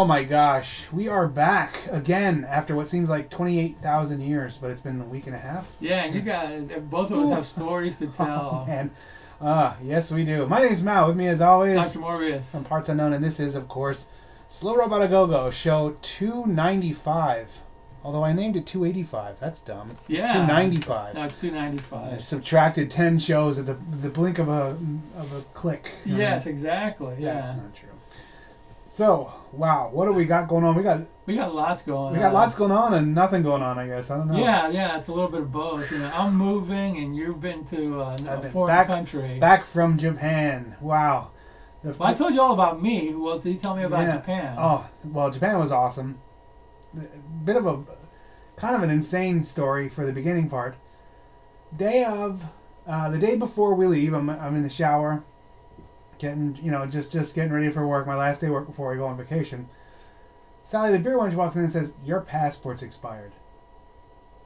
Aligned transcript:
Oh 0.00 0.04
my 0.04 0.22
gosh, 0.22 0.68
we 0.92 1.08
are 1.08 1.26
back 1.26 1.76
again 1.90 2.46
after 2.48 2.76
what 2.76 2.86
seems 2.86 3.08
like 3.08 3.30
28,000 3.30 4.20
years, 4.20 4.56
but 4.60 4.70
it's 4.70 4.80
been 4.80 5.00
a 5.00 5.04
week 5.04 5.26
and 5.26 5.34
a 5.34 5.38
half. 5.40 5.66
Yeah, 5.80 6.04
and 6.04 6.14
you 6.14 6.22
got 6.22 6.88
both 6.88 7.10
of 7.10 7.18
us 7.18 7.34
have 7.34 7.46
stories 7.48 7.94
to 7.98 8.06
tell. 8.16 8.60
Oh, 8.62 8.66
man. 8.68 8.92
Uh, 9.40 9.74
yes, 9.82 10.12
we 10.12 10.24
do. 10.24 10.46
My 10.46 10.60
name 10.60 10.72
is 10.72 10.82
Mal. 10.82 11.08
With 11.08 11.16
me, 11.16 11.26
as 11.26 11.40
always, 11.40 11.74
Dr. 11.74 11.98
Morbius. 11.98 12.48
from 12.52 12.64
Parts 12.64 12.88
Unknown, 12.88 13.12
and 13.12 13.24
this 13.24 13.40
is, 13.40 13.56
of 13.56 13.66
course, 13.66 14.06
Slow 14.48 14.76
Robot 14.76 15.02
A 15.02 15.08
Go 15.08 15.26
Go, 15.26 15.50
show 15.50 15.96
295. 16.18 17.48
Although 18.04 18.22
I 18.22 18.32
named 18.32 18.54
it 18.54 18.68
285. 18.68 19.36
That's 19.40 19.58
dumb. 19.62 19.90
It's 19.90 20.00
Yeah. 20.10 20.32
295. 20.32 21.14
No, 21.16 21.24
it's 21.24 21.34
I 21.34 21.40
295. 21.40 22.24
subtracted 22.24 22.92
10 22.92 23.18
shows 23.18 23.58
at 23.58 23.66
the, 23.66 23.76
the 24.00 24.08
blink 24.08 24.38
of 24.38 24.48
a 24.48 24.78
of 25.16 25.32
a 25.32 25.42
click. 25.54 25.90
Yes, 26.04 26.46
exactly. 26.46 27.14
That's 27.20 27.20
Yeah. 27.20 27.56
not 27.56 27.74
true. 27.74 27.88
So, 28.98 29.32
wow, 29.52 29.90
what 29.92 30.06
do 30.06 30.12
we 30.12 30.24
got 30.24 30.48
going 30.48 30.64
on? 30.64 30.76
We 30.76 30.82
got 30.82 31.02
We 31.24 31.36
got 31.36 31.54
lots 31.54 31.84
going 31.84 32.06
on. 32.08 32.12
we 32.14 32.18
on. 32.18 32.24
got 32.24 32.34
lots 32.34 32.56
going 32.56 32.72
on 32.72 32.94
and 32.94 33.14
nothing 33.14 33.44
going 33.44 33.62
on, 33.62 33.78
I 33.78 33.86
guess. 33.86 34.10
I 34.10 34.16
don't 34.16 34.26
know. 34.26 34.36
Yeah, 34.36 34.68
yeah, 34.70 34.98
it's 34.98 35.08
a 35.08 35.12
little 35.12 35.30
bit 35.30 35.42
of 35.42 35.52
both. 35.52 35.88
You 35.92 35.98
know, 35.98 36.06
I'm 36.06 36.34
moving, 36.34 36.98
and 36.98 37.14
you've 37.14 37.40
been 37.40 37.64
to 37.68 38.00
uh, 38.00 38.16
a 38.28 38.40
been 38.40 38.50
foreign 38.50 38.66
back, 38.66 38.88
country. 38.88 39.38
back 39.38 39.66
from 39.72 39.98
Japan. 39.98 40.76
Wow. 40.80 41.30
The 41.84 41.90
Well, 41.90 42.08
I 42.08 42.14
told 42.14 42.34
you 42.34 42.40
all 42.40 42.54
about 42.54 42.82
me. 42.82 43.14
Well, 43.14 43.38
did 43.38 43.52
you 43.54 43.60
tell 43.60 43.76
me 43.76 43.84
about 43.84 44.02
yeah. 44.02 44.16
Japan? 44.16 44.56
Oh, 44.58 44.90
well, 45.04 45.30
Japan 45.30 45.60
was 45.60 45.70
awesome. 45.70 46.20
A 46.96 47.44
bit 47.44 47.54
of 47.54 47.66
a 47.66 47.84
kind 48.56 48.74
of 48.74 48.82
an 48.82 48.90
insane 48.90 49.44
story 49.44 49.92
for 49.94 50.06
the 50.06 50.12
beginning 50.12 50.50
part. 50.50 50.74
Day 51.76 52.02
of, 52.02 52.40
uh, 52.84 53.10
the 53.10 53.18
day 53.18 53.36
before 53.36 53.76
we 53.76 53.86
leave, 53.86 54.12
I'm, 54.12 54.28
I'm 54.28 54.56
in 54.56 54.64
the 54.64 54.70
shower, 54.70 55.22
getting, 56.18 56.58
you 56.62 56.70
know, 56.70 56.86
just 56.86 57.12
just 57.12 57.34
getting 57.34 57.52
ready 57.52 57.72
for 57.72 57.86
work. 57.86 58.06
My 58.06 58.16
last 58.16 58.40
day 58.40 58.46
of 58.46 58.52
work 58.52 58.66
before 58.66 58.92
I 58.92 58.96
go 58.96 59.06
on 59.06 59.16
vacation. 59.16 59.68
Sally, 60.70 60.92
the 60.92 60.98
beer 60.98 61.16
wench, 61.16 61.34
walks 61.34 61.56
in 61.56 61.64
and 61.64 61.72
says, 61.72 61.92
"Your 62.04 62.20
passport's 62.20 62.82
expired." 62.82 63.32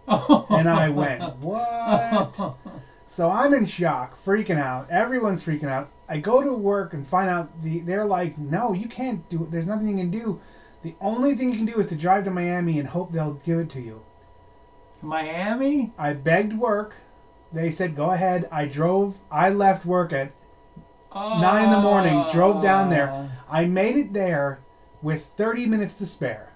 And 0.09 0.69
I 0.69 0.89
went, 0.89 1.39
"What?" 1.39 2.56
So 3.17 3.28
I'm 3.28 3.53
in 3.53 3.67
shock, 3.67 4.17
freaking 4.25 4.59
out. 4.59 4.89
Everyone's 4.91 5.43
freaking 5.43 5.69
out. 5.69 5.91
I 6.09 6.19
go 6.19 6.43
to 6.43 6.53
work 6.55 6.95
and 6.95 7.06
find 7.09 7.28
out 7.28 7.62
the 7.62 7.81
they're 7.81 8.06
like, 8.06 8.39
no, 8.39 8.73
you 8.73 8.89
can't 8.89 9.28
do 9.28 9.45
it. 9.45 9.50
There's 9.50 9.67
nothing 9.67 9.89
you 9.89 9.97
can 9.97 10.11
do. 10.11 10.41
The 10.83 10.95
only 11.00 11.37
thing 11.37 11.50
you 11.50 11.56
can 11.56 11.67
do 11.67 11.78
is 11.78 11.89
to 11.91 11.97
drive 11.97 12.25
to 12.25 12.31
Miami 12.31 12.78
and 12.78 12.89
hope 12.89 13.12
they'll 13.12 13.34
give 13.45 13.59
it 13.59 13.70
to 13.73 13.81
you. 13.81 14.00
Miami? 15.03 15.93
I 15.98 16.15
begged 16.15 16.56
work. 16.59 16.95
They 17.53 17.70
said 17.70 17.95
go 17.95 18.12
ahead. 18.12 18.48
I 18.50 18.65
drove. 18.65 19.15
I 19.31 19.50
left 19.50 19.84
work 19.84 20.15
at 20.15 20.33
nine 21.15 21.65
in 21.65 21.71
the 21.71 21.81
morning. 21.81 22.25
Drove 22.33 22.63
down 22.63 22.91
there. 22.91 23.11
Oh. 23.11 23.31
I 23.51 23.65
made 23.67 23.97
it 23.97 24.13
there 24.13 24.61
with 25.03 25.23
30 25.37 25.67
minutes 25.67 25.95
to 25.95 26.07
spare. 26.07 26.53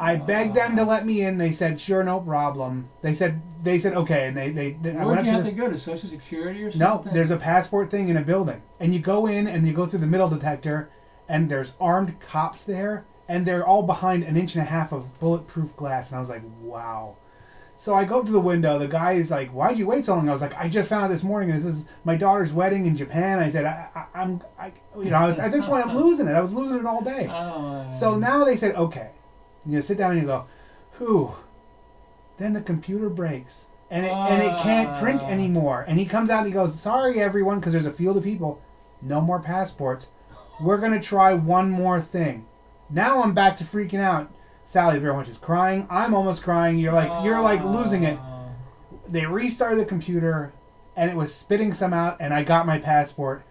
I 0.00 0.16
begged 0.16 0.56
them 0.56 0.76
to 0.76 0.84
let 0.84 1.04
me 1.04 1.22
in. 1.22 1.36
They 1.36 1.52
said 1.52 1.78
sure, 1.78 2.02
no 2.02 2.20
problem. 2.20 2.88
They 3.02 3.14
said 3.14 3.42
they 3.62 3.78
said 3.78 3.94
okay, 3.94 4.28
and 4.28 4.36
they 4.36 4.50
they, 4.50 4.72
they 4.82 4.92
I 4.92 5.04
Where 5.04 5.08
went 5.08 5.20
do 5.20 5.26
you 5.26 5.36
up 5.36 5.44
have 5.44 5.44
to 5.44 5.50
to 5.50 5.56
go 5.56 5.70
to 5.70 5.78
Social 5.78 6.08
Security 6.08 6.62
or 6.62 6.70
something? 6.70 6.80
No, 6.80 6.94
something? 6.94 7.12
there's 7.12 7.30
a 7.30 7.36
passport 7.36 7.90
thing 7.90 8.08
in 8.08 8.16
a 8.16 8.22
building, 8.22 8.62
and 8.80 8.94
you 8.94 9.00
go 9.00 9.26
in 9.26 9.46
and 9.46 9.66
you 9.66 9.74
go 9.74 9.86
through 9.86 9.98
the 9.98 10.06
metal 10.06 10.30
detector, 10.30 10.88
and 11.28 11.50
there's 11.50 11.72
armed 11.78 12.18
cops 12.20 12.62
there, 12.66 13.04
and 13.28 13.46
they're 13.46 13.66
all 13.66 13.82
behind 13.82 14.24
an 14.24 14.38
inch 14.38 14.54
and 14.54 14.62
a 14.62 14.64
half 14.64 14.90
of 14.90 15.04
bulletproof 15.20 15.76
glass, 15.76 16.08
and 16.08 16.16
I 16.16 16.20
was 16.20 16.30
like, 16.30 16.42
wow. 16.62 17.16
So 17.82 17.94
I 17.94 18.04
go 18.04 18.20
up 18.20 18.26
to 18.26 18.32
the 18.32 18.38
window. 18.40 18.78
The 18.78 18.86
guy 18.86 19.12
is 19.14 19.30
like, 19.30 19.50
"Why'd 19.50 19.78
you 19.78 19.86
wait 19.86 20.04
so 20.04 20.14
long?" 20.14 20.28
I 20.28 20.32
was 20.32 20.42
like, 20.42 20.54
"I 20.54 20.68
just 20.68 20.90
found 20.90 21.04
out 21.04 21.10
this 21.10 21.22
morning. 21.22 21.48
This 21.50 21.64
is 21.64 21.82
my 22.04 22.14
daughter's 22.14 22.52
wedding 22.52 22.84
in 22.86 22.94
Japan." 22.96 23.38
I 23.38 23.50
said, 23.50 23.64
I, 23.64 23.88
I, 23.94 24.20
"I'm, 24.20 24.42
I, 24.58 24.72
you 24.98 25.10
know, 25.10 25.16
I 25.16 25.26
was 25.26 25.38
at 25.38 25.50
this 25.50 25.64
point 25.64 25.86
I'm 25.86 25.96
losing 25.96 26.26
it. 26.28 26.32
I 26.32 26.40
was 26.42 26.52
losing 26.52 26.76
it 26.78 26.84
all 26.86 27.00
day." 27.02 27.26
Oh, 27.30 27.90
So 27.98 28.16
now 28.16 28.44
they 28.44 28.56
said, 28.58 28.74
"Okay." 28.76 29.10
You 29.64 29.80
sit 29.80 29.96
down 29.96 30.12
and 30.12 30.20
you 30.20 30.26
go, 30.26 30.44
"Whew." 30.98 31.32
Then 32.38 32.52
the 32.52 32.60
computer 32.60 33.08
breaks. 33.08 33.64
And 33.90 34.06
it, 34.06 34.12
and 34.12 34.40
it 34.42 34.62
can't 34.62 35.02
print 35.02 35.20
Ah. 35.24 35.28
anymore. 35.30 35.84
And 35.88 35.98
he 35.98 36.06
comes 36.06 36.30
out 36.30 36.38
and 36.38 36.46
he 36.46 36.52
goes, 36.52 36.78
"Sorry, 36.80 37.20
everyone, 37.20 37.58
because 37.60 37.72
there's 37.72 37.86
a 37.86 37.92
field 37.92 38.16
of 38.18 38.22
people. 38.22 38.60
No 39.02 39.20
more 39.20 39.40
passports. 39.40 40.06
We're 40.62 40.78
gonna 40.78 41.00
try 41.02 41.32
one 41.34 41.70
more 41.70 42.00
thing." 42.02 42.44
Now 42.90 43.22
I'm 43.22 43.32
back 43.34 43.56
to 43.58 43.64
freaking 43.64 44.00
out. 44.00 44.28
Sally 44.72 44.98
very 44.98 45.14
much 45.14 45.28
is 45.28 45.38
crying. 45.38 45.86
I'm 45.90 46.14
almost 46.14 46.42
crying. 46.42 46.78
You're 46.78 46.92
like 46.92 47.24
you're 47.24 47.40
like 47.40 47.62
losing 47.64 48.04
it. 48.04 48.18
They 49.08 49.26
restarted 49.26 49.80
the 49.80 49.84
computer, 49.88 50.52
and 50.96 51.10
it 51.10 51.16
was 51.16 51.34
spitting 51.34 51.72
some 51.72 51.92
out. 51.92 52.18
And 52.20 52.32
I 52.32 52.44
got 52.44 52.66
my 52.66 52.78
passport. 52.78 53.42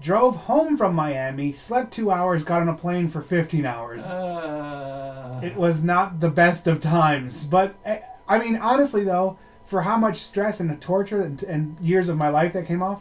Drove 0.00 0.34
home 0.36 0.76
from 0.76 0.94
Miami. 0.94 1.52
Slept 1.52 1.92
two 1.92 2.10
hours. 2.10 2.44
Got 2.44 2.62
on 2.62 2.68
a 2.68 2.74
plane 2.74 3.10
for 3.10 3.22
15 3.22 3.64
hours. 3.66 4.02
Uh, 4.02 5.40
It 5.42 5.56
was 5.56 5.78
not 5.82 6.20
the 6.20 6.28
best 6.30 6.66
of 6.66 6.80
times, 6.80 7.44
but 7.44 7.74
eh, 7.84 8.00
I 8.28 8.38
mean, 8.38 8.56
honestly 8.56 9.04
though, 9.04 9.38
for 9.70 9.82
how 9.82 9.96
much 9.98 10.22
stress 10.22 10.60
and 10.60 10.70
the 10.70 10.76
torture 10.76 11.20
and, 11.22 11.42
and 11.42 11.78
years 11.80 12.08
of 12.08 12.16
my 12.16 12.28
life 12.28 12.52
that 12.54 12.66
came 12.66 12.82
off, 12.82 13.00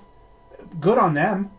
good 0.80 0.98
on 0.98 1.14
them. 1.14 1.52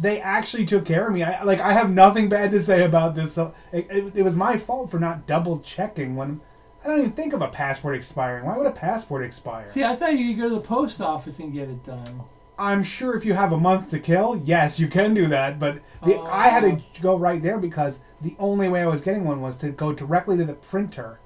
They 0.00 0.20
actually 0.20 0.66
took 0.66 0.84
care 0.84 1.06
of 1.06 1.12
me. 1.12 1.22
I 1.22 1.42
like 1.42 1.60
I 1.60 1.72
have 1.72 1.90
nothing 1.90 2.28
bad 2.28 2.50
to 2.52 2.64
say 2.64 2.84
about 2.84 3.14
this. 3.14 3.34
So 3.34 3.54
it, 3.72 3.86
it, 3.90 4.16
it 4.16 4.22
was 4.22 4.36
my 4.36 4.58
fault 4.58 4.90
for 4.90 4.98
not 4.98 5.26
double 5.26 5.60
checking 5.60 6.14
when 6.14 6.40
I 6.84 6.88
don't 6.88 6.98
even 6.98 7.12
think 7.12 7.32
of 7.32 7.42
a 7.42 7.48
passport 7.48 7.96
expiring. 7.96 8.46
Why 8.46 8.56
would 8.56 8.66
a 8.66 8.72
passport 8.72 9.24
expire? 9.24 9.70
See, 9.74 9.82
I 9.82 9.96
thought 9.96 10.16
you 10.16 10.34
could 10.34 10.42
go 10.42 10.48
to 10.48 10.54
the 10.56 10.66
post 10.66 11.00
office 11.00 11.38
and 11.38 11.52
get 11.52 11.68
it 11.68 11.84
done. 11.84 12.22
I'm 12.58 12.82
sure 12.82 13.16
if 13.16 13.24
you 13.24 13.34
have 13.34 13.52
a 13.52 13.58
month 13.58 13.90
to 13.90 14.00
kill, 14.00 14.40
yes, 14.44 14.80
you 14.80 14.88
can 14.88 15.14
do 15.14 15.28
that. 15.28 15.60
But 15.60 15.80
the, 16.04 16.18
I 16.18 16.48
had 16.48 16.60
to 16.60 16.70
oh. 16.70 16.82
go 17.00 17.16
right 17.16 17.42
there 17.42 17.58
because 17.58 17.94
the 18.20 18.34
only 18.38 18.68
way 18.68 18.82
I 18.82 18.86
was 18.86 19.00
getting 19.00 19.24
one 19.24 19.40
was 19.40 19.56
to 19.58 19.70
go 19.70 19.92
directly 19.92 20.36
to 20.36 20.44
the 20.44 20.54
printer 20.54 21.20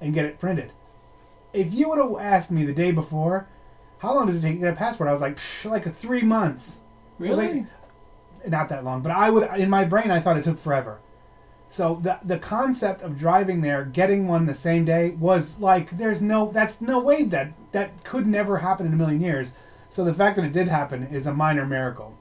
and 0.00 0.12
get 0.12 0.26
it 0.26 0.38
printed. 0.38 0.72
If 1.52 1.72
you 1.72 1.88
would 1.88 1.98
have 1.98 2.14
asked 2.20 2.50
me 2.50 2.66
the 2.66 2.74
day 2.74 2.92
before, 2.92 3.48
how 3.98 4.14
long 4.14 4.26
does 4.26 4.36
it 4.36 4.42
take 4.42 4.56
to 4.56 4.60
get 4.60 4.74
a 4.74 4.76
passport? 4.76 5.08
I 5.08 5.12
was 5.12 5.22
like, 5.22 5.38
Psh, 5.38 5.70
like 5.70 5.98
three 5.98 6.22
months. 6.22 6.64
Really? 7.18 7.54
like, 7.54 7.66
not 8.46 8.68
that 8.68 8.84
long, 8.84 9.02
but 9.02 9.12
I 9.12 9.30
would 9.30 9.48
in 9.58 9.70
my 9.70 9.84
brain 9.84 10.10
I 10.10 10.20
thought 10.20 10.36
it 10.36 10.44
took 10.44 10.62
forever. 10.62 10.98
So 11.76 12.00
the 12.02 12.18
the 12.24 12.38
concept 12.38 13.02
of 13.02 13.18
driving 13.18 13.60
there, 13.60 13.84
getting 13.84 14.26
one 14.26 14.46
the 14.46 14.54
same 14.56 14.84
day 14.84 15.10
was 15.10 15.44
like 15.58 15.96
there's 15.98 16.20
no 16.20 16.50
that's 16.52 16.80
no 16.80 17.00
way 17.00 17.24
that 17.26 17.52
that 17.72 18.04
could 18.04 18.26
never 18.26 18.58
happen 18.58 18.86
in 18.86 18.92
a 18.92 18.96
million 18.96 19.20
years. 19.20 19.48
So 19.90 20.04
the 20.04 20.14
fact 20.14 20.36
that 20.36 20.44
it 20.44 20.52
did 20.52 20.68
happen 20.68 21.04
is 21.04 21.26
a 21.26 21.32
minor 21.34 21.66
miracle. 21.66 22.14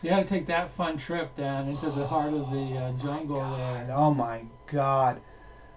So 0.00 0.08
you 0.08 0.14
had 0.14 0.24
to 0.24 0.28
take 0.28 0.46
that 0.48 0.74
fun 0.76 0.98
trip 0.98 1.36
down 1.36 1.68
into 1.68 1.90
the 1.90 2.06
heart 2.06 2.32
of 2.32 2.50
the 2.50 2.76
uh, 2.76 2.92
jungle 3.02 3.42
And 3.42 3.88
there. 3.88 3.96
oh 3.96 4.12
my 4.14 4.42
god. 4.70 5.20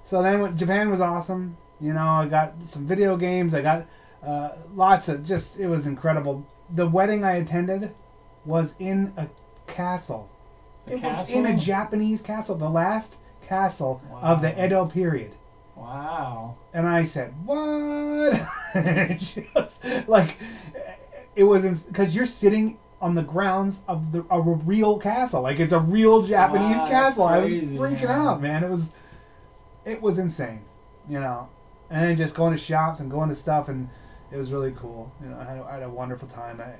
So 0.09 0.21
then 0.23 0.55
Japan 0.57 0.89
was 0.89 1.01
awesome. 1.01 1.57
You 1.79 1.93
know, 1.93 2.07
I 2.07 2.27
got 2.27 2.53
some 2.71 2.87
video 2.87 3.17
games. 3.17 3.53
I 3.53 3.61
got 3.61 3.85
uh, 4.25 4.51
lots 4.73 5.07
of 5.09 5.23
just 5.25 5.57
it 5.57 5.67
was 5.67 5.85
incredible. 5.85 6.45
The 6.75 6.87
wedding 6.87 7.23
I 7.23 7.35
attended 7.37 7.91
was 8.45 8.73
in 8.79 9.13
a 9.17 9.27
castle. 9.77 10.27
A 10.87 10.91
it 10.93 11.01
was 11.03 11.29
in 11.29 11.45
a? 11.45 11.57
Japanese 11.57 12.21
castle, 12.21 12.57
the 12.57 12.69
last 12.69 13.15
castle 13.47 14.01
of 14.21 14.41
the 14.41 14.51
Edo 14.65 14.85
period. 14.87 15.33
Wow. 15.75 16.55
And 16.73 16.87
I 16.87 17.05
said, 17.05 17.33
"What?" 17.45 18.33
Just 19.19 20.07
like 20.07 20.37
it 21.35 21.43
was 21.43 21.63
because 21.87 22.13
you're 22.15 22.25
sitting 22.25 22.77
on 22.99 23.13
the 23.13 23.21
grounds 23.21 23.75
of 23.87 24.11
the 24.11 24.25
a 24.31 24.41
real 24.41 24.99
castle, 24.99 25.43
like 25.43 25.59
it's 25.59 25.71
a 25.73 25.79
real 25.79 26.27
Japanese 26.27 26.77
Wow, 26.77 26.87
castle. 26.89 27.23
I 27.23 27.37
was 27.37 27.51
freaking 27.51 28.07
man. 28.07 28.27
out, 28.27 28.41
man. 28.41 28.63
It 28.63 28.69
was 28.69 28.81
it 29.85 30.01
was 30.01 30.17
insane, 30.17 30.61
you 31.07 31.19
know. 31.19 31.47
And 31.89 32.03
then 32.03 32.17
just 32.17 32.35
going 32.35 32.57
to 32.57 32.61
shops 32.61 32.99
and 32.99 33.09
going 33.09 33.29
to 33.29 33.35
stuff, 33.35 33.69
and 33.69 33.87
it 34.31 34.37
was 34.37 34.51
really 34.51 34.73
cool. 34.81 35.11
You 35.21 35.29
know, 35.29 35.37
I 35.39 35.43
had, 35.43 35.59
I 35.61 35.73
had 35.75 35.83
a 35.83 35.89
wonderful 35.89 36.27
time. 36.27 36.59
I 36.59 36.73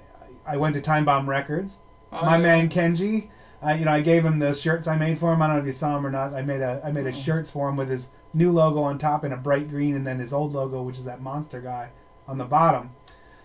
I 0.54 0.58
went 0.58 0.74
to 0.76 0.82
Time 0.82 1.06
Bomb 1.06 1.30
Records. 1.30 1.74
Oh, 2.12 2.22
My 2.26 2.38
yeah. 2.38 2.42
man 2.44 2.70
Kenji, 2.70 3.30
uh, 3.66 3.72
you 3.74 3.86
know, 3.86 3.92
I 3.92 4.02
gave 4.02 4.24
him 4.24 4.40
the 4.40 4.54
shirts 4.56 4.88
I 4.88 4.98
made 4.98 5.20
for 5.20 5.34
him. 5.34 5.42
I 5.42 5.48
don't 5.48 5.58
know 5.58 5.62
if 5.62 5.68
you 5.68 5.80
saw 5.80 5.98
him 5.98 6.06
or 6.06 6.12
not. 6.12 6.34
I 6.34 6.42
made 6.42 6.62
a 6.62 6.82
I 6.84 6.92
made 6.92 7.08
a 7.08 7.10
Oh. 7.16 7.22
shirts 7.24 7.52
for 7.52 7.68
him 7.70 7.76
with 7.76 7.90
his 7.90 8.08
new 8.34 8.52
logo 8.52 8.82
on 8.84 8.98
top 9.00 9.24
in 9.26 9.34
a 9.34 9.38
bright 9.38 9.70
green, 9.70 9.96
and 9.96 10.06
then 10.06 10.20
his 10.20 10.32
old 10.34 10.54
logo, 10.54 10.82
which 10.84 10.98
is 10.98 11.06
that 11.06 11.22
monster 11.22 11.60
guy, 11.62 11.90
on 12.28 12.38
the 12.38 12.46
bottom. 12.46 12.92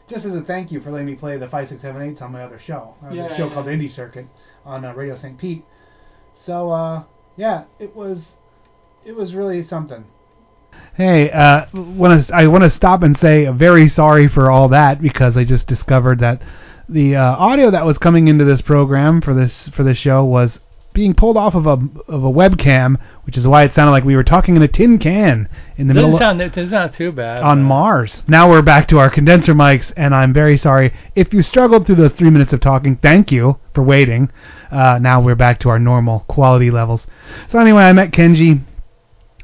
Just 0.09 0.25
as 0.25 0.35
a 0.35 0.43
thank 0.43 0.71
you 0.71 0.81
for 0.81 0.91
letting 0.91 1.07
me 1.07 1.15
play 1.15 1.39
the 1.39 1.49
five 1.49 1.69
six 1.69 1.81
seven 1.83 2.03
eights 2.03 2.21
on 2.21 2.33
my 2.33 2.43
other 2.43 2.59
show, 2.59 2.95
uh, 3.05 3.11
Yeah, 3.13 3.29
the 3.29 3.37
show 3.37 3.47
yeah. 3.49 3.55
called 3.55 3.67
Indie 3.67 3.91
Circuit 3.91 4.27
on 4.65 4.85
uh, 4.85 4.93
Radio 4.95 5.17
St. 5.17 5.39
Pete. 5.39 5.65
So 6.35 6.71
uh, 6.71 7.05
yeah, 7.37 7.65
it 7.79 7.95
was 7.97 8.25
it 9.05 9.17
was 9.17 9.35
really 9.35 9.63
something. 9.67 10.05
Hey, 10.95 11.31
uh, 11.31 11.67
want 11.73 12.27
to 12.27 12.35
I 12.35 12.47
want 12.49 12.65
to 12.65 12.71
stop 12.71 13.03
and 13.03 13.17
say 13.17 13.47
very 13.49 13.89
sorry 13.89 14.29
for 14.29 14.51
all 14.51 14.69
that 14.69 15.01
because 15.01 15.37
I 15.37 15.45
just 15.45 15.67
discovered 15.67 16.21
that 16.21 16.43
the 16.89 17.17
uh, 17.17 17.23
audio 17.37 17.71
that 17.71 17.87
was 17.87 17.97
coming 17.99 18.29
into 18.29 18.45
this 18.45 18.61
program 18.61 19.21
for 19.23 19.33
this 19.35 19.69
for 19.75 19.83
this 19.85 19.97
show 19.97 20.25
was 20.25 20.59
being 20.93 21.15
pulled 21.15 21.39
off 21.39 21.55
of 21.55 21.67
a 21.67 21.79
of 22.09 22.23
a 22.25 22.31
webcam, 22.31 23.01
which 23.25 23.39
is 23.39 23.47
why 23.47 23.63
it 23.63 23.73
sounded 23.73 23.93
like 23.93 24.05
we 24.05 24.15
were 24.15 24.23
talking 24.23 24.57
in 24.57 24.61
a 24.63 24.69
tin 24.69 24.99
can 24.99 25.49
in 25.79 25.89
the 25.89 25.95
Doesn't 25.95 26.11
middle 26.11 26.19
sound. 26.19 26.43
It's 26.43 26.71
not 26.71 26.93
too 26.93 27.11
bad. 27.13 27.43
on 27.43 27.61
but- 27.63 27.69
Mars. 27.69 28.23
Now 28.29 28.51
we're 28.51 28.61
back 28.61 28.89
to 28.89 28.99
our 28.99 29.09
condenser 29.09 29.55
mics, 29.55 29.91
and 29.97 30.15
I'm 30.15 30.35
very 30.35 30.59
sorry 30.59 30.93
if 31.17 31.33
you 31.33 31.41
struggled 31.41 31.87
through 31.87 31.97
those 31.97 32.13
three 32.13 32.29
minutes 32.29 32.53
of 32.53 32.61
talking. 32.61 32.97
Thank 32.97 33.33
you 33.33 33.57
for 33.75 33.83
waiting. 33.83 34.31
Uh, 34.71 34.99
now 35.01 35.23
we're 35.23 35.35
back 35.35 35.61
to 35.61 35.71
our 35.71 35.79
normal 35.79 36.21
quality 36.29 36.71
levels. 36.71 37.07
So 37.49 37.59
anyway, 37.59 37.85
I 37.85 37.93
met 37.95 38.11
Kenji, 38.11 38.61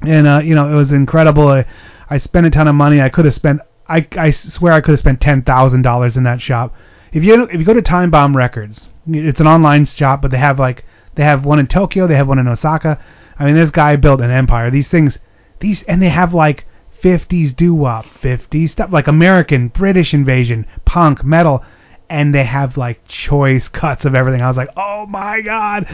and 0.02 0.26
uh, 0.26 0.40
you 0.42 0.54
know 0.54 0.72
it 0.72 0.76
was 0.76 0.92
incredible. 0.92 1.48
I, 1.48 1.64
I 2.10 2.18
spent 2.18 2.46
a 2.46 2.50
ton 2.50 2.68
of 2.68 2.74
money. 2.74 3.00
I 3.00 3.08
could 3.08 3.24
have 3.24 3.34
spent. 3.34 3.60
I, 3.88 4.06
I 4.12 4.30
swear 4.30 4.72
I 4.72 4.80
could 4.80 4.92
have 4.92 5.00
spent 5.00 5.20
ten 5.20 5.42
thousand 5.42 5.82
dollars 5.82 6.16
in 6.16 6.22
that 6.24 6.40
shop. 6.40 6.74
If 7.12 7.24
you 7.24 7.44
if 7.44 7.58
you 7.58 7.64
go 7.64 7.74
to 7.74 7.82
Time 7.82 8.10
Bomb 8.10 8.36
Records, 8.36 8.88
it's 9.06 9.40
an 9.40 9.46
online 9.46 9.86
shop, 9.86 10.22
but 10.22 10.30
they 10.30 10.38
have 10.38 10.58
like 10.58 10.84
they 11.14 11.24
have 11.24 11.44
one 11.44 11.58
in 11.58 11.66
Tokyo, 11.66 12.06
they 12.06 12.16
have 12.16 12.28
one 12.28 12.38
in 12.38 12.48
Osaka. 12.48 12.98
I 13.38 13.44
mean, 13.44 13.54
this 13.54 13.70
guy 13.70 13.96
built 13.96 14.20
an 14.20 14.30
empire. 14.30 14.70
These 14.70 14.88
things, 14.88 15.18
these, 15.60 15.82
and 15.84 16.02
they 16.02 16.08
have 16.08 16.34
like 16.34 16.64
50s 17.02 17.54
doo-wop, 17.54 18.04
50s 18.20 18.70
stuff 18.70 18.92
like 18.92 19.06
American, 19.06 19.68
British 19.68 20.12
invasion, 20.12 20.66
punk, 20.84 21.24
metal, 21.24 21.64
and 22.10 22.34
they 22.34 22.44
have 22.44 22.76
like 22.76 23.06
choice 23.08 23.68
cuts 23.68 24.04
of 24.04 24.14
everything. 24.14 24.42
I 24.42 24.48
was 24.48 24.56
like, 24.56 24.70
oh 24.76 25.06
my 25.06 25.40
god. 25.40 25.86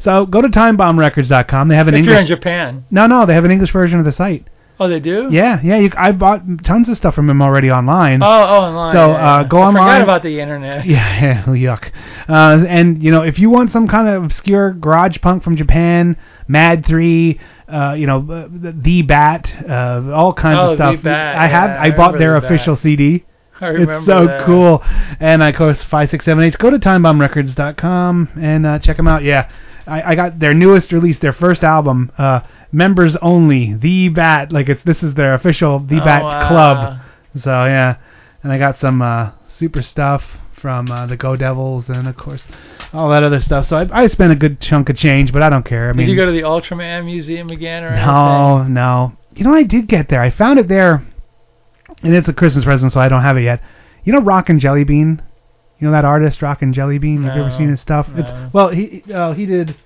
So 0.00 0.26
go 0.26 0.40
to 0.42 0.48
timebombrecords.com. 0.48 1.68
They 1.68 1.76
have 1.76 1.88
an 1.88 1.94
If 1.94 2.04
you're 2.04 2.18
in 2.18 2.26
Japan. 2.26 2.84
No, 2.90 3.06
no, 3.06 3.26
they 3.26 3.34
have 3.34 3.44
an 3.44 3.50
English 3.50 3.72
version 3.72 3.98
of 3.98 4.04
the 4.04 4.12
site. 4.12 4.46
Oh, 4.82 4.88
they 4.88 4.98
do. 4.98 5.28
Yeah, 5.30 5.60
yeah. 5.62 5.76
You, 5.76 5.90
I 5.94 6.10
bought 6.12 6.40
tons 6.64 6.88
of 6.88 6.96
stuff 6.96 7.14
from 7.14 7.28
him 7.28 7.42
already 7.42 7.70
online. 7.70 8.22
Oh, 8.22 8.26
oh, 8.26 8.62
online. 8.62 8.94
So, 8.94 9.10
yeah, 9.10 9.34
uh, 9.34 9.42
go 9.44 9.58
I 9.58 9.66
online. 9.66 10.00
Forgot 10.00 10.02
about 10.02 10.22
the 10.22 10.40
internet. 10.40 10.86
Yeah, 10.86 11.20
yeah, 11.22 11.44
yuck. 11.44 11.92
Uh, 12.26 12.64
and 12.66 13.02
you 13.02 13.10
know, 13.10 13.20
if 13.22 13.38
you 13.38 13.50
want 13.50 13.72
some 13.72 13.86
kind 13.86 14.08
of 14.08 14.24
obscure 14.24 14.72
garage 14.72 15.18
punk 15.20 15.42
from 15.44 15.56
Japan, 15.56 16.16
Mad 16.48 16.86
Three, 16.86 17.38
uh, 17.68 17.92
you 17.92 18.06
know, 18.06 18.20
uh, 18.30 18.48
the 18.50 19.02
Bat, 19.02 19.52
uh, 19.68 20.12
all 20.14 20.32
kinds 20.32 20.58
Oh, 20.58 20.70
of 20.72 20.76
stuff. 20.78 21.02
Bat, 21.02 21.36
I 21.36 21.46
have. 21.46 21.70
yeah, 21.70 21.82
I, 21.82 21.84
I 21.88 21.90
bought 21.90 22.18
their 22.18 22.32
The 22.36 22.40
Bat. 22.40 22.50
official 22.50 22.76
CD. 22.76 23.24
I 23.66 23.70
It's 23.72 24.06
so 24.06 24.26
that. 24.26 24.44
cool. 24.46 24.82
And 25.20 25.42
of 25.42 25.54
course, 25.54 25.82
five 25.84 26.10
six 26.10 26.24
seven 26.24 26.42
eight. 26.44 26.56
Go 26.58 26.70
to 26.70 26.78
timebombrecords.com 26.78 28.30
and 28.40 28.66
uh, 28.66 28.78
check 28.78 28.96
them 28.96 29.08
out. 29.08 29.22
Yeah, 29.22 29.50
I, 29.86 30.12
I 30.12 30.14
got 30.14 30.38
their 30.38 30.54
newest 30.54 30.92
release, 30.92 31.18
their 31.18 31.32
first 31.32 31.62
album, 31.62 32.10
uh, 32.18 32.40
members 32.72 33.16
only, 33.16 33.74
the 33.74 34.08
Bat. 34.08 34.52
Like 34.52 34.68
it's 34.68 34.82
this 34.84 35.02
is 35.02 35.14
their 35.14 35.34
official 35.34 35.78
the 35.80 36.00
Oh, 36.00 36.04
Bat 36.04 36.22
wow. 36.22 36.48
club. 36.48 37.00
So 37.42 37.50
yeah, 37.66 37.96
and 38.42 38.52
I 38.52 38.58
got 38.58 38.78
some 38.78 39.02
uh, 39.02 39.32
super 39.48 39.82
stuff 39.82 40.22
from 40.60 40.90
uh, 40.90 41.06
the 41.06 41.16
Go 41.16 41.36
Devils 41.36 41.88
and 41.88 42.06
of 42.06 42.16
course 42.18 42.46
all 42.92 43.08
that 43.10 43.22
other 43.22 43.40
stuff. 43.40 43.66
So 43.66 43.76
I, 43.78 44.02
I 44.02 44.08
spent 44.08 44.30
a 44.32 44.36
good 44.36 44.60
chunk 44.60 44.88
of 44.90 44.96
change, 44.96 45.32
but 45.32 45.42
I 45.42 45.48
don't 45.48 45.64
care. 45.64 45.88
I 45.88 45.92
mean, 45.92 46.06
Did 46.06 46.12
you 46.12 46.16
go 46.16 46.26
to 46.26 46.32
the 46.32 46.42
Ultraman 46.42 47.04
Museum 47.06 47.48
again 47.48 47.82
or 47.84 47.94
no, 47.94 48.56
anything? 48.58 48.74
no. 48.74 49.12
You 49.34 49.44
know, 49.44 49.54
I 49.54 49.62
did 49.62 49.86
get 49.86 50.08
there. 50.08 50.20
I 50.20 50.28
found 50.30 50.58
it 50.58 50.66
there, 50.68 51.02
and 52.02 52.14
it's 52.14 52.28
a 52.28 52.32
Christmas 52.32 52.64
present, 52.64 52.92
so 52.92 53.00
I 53.00 53.08
don't 53.08 53.22
have 53.22 53.36
it 53.36 53.42
yet. 53.42 53.62
You 54.04 54.12
know, 54.12 54.20
Rockin' 54.20 54.58
Jelly 54.58 54.84
Bean. 54.84 55.22
You 55.78 55.86
know 55.86 55.92
that 55.92 56.04
artist, 56.04 56.42
Rockin' 56.42 56.72
Jelly 56.72 56.98
Bean. 56.98 57.22
Have 57.22 57.34
you 57.34 57.40
ever 57.42 57.50
No, 57.50 57.56
seen 57.56 57.68
his 57.70 57.80
stuff? 57.80 58.08
no. 58.08 58.16
It's 58.22 58.54
well, 58.54 58.68
he 58.68 59.02
uh, 59.12 59.32
he 59.32 59.46
did 59.46 59.76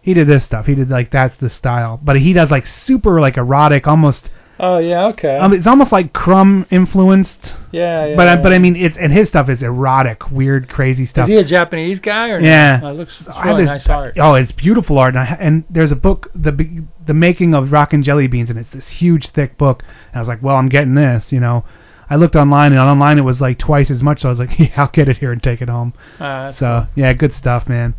he 0.00 0.14
did 0.14 0.26
this 0.26 0.44
stuff. 0.44 0.66
He 0.66 0.74
did 0.74 0.88
like 0.88 1.10
that's 1.10 1.36
the 1.38 1.50
style, 1.50 2.00
but 2.02 2.16
he 2.16 2.32
does 2.32 2.50
like 2.50 2.66
super 2.66 3.20
like 3.20 3.36
erotic, 3.36 3.86
almost. 3.86 4.30
Oh 4.62 4.76
yeah, 4.76 5.06
okay. 5.06 5.38
Um, 5.38 5.54
it's 5.54 5.66
almost 5.66 5.90
like 5.90 6.12
Crumb 6.12 6.66
influenced, 6.70 7.54
yeah, 7.72 8.08
yeah. 8.08 8.14
but 8.14 8.28
I, 8.28 8.34
yeah. 8.34 8.42
but 8.42 8.52
I 8.52 8.58
mean, 8.58 8.76
it's 8.76 8.94
and 8.98 9.10
his 9.10 9.28
stuff 9.28 9.48
is 9.48 9.62
erotic, 9.62 10.30
weird, 10.30 10.68
crazy 10.68 11.06
stuff. 11.06 11.30
Is 11.30 11.34
he 11.34 11.36
a 11.40 11.44
Japanese 11.44 11.98
guy 11.98 12.28
or 12.28 12.42
no? 12.42 12.46
Yeah. 12.46 12.80
Oh, 12.82 12.88
it 12.88 12.92
looks 12.92 13.20
it's 13.20 13.28
I 13.30 13.46
have 13.46 13.56
really 13.56 13.64
nice 13.64 13.86
art. 13.86 14.18
Oh, 14.18 14.34
it's 14.34 14.52
beautiful 14.52 14.98
art, 14.98 15.14
and, 15.14 15.26
I, 15.26 15.36
and 15.40 15.64
there's 15.70 15.92
a 15.92 15.96
book, 15.96 16.30
the 16.34 16.84
the 17.06 17.14
making 17.14 17.54
of 17.54 17.72
Rockin' 17.72 18.02
Jelly 18.02 18.26
Beans, 18.26 18.50
and 18.50 18.58
it's 18.58 18.70
this 18.70 18.86
huge, 18.86 19.30
thick 19.30 19.56
book. 19.56 19.82
And 19.82 20.16
I 20.16 20.18
was 20.18 20.28
like, 20.28 20.42
well, 20.42 20.56
I'm 20.56 20.68
getting 20.68 20.94
this, 20.94 21.32
you 21.32 21.40
know. 21.40 21.64
I 22.10 22.16
looked 22.16 22.36
online, 22.36 22.72
and 22.72 22.80
online 22.80 23.16
it 23.16 23.22
was 23.22 23.40
like 23.40 23.58
twice 23.58 23.90
as 23.90 24.02
much. 24.02 24.20
So 24.20 24.28
I 24.28 24.32
was 24.32 24.40
like, 24.40 24.50
yeah, 24.58 24.72
I'll 24.76 24.90
get 24.90 25.08
it 25.08 25.16
here 25.16 25.32
and 25.32 25.42
take 25.42 25.62
it 25.62 25.70
home. 25.70 25.94
That's 26.18 26.58
So 26.58 26.86
yeah, 26.96 27.14
good 27.14 27.32
stuff, 27.32 27.66
man. 27.66 27.94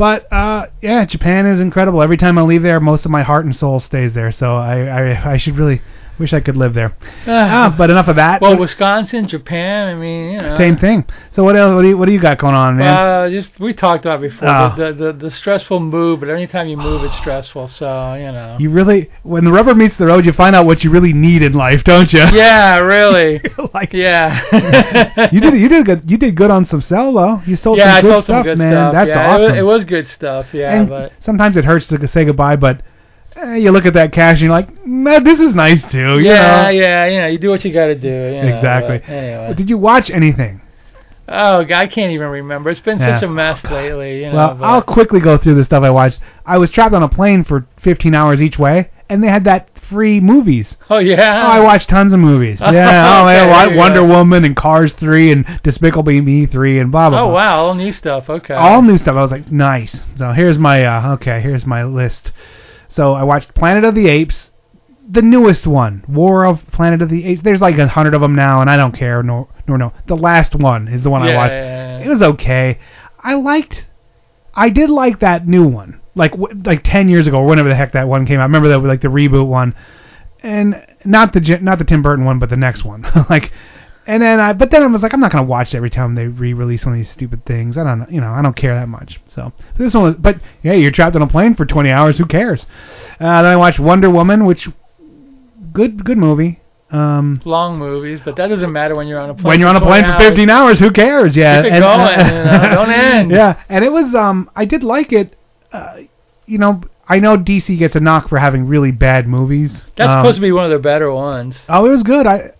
But 0.00 0.32
uh, 0.32 0.68
yeah, 0.80 1.04
Japan 1.04 1.44
is 1.44 1.60
incredible. 1.60 2.00
Every 2.00 2.16
time 2.16 2.38
I 2.38 2.40
leave 2.40 2.62
there, 2.62 2.80
most 2.80 3.04
of 3.04 3.10
my 3.10 3.22
heart 3.22 3.44
and 3.44 3.54
soul 3.54 3.80
stays 3.80 4.14
there. 4.14 4.32
So 4.32 4.56
I 4.56 4.86
I, 4.86 5.32
I 5.32 5.36
should 5.36 5.58
really 5.58 5.82
wish 6.20 6.32
I 6.32 6.40
could 6.40 6.56
live 6.56 6.74
there. 6.74 6.94
Ah, 7.26 7.74
but 7.76 7.90
enough 7.90 8.06
of 8.06 8.16
that. 8.16 8.40
well, 8.42 8.56
Wisconsin, 8.56 9.26
Japan. 9.26 9.88
I 9.88 9.94
mean, 9.98 10.32
you 10.34 10.40
know. 10.40 10.56
Same 10.58 10.76
thing. 10.76 11.04
So 11.32 11.42
what 11.42 11.56
else? 11.56 11.74
What 11.74 11.82
do 11.82 11.88
you, 11.88 11.96
what 11.98 12.06
do 12.06 12.12
you 12.12 12.20
got 12.20 12.38
going 12.38 12.54
on, 12.54 12.76
man? 12.76 12.94
Uh, 12.94 13.30
just 13.30 13.58
we 13.58 13.72
talked 13.72 14.04
about 14.04 14.20
before 14.20 14.48
Oh. 14.48 14.74
the, 14.76 14.92
the 14.92 15.12
the 15.12 15.30
stressful 15.30 15.80
move, 15.80 16.20
but 16.20 16.28
anytime 16.28 16.68
you 16.68 16.76
move, 16.76 17.02
it's 17.04 17.16
stressful. 17.16 17.68
So 17.68 18.14
you 18.14 18.30
know. 18.30 18.56
you 18.60 18.70
really, 18.70 19.10
when 19.22 19.44
the 19.44 19.50
rubber 19.52 19.74
meets 19.74 19.96
the 19.96 20.06
road, 20.06 20.24
you 20.26 20.32
find 20.32 20.54
out 20.54 20.66
what 20.66 20.84
you 20.84 20.90
really 20.90 21.12
need 21.14 21.42
in 21.42 21.52
life, 21.54 21.82
don't 21.84 22.12
you? 22.12 22.20
yeah, 22.20 22.78
really. 22.80 23.40
like 23.74 23.92
Yeah. 23.92 25.28
you 25.32 25.40
did 25.40 25.54
you 25.54 25.68
did 25.68 25.86
good 25.86 26.02
you 26.10 26.18
did 26.18 26.34
good 26.36 26.50
on 26.50 26.66
some 26.66 26.82
sell 26.82 27.12
though. 27.14 27.40
You 27.46 27.56
sold 27.56 27.78
yeah, 27.78 27.94
some 27.94 28.02
good 28.02 28.10
told 28.12 28.24
stuff, 28.24 28.36
some 28.36 28.42
good 28.44 28.58
man. 28.58 28.72
stuff. 28.72 28.92
That's 28.92 29.08
yeah, 29.08 29.30
awesome. 29.30 29.42
It 29.42 29.48
was, 29.48 29.58
it 29.58 29.62
was 29.62 29.84
good 29.84 30.08
stuff. 30.08 30.46
Yeah, 30.52 30.74
and 30.80 30.88
but 30.88 31.12
sometimes 31.20 31.56
it 31.56 31.64
hurts 31.64 31.86
to 31.88 32.06
say 32.06 32.24
goodbye, 32.26 32.56
but 32.56 32.82
you 33.54 33.70
look 33.70 33.86
at 33.86 33.94
that 33.94 34.12
cash 34.12 34.34
and 34.34 34.42
you're 34.42 34.50
like, 34.50 34.86
man, 34.86 35.24
this 35.24 35.40
is 35.40 35.54
nice 35.54 35.82
too. 35.90 36.18
You 36.20 36.26
yeah, 36.30 36.62
know? 36.62 36.68
yeah, 36.70 37.06
you 37.26 37.32
you 37.32 37.38
do 37.38 37.50
what 37.50 37.64
you 37.64 37.72
got 37.72 37.86
to 37.86 37.94
do. 37.94 38.08
You 38.08 38.42
know, 38.42 38.56
Exactly. 38.56 38.98
but 38.98 39.08
anyway. 39.08 39.54
Did 39.54 39.68
you 39.70 39.78
watch 39.78 40.10
anything? 40.10 40.60
Oh, 41.28 41.60
I 41.72 41.86
can't 41.86 42.12
even 42.12 42.28
remember. 42.28 42.70
It's 42.70 42.80
been 42.80 42.98
Yeah. 42.98 43.14
such 43.14 43.22
a 43.22 43.28
mess 43.28 43.62
lately. 43.64 44.24
You 44.24 44.30
know, 44.30 44.34
well, 44.36 44.54
but- 44.54 44.64
I'll 44.64 44.82
quickly 44.82 45.20
go 45.20 45.38
through 45.38 45.54
the 45.54 45.64
stuff 45.64 45.84
I 45.84 45.90
watched. 45.90 46.18
I 46.44 46.58
was 46.58 46.70
trapped 46.70 46.92
on 46.94 47.02
a 47.04 47.08
plane 47.08 47.44
for 47.44 47.66
15 47.82 48.14
hours 48.16 48.42
each 48.42 48.58
way, 48.58 48.90
and 49.08 49.22
they 49.22 49.28
had 49.28 49.44
that 49.44 49.68
free 49.88 50.18
movies. 50.20 50.76
Oh 50.88 50.98
yeah. 50.98 51.44
Oh, 51.46 51.50
I 51.50 51.60
watched 51.60 51.88
tons 51.88 52.12
of 52.12 52.18
movies. 52.20 52.58
Yeah. 52.60 52.66
oh, 53.22 53.28
Okay, 53.28 53.34
yeah, 53.48 53.66
there 53.68 53.76
Wonder 53.76 54.00
go. 54.00 54.06
Woman 54.06 54.44
and 54.44 54.56
Cars 54.56 54.92
3 54.94 55.30
and 55.32 55.60
Despicable 55.62 56.12
Me 56.12 56.46
3 56.46 56.78
and 56.80 56.90
blah 56.90 57.10
blah. 57.10 57.20
Oh 57.22 57.26
blah. 57.26 57.34
wow, 57.34 57.64
all 57.66 57.74
new 57.74 57.92
stuff. 57.92 58.28
Okay. 58.28 58.54
all 58.54 58.82
new 58.82 58.98
stuff. 58.98 59.16
I 59.16 59.22
was 59.22 59.30
like, 59.30 59.50
nice. 59.52 59.96
So 60.16 60.32
here's 60.32 60.58
my 60.58 60.84
uh, 60.84 61.12
okay. 61.14 61.40
Here's 61.40 61.64
my 61.64 61.84
list. 61.84 62.32
So 62.90 63.14
I 63.14 63.22
watched 63.22 63.54
Planet 63.54 63.84
of 63.84 63.94
the 63.94 64.08
Apes, 64.08 64.50
the 65.08 65.22
newest 65.22 65.66
one, 65.66 66.04
War 66.08 66.44
of 66.44 66.60
Planet 66.72 67.00
of 67.02 67.08
the 67.08 67.24
Apes. 67.24 67.42
There's 67.42 67.60
like 67.60 67.78
a 67.78 67.88
hundred 67.88 68.14
of 68.14 68.20
them 68.20 68.34
now, 68.34 68.60
and 68.60 68.68
I 68.68 68.76
don't 68.76 68.96
care. 68.96 69.22
Nor 69.22 69.48
nor 69.66 69.78
no. 69.78 69.92
The 70.06 70.16
last 70.16 70.54
one 70.54 70.88
is 70.88 71.02
the 71.02 71.10
one 71.10 71.22
I 71.22 71.34
watched. 71.34 71.52
yeah, 71.52 71.98
yeah. 71.98 72.04
It 72.04 72.08
was 72.08 72.22
okay. 72.22 72.78
I 73.18 73.34
liked. 73.34 73.86
I 74.54 74.68
did 74.68 74.90
like 74.90 75.20
that 75.20 75.46
new 75.46 75.64
one, 75.64 76.00
like 76.14 76.32
w- 76.32 76.60
like 76.64 76.82
ten 76.84 77.08
years 77.08 77.26
ago 77.26 77.38
or 77.38 77.46
whenever 77.46 77.68
the 77.68 77.76
heck 77.76 77.92
that 77.92 78.08
one 78.08 78.26
came 78.26 78.38
out. 78.38 78.42
I 78.42 78.46
remember 78.46 78.68
that 78.68 78.78
like 78.80 79.00
the 79.00 79.08
reboot 79.08 79.46
one, 79.46 79.74
and 80.42 80.84
not 81.04 81.32
the 81.32 81.58
not 81.62 81.78
the 81.78 81.84
Tim 81.84 82.02
Burton 82.02 82.24
one, 82.24 82.38
but 82.40 82.50
the 82.50 82.56
next 82.56 82.84
one. 82.84 83.02
like, 83.30 83.52
and 84.06 84.22
then 84.22 84.40
I 84.40 84.52
but 84.52 84.70
then 84.70 84.82
I 84.82 84.86
was 84.86 85.02
like, 85.02 85.12
I'm 85.12 85.20
not 85.20 85.32
gonna 85.32 85.46
watch 85.46 85.74
it 85.74 85.76
every 85.76 85.90
time 85.90 86.14
they 86.14 86.26
re-release 86.26 86.84
one 86.84 86.94
of 86.94 86.98
these 87.00 87.10
stupid 87.10 87.44
things. 87.44 87.76
I 87.78 87.84
don't 87.84 88.10
you 88.10 88.20
know 88.20 88.32
I 88.32 88.42
don't 88.42 88.56
care 88.56 88.74
that 88.74 88.88
much. 88.88 89.20
So 89.28 89.52
this 89.78 89.94
one, 89.94 90.02
was, 90.04 90.14
but 90.16 90.40
yeah, 90.62 90.72
you're 90.72 90.90
trapped 90.90 91.16
on 91.16 91.22
a 91.22 91.26
plane 91.28 91.54
for 91.54 91.64
20 91.66 91.90
hours. 91.90 92.18
Who 92.18 92.26
cares? 92.26 92.66
Uh, 93.20 93.42
then 93.42 93.52
I 93.52 93.56
watched 93.56 93.78
Wonder 93.78 94.10
Woman, 94.10 94.44
which 94.46 94.68
good 95.72 96.04
good 96.04 96.18
movie. 96.18 96.60
Um, 96.92 97.40
Long 97.44 97.78
movies, 97.78 98.18
but 98.24 98.34
that 98.34 98.48
doesn't 98.48 98.72
matter 98.72 98.96
when 98.96 99.06
you're 99.06 99.20
on 99.20 99.30
a 99.30 99.34
plane. 99.34 99.46
when 99.46 99.60
you're 99.60 99.68
on 99.68 99.76
a 99.76 99.80
plane 99.80 100.02
20 100.02 100.12
for 100.24 100.30
15 100.30 100.50
hours, 100.50 100.78
who 100.80 100.90
cares? 100.90 101.36
Yeah, 101.36 101.62
Keep 101.62 101.72
it 101.74 101.80
going, 101.80 102.18
you 102.18 102.44
know, 102.44 102.68
don't 102.74 102.90
end. 102.90 103.30
Yeah, 103.30 103.62
and 103.68 103.84
it 103.84 103.92
was 103.92 104.12
um, 104.14 104.50
I 104.56 104.64
did 104.64 104.82
like 104.82 105.12
it. 105.12 105.36
Uh, 105.72 105.98
you 106.46 106.58
know, 106.58 106.80
I 107.08 107.20
know 107.20 107.36
DC 107.36 107.78
gets 107.78 107.94
a 107.94 108.00
knock 108.00 108.28
for 108.28 108.38
having 108.38 108.66
really 108.66 108.90
bad 108.90 109.28
movies. 109.28 109.84
That's 109.96 110.10
Um, 110.10 110.20
supposed 110.24 110.34
to 110.38 110.40
be 110.40 110.50
one 110.50 110.64
of 110.64 110.70
their 110.70 110.80
better 110.80 111.12
ones. 111.12 111.56
Oh, 111.68 111.86
it 111.86 111.90
was 111.90 112.02
good. 112.02 112.26
I. 112.26 112.50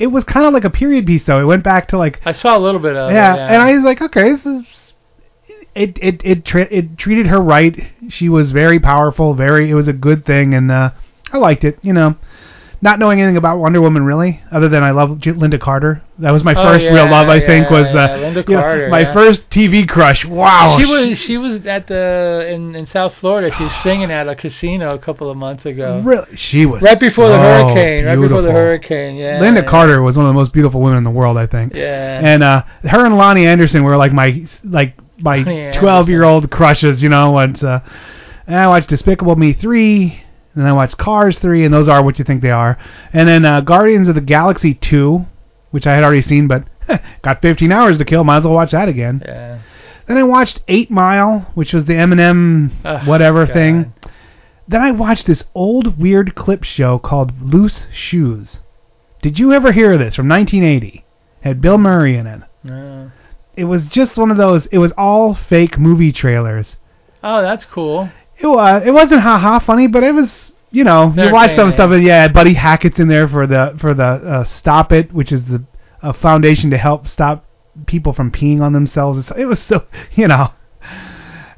It 0.00 0.06
was 0.06 0.24
kind 0.24 0.46
of 0.46 0.54
like 0.54 0.64
a 0.64 0.70
period 0.70 1.06
piece, 1.06 1.26
though. 1.26 1.40
It 1.40 1.44
went 1.44 1.62
back 1.62 1.88
to 1.88 1.98
like 1.98 2.22
I 2.24 2.32
saw 2.32 2.56
a 2.56 2.58
little 2.58 2.80
bit 2.80 2.96
of 2.96 3.12
yeah, 3.12 3.34
it. 3.34 3.36
Yeah, 3.36 3.46
and 3.52 3.62
I 3.62 3.74
was 3.74 3.84
like, 3.84 4.00
okay, 4.00 4.32
this 4.32 4.46
is. 4.46 4.64
It 5.74 5.98
it 6.00 6.22
it 6.24 6.44
tra- 6.44 6.68
it 6.70 6.96
treated 6.96 7.26
her 7.26 7.40
right. 7.40 7.92
She 8.08 8.28
was 8.30 8.50
very 8.50 8.80
powerful. 8.80 9.34
Very, 9.34 9.70
it 9.70 9.74
was 9.74 9.88
a 9.88 9.92
good 9.92 10.24
thing, 10.24 10.54
and 10.54 10.72
uh, 10.72 10.92
I 11.32 11.36
liked 11.36 11.64
it. 11.64 11.78
You 11.82 11.92
know, 11.92 12.16
not 12.82 12.98
knowing 12.98 13.20
anything 13.20 13.36
about 13.36 13.58
Wonder 13.58 13.80
Woman 13.80 14.04
really, 14.04 14.40
other 14.50 14.68
than 14.68 14.82
I 14.82 14.90
love 14.92 15.18
J- 15.20 15.32
Lynda 15.32 15.60
Carter. 15.60 16.02
That 16.18 16.30
was 16.30 16.42
my 16.42 16.54
Oh, 16.54 16.62
first 16.64 16.84
yeah, 16.84 16.94
real 16.94 17.10
love. 17.10 17.28
I 17.28 17.36
yeah, 17.36 17.46
think 17.46 17.70
was 17.70 17.92
yeah, 17.92 18.00
uh, 18.04 18.18
Lynda 18.18 18.48
you 18.48 18.54
know, 18.54 18.88
my 18.88 19.12
first 19.12 19.50
TV 19.50 19.86
crush. 19.88 20.24
Wow, 20.24 20.78
She 20.78 20.86
was 20.86 21.18
she 21.18 21.36
was 21.36 21.66
at 21.66 21.86
the 21.88 22.46
in 22.50 22.74
in 22.74 22.86
South 22.86 23.14
Florida. 23.16 23.54
She 23.54 23.64
was 23.64 23.74
singing 23.82 24.10
at 24.10 24.28
a 24.28 24.34
casino 24.34 24.94
a 24.94 24.98
couple 24.98 25.30
of 25.30 25.36
months 25.36 25.66
ago. 25.66 26.00
really. 26.04 26.36
She 26.36 26.64
was 26.66 26.80
Right 26.82 26.98
before 26.98 27.28
the 27.28 27.34
so 27.36 27.42
hurricane. 27.42 28.04
Right 28.06 28.16
before 28.20 28.42
the 28.42 28.52
hurricane. 28.52 29.16
Yeah. 29.16 29.40
Lynda. 29.40 29.66
Carter 29.68 30.00
was 30.02 30.16
one 30.16 30.26
of 30.26 30.30
the 30.30 30.38
most 30.38 30.52
beautiful 30.52 30.80
women 30.80 30.98
in 30.98 31.04
the 31.04 31.10
world, 31.10 31.36
I 31.36 31.46
think. 31.46 31.74
Yeah. 31.74 32.20
And 32.22 32.42
uh, 32.42 32.62
her 32.84 33.04
and 33.04 33.14
Loni 33.14 33.44
Anderson 33.46 33.84
were 33.84 33.96
like 33.96 34.12
my 34.12 34.46
like 34.64 34.94
my 35.22 35.70
12 35.74 36.08
year 36.08 36.24
old 36.24 36.50
crushes, 36.50 37.02
you 37.02 37.10
know. 37.10 37.36
And 37.38 37.62
uh, 37.62 37.80
And 38.46 38.56
I 38.56 38.66
watched 38.68 38.88
Despicable 38.88 39.36
Me 39.36 39.52
3, 39.52 40.22
and 40.60 40.68
I 40.68 40.72
watched 40.72 40.98
Cars 40.98 41.38
3, 41.38 41.64
and 41.64 41.74
those 41.74 41.88
are 41.88 42.02
what 42.02 42.18
you 42.18 42.24
think 42.24 42.42
they 42.42 42.50
are. 42.50 42.78
And 43.12 43.28
then 43.28 43.44
uh, 43.44 43.60
Guardians 43.62 44.08
of 44.08 44.14
the 44.14 44.20
Galaxy 44.20 44.74
2, 44.74 45.24
which 45.70 45.86
I 45.86 45.94
had 45.94 46.04
already 46.04 46.22
seen, 46.22 46.46
but 46.46 46.64
got 47.22 47.42
15 47.42 47.72
hours 47.72 47.98
to 47.98 48.04
kill. 48.04 48.24
Might 48.24 48.38
as 48.38 48.44
well 48.44 48.54
watch 48.54 48.72
that 48.72 48.88
again. 48.88 49.22
Yeah. 49.24 49.60
Then 50.06 50.18
I 50.18 50.22
watched 50.22 50.60
8 50.68 50.90
Mile, 50.90 51.50
which 51.54 51.72
was 51.72 51.84
the 51.84 51.92
Eminem 51.94 52.70
Ugh, 52.84 53.06
whatever 53.06 53.46
God. 53.46 53.54
thing. 53.54 53.94
Then 54.66 54.82
I 54.82 54.90
watched 54.90 55.26
this 55.26 55.44
old 55.54 56.00
weird 56.00 56.34
clip 56.34 56.64
show 56.64 56.98
called 56.98 57.32
Loose 57.42 57.86
Shoes. 57.92 58.60
Did 59.22 59.38
you 59.38 59.52
ever 59.52 59.72
hear 59.72 59.92
of 59.92 59.98
this? 59.98 60.14
From 60.14 60.28
1980. 60.28 60.88
It 60.98 61.04
Had 61.40 61.60
Bill 61.60 61.78
Murray 61.78 62.16
in 62.16 62.26
it. 62.26 62.42
No. 62.62 63.10
It 63.56 63.64
was 63.64 63.86
just 63.88 64.16
one 64.16 64.30
of 64.30 64.36
those. 64.36 64.66
It 64.66 64.78
was 64.78 64.92
all 64.96 65.34
fake 65.34 65.78
movie 65.78 66.12
trailers. 66.12 66.76
Oh, 67.22 67.42
that's 67.42 67.64
cool. 67.64 68.10
It 68.38 68.46
was. 68.46 68.82
It 68.86 68.92
wasn't 68.92 69.20
ha 69.20 69.38
ha 69.38 69.58
funny, 69.58 69.86
but 69.86 70.02
it 70.02 70.14
was. 70.14 70.49
You 70.72 70.84
know, 70.84 71.12
you 71.16 71.32
watch 71.32 71.56
some 71.56 71.72
stuff, 71.72 71.90
and 71.90 72.04
yeah, 72.04 72.28
Buddy 72.28 72.54
Hackett's 72.54 73.00
in 73.00 73.08
there 73.08 73.28
for 73.28 73.46
the 73.46 73.76
for 73.80 73.92
the 73.92 74.04
uh, 74.04 74.44
Stop 74.44 74.92
It, 74.92 75.12
which 75.12 75.32
is 75.32 75.44
the 75.44 75.64
a 76.02 76.14
foundation 76.14 76.70
to 76.70 76.78
help 76.78 77.06
stop 77.08 77.44
people 77.86 78.12
from 78.12 78.30
peeing 78.30 78.60
on 78.60 78.72
themselves. 78.72 79.30
It 79.36 79.44
was 79.46 79.60
so, 79.60 79.84
you 80.14 80.28
know. 80.28 80.52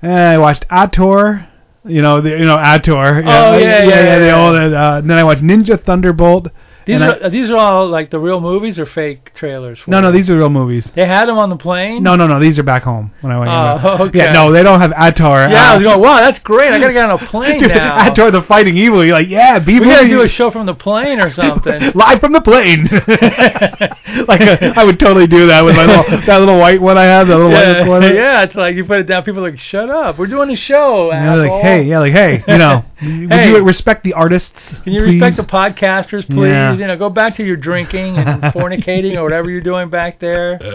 And 0.01 0.13
I 0.13 0.39
watched 0.39 0.65
Ator, 0.71 1.49
you 1.85 2.03
know, 2.03 2.21
the, 2.21 2.31
you 2.31 2.45
know 2.45 2.59
Ator. 2.59 3.23
Oh, 3.25 3.59
yeah, 3.59 3.85
yeah, 3.85 3.85
yeah, 3.85 4.19
the 4.19 4.27
yeah. 4.27 4.47
old. 4.47 4.57
Uh, 4.57 5.01
then 5.01 5.17
I 5.17 5.25
watched 5.25 5.43
Ninja 5.43 5.83
Thunderbolt. 5.83 6.49
These 6.87 7.01
and 7.01 7.11
are 7.11 7.25
I- 7.25 7.29
these 7.29 7.51
are 7.51 7.57
all 7.57 7.89
like 7.89 8.11
the 8.11 8.19
real 8.19 8.41
movies 8.41 8.79
or 8.79 8.87
fake 8.87 9.33
trailers? 9.35 9.79
For 9.81 9.91
no, 9.91 10.01
no, 10.01 10.13
these 10.13 10.31
are 10.31 10.37
real 10.37 10.51
movies. 10.51 10.91
They 10.95 11.07
had 11.07 11.27
them 11.27 11.39
on 11.39 11.51
the 11.51 11.57
plane. 11.57 12.03
No, 12.03 12.17
no, 12.17 12.27
no, 12.27 12.41
these 12.41 12.59
are 12.59 12.63
back 12.63 12.83
home 12.83 13.13
when 13.21 13.33
I 13.33 13.39
went. 13.39 13.51
Oh, 13.51 14.05
okay. 14.07 14.19
Yeah, 14.19 14.33
no, 14.33 14.53
they 14.53 14.63
don't 14.63 14.81
have 14.81 14.93
Ator. 14.93 15.51
Yeah, 15.51 15.71
I 15.71 15.75
uh, 15.75 15.79
was 15.79 15.87
going. 15.87 16.01
Wow, 16.01 16.17
that's 16.17 16.39
great. 16.41 16.73
I 16.73 16.79
gotta 16.79 16.93
get 16.93 17.09
on 17.09 17.21
a 17.23 17.27
plane 17.27 17.61
Dude, 17.61 17.69
now. 17.69 18.11
Ator 18.11 18.31
the 18.31 18.43
Fighting 18.43 18.77
Evil. 18.77 19.05
You're 19.05 19.15
like, 19.15 19.29
yeah, 19.29 19.59
be 19.59 19.81
we 19.81 19.87
gotta 19.87 20.09
do 20.09 20.23
a 20.23 20.29
show 20.29 20.51
from 20.51 20.67
the 20.67 20.75
plane 20.75 21.21
or 21.21 21.31
something. 21.31 21.93
Live 21.95 22.21
from 22.21 22.33
the 22.33 22.41
plane. 22.41 22.85
like 24.29 24.41
uh, 24.41 24.73
I 24.77 24.85
would 24.85 24.99
totally 24.99 25.27
do 25.27 25.47
that 25.47 25.65
with 25.65 25.77
my 25.77 25.85
little 25.85 26.27
that 26.27 26.39
little 26.41 26.59
white 26.59 26.81
one 26.81 26.99
I 26.99 27.05
have, 27.05 27.29
that 27.29 27.37
little 27.37 27.53
white 27.53 28.03
yeah, 28.03 28.13
yeah, 28.13 28.43
it's 28.43 28.55
like 28.55 28.77
you 28.77 28.85
put 28.85 29.01
it 29.01 29.05
down. 29.05 29.25
People 29.25 29.45
are 29.45 29.51
like, 29.51 29.59
shut 29.59 29.91
up. 29.91 30.19
We're 30.19 30.27
doing 30.27 30.51
a 30.51 30.57
show. 30.57 31.11
And 31.11 31.29
asshole. 31.29 31.57
like, 31.57 31.63
hey, 31.63 31.83
yeah, 31.83 31.99
like, 32.01 32.13
hey, 32.13 32.45
you 32.49 32.59
know, 32.59 32.85
would 33.03 33.33
Hey. 33.33 33.49
you 33.51 33.65
respect 33.65 34.05
the 34.05 34.15
artists? 34.15 34.53
Can 34.85 34.93
you 34.93 35.03
please? 35.03 35.21
respect 35.21 35.37
the 35.37 35.43
podcasters, 35.43 36.27
please? 36.27 36.51
Yeah. 36.51 36.72
You 36.79 36.87
know, 36.87 36.97
go 36.97 37.09
back 37.11 37.37
to 37.37 37.45
your 37.45 37.57
drinking 37.57 38.17
and 38.17 38.43
fornicating 38.55 39.17
or 39.17 39.23
whatever 39.23 39.51
you're 39.51 39.61
doing 39.61 39.91
back 39.91 40.19
there. 40.21 40.59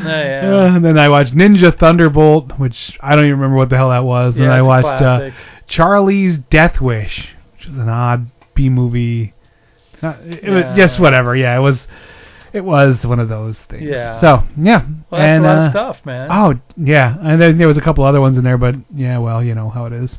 Oh, 0.00 0.10
yeah. 0.10 0.42
Uh, 0.44 0.76
and 0.76 0.84
then 0.84 0.98
I 0.98 1.08
watched 1.08 1.34
Ninja 1.34 1.76
Thunderbolt, 1.76 2.58
which 2.58 2.96
I 3.00 3.14
don't 3.16 3.24
even 3.26 3.38
remember 3.38 3.56
what 3.56 3.68
the 3.68 3.76
hell 3.76 3.90
that 3.90 4.04
was. 4.04 4.36
and 4.36 4.50
I 4.50 4.62
watched 4.62 5.02
uh. 5.02 5.30
Charlie's 5.66 6.38
Death 6.38 6.80
Wish, 6.80 7.28
which 7.56 7.66
was 7.68 7.76
an 7.76 7.88
odd 7.88 8.30
B 8.54 8.68
movie. 8.68 9.34
Not, 10.02 10.20
it 10.20 10.44
Yeah. 10.44 10.50
was 10.50 10.76
just 10.76 11.00
whatever. 11.00 11.36
Yeah, 11.36 11.56
it 11.56 11.60
was. 11.60 11.86
It 12.52 12.64
was 12.64 13.04
one 13.04 13.20
of 13.20 13.28
those 13.28 13.58
things. 13.58 13.82
Yeah. 13.82 14.20
So 14.20 14.42
yeah. 14.56 14.86
Well, 15.10 15.20
that's 15.20 15.36
and, 15.36 15.44
a 15.44 15.48
lot 15.48 15.58
uh, 15.58 15.66
of 15.66 15.70
stuff, 15.70 16.06
man. 16.06 16.28
Oh 16.30 16.54
yeah, 16.76 17.16
and 17.20 17.40
then 17.40 17.58
there 17.58 17.68
was 17.68 17.76
a 17.76 17.82
couple 17.82 18.04
other 18.04 18.20
ones 18.20 18.38
in 18.38 18.44
there, 18.44 18.56
but 18.56 18.74
yeah, 18.94 19.18
well, 19.18 19.42
you 19.44 19.54
know 19.54 19.68
how 19.68 19.84
it 19.84 19.92
is. 19.92 20.16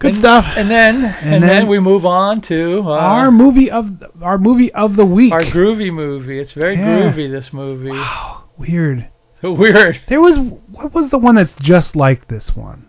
Good 0.00 0.14
and, 0.14 0.22
stuff. 0.22 0.44
And 0.56 0.70
then, 0.70 1.04
and, 1.04 1.42
then, 1.42 1.48
then 1.48 1.68
we 1.68 1.78
move 1.78 2.06
on 2.06 2.40
to 2.42 2.80
uh, 2.84 2.90
our 2.90 3.30
movie 3.30 3.70
of 3.70 4.02
our 4.22 4.38
movie 4.38 4.72
of 4.72 4.96
the 4.96 5.04
week. 5.04 5.32
our 5.32 5.44
groovy 5.44 5.92
movie. 5.92 6.40
It's 6.40 6.52
very 6.52 6.76
Yeah. 6.76 7.12
groovy. 7.12 7.30
This 7.30 7.52
movie. 7.52 7.90
Wow, 7.90 8.44
weird. 8.58 9.08
Weird. 9.42 10.02
There 10.08 10.20
was 10.20 10.38
what 10.70 10.92
was 10.92 11.10
the 11.10 11.16
one 11.18 11.36
that's 11.36 11.54
just 11.62 11.96
like 11.96 12.28
this 12.28 12.54
one? 12.54 12.86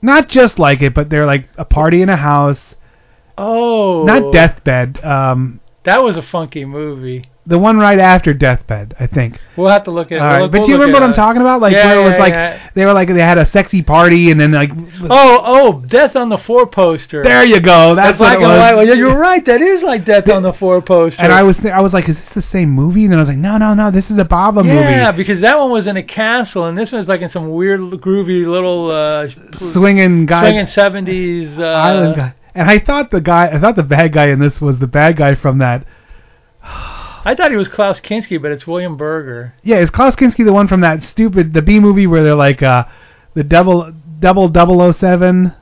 Not 0.00 0.28
just 0.28 0.58
like 0.58 0.80
it, 0.80 0.94
but 0.94 1.10
they're 1.10 1.26
like 1.26 1.46
a 1.58 1.64
party 1.66 2.00
in 2.00 2.08
a 2.08 2.16
house. 2.16 2.74
Oh. 3.36 4.04
Not 4.04 4.32
Deathbed. 4.32 5.04
Um, 5.04 5.60
That 5.84 6.02
was 6.02 6.16
a 6.16 6.22
funky 6.22 6.64
movie. 6.64 7.26
The 7.48 7.58
one 7.58 7.78
right 7.78 7.98
after 7.98 8.34
Deathbed, 8.34 8.94
I 9.00 9.06
think. 9.06 9.40
We'll 9.56 9.70
have 9.70 9.84
to 9.84 9.90
look 9.90 10.12
at. 10.12 10.18
All 10.18 10.26
it. 10.26 10.28
right, 10.28 10.38
We'll- 10.40 10.48
but 10.50 10.58
we'll 10.58 10.66
do 10.66 10.72
you 10.72 10.78
remember 10.78 10.96
what 10.96 11.02
I'm 11.02 11.12
it. 11.12 11.16
talking 11.16 11.40
about? 11.40 11.62
Like 11.62 11.72
Yeah, 11.72 11.86
where 11.88 11.98
it 12.00 12.02
was 12.02 12.12
yeah, 12.12 12.18
like 12.18 12.32
yeah. 12.34 12.70
they 12.74 12.84
were 12.84 12.92
like 12.92 13.08
they 13.08 13.20
had 13.22 13.38
a 13.38 13.46
sexy 13.46 13.82
party 13.82 14.30
and 14.30 14.38
then 14.38 14.52
like 14.52 14.70
Oh, 15.10 15.42
oh, 15.44 15.80
Death 15.86 16.14
on 16.14 16.28
the 16.28 16.36
Four 16.36 16.66
poster. 16.66 17.22
there 17.22 17.44
you 17.44 17.58
go. 17.60 17.94
That's 17.94 18.10
That's 18.10 18.18
black 18.18 18.38
what 18.40 18.48
was. 18.50 18.58
white. 18.58 18.74
Well, 18.76 18.96
you're 18.96 19.16
right. 19.18 19.42
That 19.46 19.62
is 19.62 19.82
like 19.82 20.04
Death 20.04 20.28
on 20.28 20.42
the 20.42 20.52
Four 20.52 20.82
poster. 20.82 21.22
And 21.22 21.32
I 21.32 21.42
was 21.42 21.56
th- 21.56 21.72
I 21.72 21.80
was 21.80 21.94
like, 21.94 22.08
is 22.08 22.16
this 22.16 22.34
the 22.34 22.42
same 22.42 22.68
movie? 22.70 23.04
And 23.04 23.12
then 23.12 23.18
I 23.18 23.22
was 23.22 23.28
like, 23.30 23.38
no, 23.38 23.56
no, 23.56 23.72
no, 23.72 23.90
this 23.90 24.10
is 24.10 24.18
a 24.18 24.24
Bava 24.24 24.56
movie. 24.64 24.68
yeah, 24.76 25.10
because 25.12 25.40
that 25.40 25.58
one 25.58 25.70
was 25.70 25.86
in 25.86 25.96
a 25.96 26.02
castle, 26.02 26.66
and 26.66 26.76
this 26.76 26.92
one's 26.92 27.08
like 27.08 27.22
in 27.22 27.30
some 27.30 27.50
weird, 27.50 27.80
groovy 27.80 28.46
little 28.46 28.90
uh, 28.90 29.26
Swinging 29.72 30.26
guy, 30.26 30.42
swinging 30.42 30.66
seventies 30.66 31.58
uh, 31.58 31.62
island 31.64 32.16
guy. 32.16 32.34
And 32.54 32.68
I 32.68 32.78
thought 32.78 33.10
the 33.10 33.20
guy, 33.20 33.48
I 33.52 33.58
thought 33.60 33.76
the 33.76 33.82
bad 33.82 34.12
guy 34.12 34.28
in 34.28 34.38
this 34.38 34.60
was 34.60 34.78
the 34.78 34.86
bad 34.86 35.16
guy 35.16 35.34
from 35.34 35.58
that. 35.58 35.86
I 37.28 37.34
thought 37.34 37.50
he 37.50 37.58
was 37.58 37.68
Klaus 37.68 38.00
Kinski, 38.00 38.40
but 38.40 38.52
it's 38.52 38.66
William 38.66 38.96
Berger. 38.96 39.52
Yeah, 39.62 39.80
is 39.80 39.90
Klaus 39.90 40.16
Kinski 40.16 40.46
the 40.46 40.52
one 40.52 40.66
from 40.66 40.80
that 40.80 41.02
stupid 41.02 41.52
the 41.52 41.60
B 41.60 41.78
movie 41.78 42.06
where 42.06 42.22
they're 42.24 42.34
like 42.34 42.62
uh 42.62 42.84
the 43.34 43.44
double 43.44 43.92
double 44.18 44.48
double 44.48 44.80
o 44.80 44.92
seven? 44.92 45.52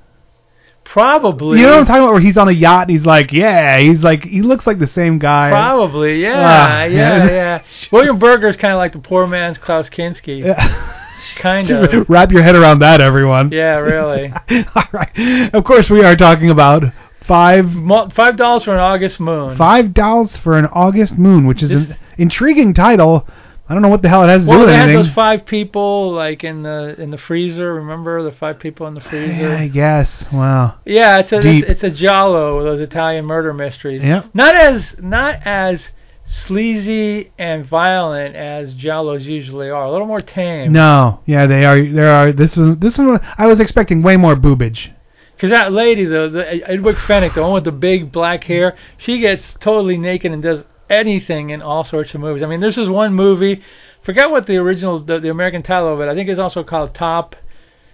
Probably. 0.84 1.58
You 1.58 1.66
know 1.66 1.72
what 1.72 1.80
I'm 1.80 1.86
talking 1.86 2.02
about? 2.04 2.12
Where 2.12 2.20
he's 2.22 2.36
on 2.36 2.48
a 2.48 2.52
yacht 2.52 2.82
and 2.82 2.90
he's 2.96 3.04
like, 3.04 3.32
yeah, 3.32 3.78
he's 3.80 4.00
like 4.02 4.22
he 4.24 4.42
looks 4.42 4.64
like 4.64 4.78
the 4.78 4.86
same 4.86 5.18
guy. 5.18 5.50
Probably, 5.50 6.22
yeah, 6.22 6.34
Ah, 6.36 6.84
yeah, 6.84 7.16
yeah. 7.16 7.26
yeah. 7.30 7.62
William 7.90 8.18
Berger 8.20 8.46
is 8.46 8.56
kind 8.56 8.72
of 8.72 8.78
like 8.78 8.92
the 8.92 9.00
poor 9.00 9.26
man's 9.26 9.58
Klaus 9.58 9.88
Kinski, 9.90 10.44
Yeah. 10.44 11.02
kind 11.36 11.68
of. 11.72 12.08
Wrap 12.08 12.30
your 12.30 12.44
head 12.44 12.54
around 12.54 12.78
that, 12.78 13.00
everyone. 13.00 13.50
Yeah, 13.50 13.78
really. 13.78 14.32
All 14.76 14.84
right. 14.92 15.52
Of 15.52 15.64
course, 15.64 15.90
we 15.90 16.04
are 16.04 16.14
talking 16.14 16.50
about 16.50 16.84
five 17.26 17.66
Five 18.14 18.36
dollars 18.36 18.64
for 18.64 18.72
an 18.74 18.80
August 18.80 19.20
moon. 19.20 19.56
five 19.56 19.92
dollars 19.94 20.36
for 20.38 20.56
an 20.58 20.66
August 20.66 21.18
moon, 21.18 21.46
which 21.46 21.62
is 21.62 21.70
This- 21.70 21.90
an 21.90 21.96
intriguing 22.18 22.74
title. 22.74 23.26
I 23.68 23.72
don't 23.74 23.82
know 23.82 23.88
what 23.88 24.00
the 24.02 24.08
hell 24.08 24.22
it 24.22 24.28
has 24.28 24.42
to 24.42 24.46
do 24.46 24.50
with 24.50 24.68
anything. 24.68 24.68
Well, 24.68 24.86
they 24.86 24.92
had 24.92 25.04
those 25.04 25.10
five 25.12 25.44
people 25.44 26.12
like 26.12 26.44
in 26.44 26.62
the 26.62 26.94
in 27.02 27.10
the 27.10 27.18
freezer. 27.18 27.74
Remember 27.74 28.22
the 28.22 28.30
five 28.30 28.60
people 28.60 28.86
in 28.86 28.94
the 28.94 29.00
freezer? 29.00 29.48
Yeah, 29.50 29.58
I 29.58 29.66
guess. 29.66 30.24
Wow. 30.32 30.74
Yeah, 30.84 31.18
it's 31.18 31.32
a 31.32 31.40
Deep. 31.42 31.64
it's, 31.64 31.82
it's 31.82 31.84
a 31.84 31.90
giallo, 31.90 32.62
those 32.62 32.80
Italian 32.80 33.24
murder 33.24 33.52
mysteries. 33.52 34.04
Yep. 34.04 34.26
Not 34.34 34.54
as 34.54 34.94
not 35.00 35.40
as 35.44 35.88
sleazy 36.26 37.32
and 37.38 37.64
violent 37.66 38.36
as 38.36 38.74
giallos 38.74 39.22
usually 39.24 39.68
are. 39.70 39.84
A 39.84 39.90
little 39.90 40.06
more 40.06 40.20
tame. 40.20 40.70
No. 40.72 41.20
Yeah, 41.26 41.46
they 41.46 41.64
are. 41.64 41.80
There 41.82 42.12
are. 42.12 42.32
This 42.32 42.56
one. 42.56 42.78
This 42.78 42.96
one. 42.98 43.20
I 43.36 43.46
was 43.46 43.58
expecting 43.60 44.00
way 44.02 44.16
more 44.16 44.36
boobage. 44.36 44.90
Because 45.36 45.50
that 45.50 45.70
lady, 45.70 46.06
the, 46.06 46.30
the 46.30 46.44
Edwige 46.66 46.96
Fenech, 46.96 47.34
the 47.34 47.42
one 47.42 47.52
with 47.52 47.64
the 47.64 47.72
big 47.72 48.10
black 48.10 48.44
hair, 48.44 48.74
she 48.96 49.18
gets 49.18 49.54
totally 49.60 49.98
naked 49.98 50.32
and 50.32 50.42
does 50.42 50.64
anything 50.88 51.50
in 51.50 51.60
all 51.60 51.84
sorts 51.84 52.14
of 52.14 52.22
movies. 52.22 52.42
I 52.42 52.46
mean, 52.46 52.60
this 52.60 52.78
is 52.78 52.88
one 52.88 53.12
movie. 53.12 53.62
Forget 54.02 54.30
what 54.30 54.46
the 54.46 54.56
original, 54.56 54.98
the, 54.98 55.20
the 55.20 55.30
American 55.30 55.62
title 55.62 55.92
of 55.92 56.00
it. 56.00 56.08
I 56.08 56.14
think 56.14 56.30
it's 56.30 56.40
also 56.40 56.64
called 56.64 56.94
Top 56.94 57.36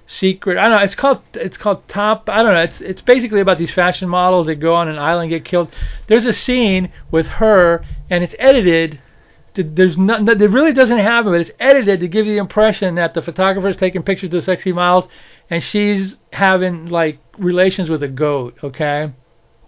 Secret. 0.07 0.59
I 0.59 0.63
don't 0.63 0.73
know. 0.73 0.85
It's 0.85 0.95
called 0.95 1.23
it's 1.35 1.57
called 1.57 1.89
Top. 1.89 2.29
I 2.29 2.43
don't 2.43 2.53
know. 2.53 2.61
It's 2.61 2.81
it's 2.81 3.01
basically 3.01 3.41
about 3.41 3.59
these 3.59 3.73
fashion 3.73 4.09
models 4.09 4.47
that 4.47 4.57
go 4.57 4.75
on 4.75 4.89
an 4.89 4.99
island 4.99 5.33
and 5.33 5.41
get 5.41 5.49
killed. 5.49 5.73
There's 6.07 6.27
a 6.27 6.33
scene 6.33 6.93
with 7.11 7.27
her, 7.27 7.85
and 8.11 8.23
it's 8.23 8.35
edited. 8.39 9.01
There's 9.55 9.97
not. 9.97 10.29
It 10.29 10.51
really 10.51 10.73
doesn't 10.73 10.99
happen, 10.99 11.33
but 11.33 11.41
it's 11.41 11.51
edited 11.59 12.01
to 12.01 12.09
give 12.09 12.27
you 12.27 12.33
the 12.33 12.39
impression 12.39 12.97
that 12.97 13.15
the 13.15 13.23
photographer 13.23 13.69
is 13.69 13.77
taking 13.77 14.03
pictures 14.03 14.29
of 14.29 14.33
the 14.33 14.43
sexy 14.43 14.73
models, 14.73 15.09
and 15.53 15.63
she's 15.63 16.17
having 16.33 16.87
like 16.87 17.19
relations 17.39 17.91
with 17.91 18.03
a 18.03 18.09
goat. 18.09 18.57
Okay, 18.65 19.13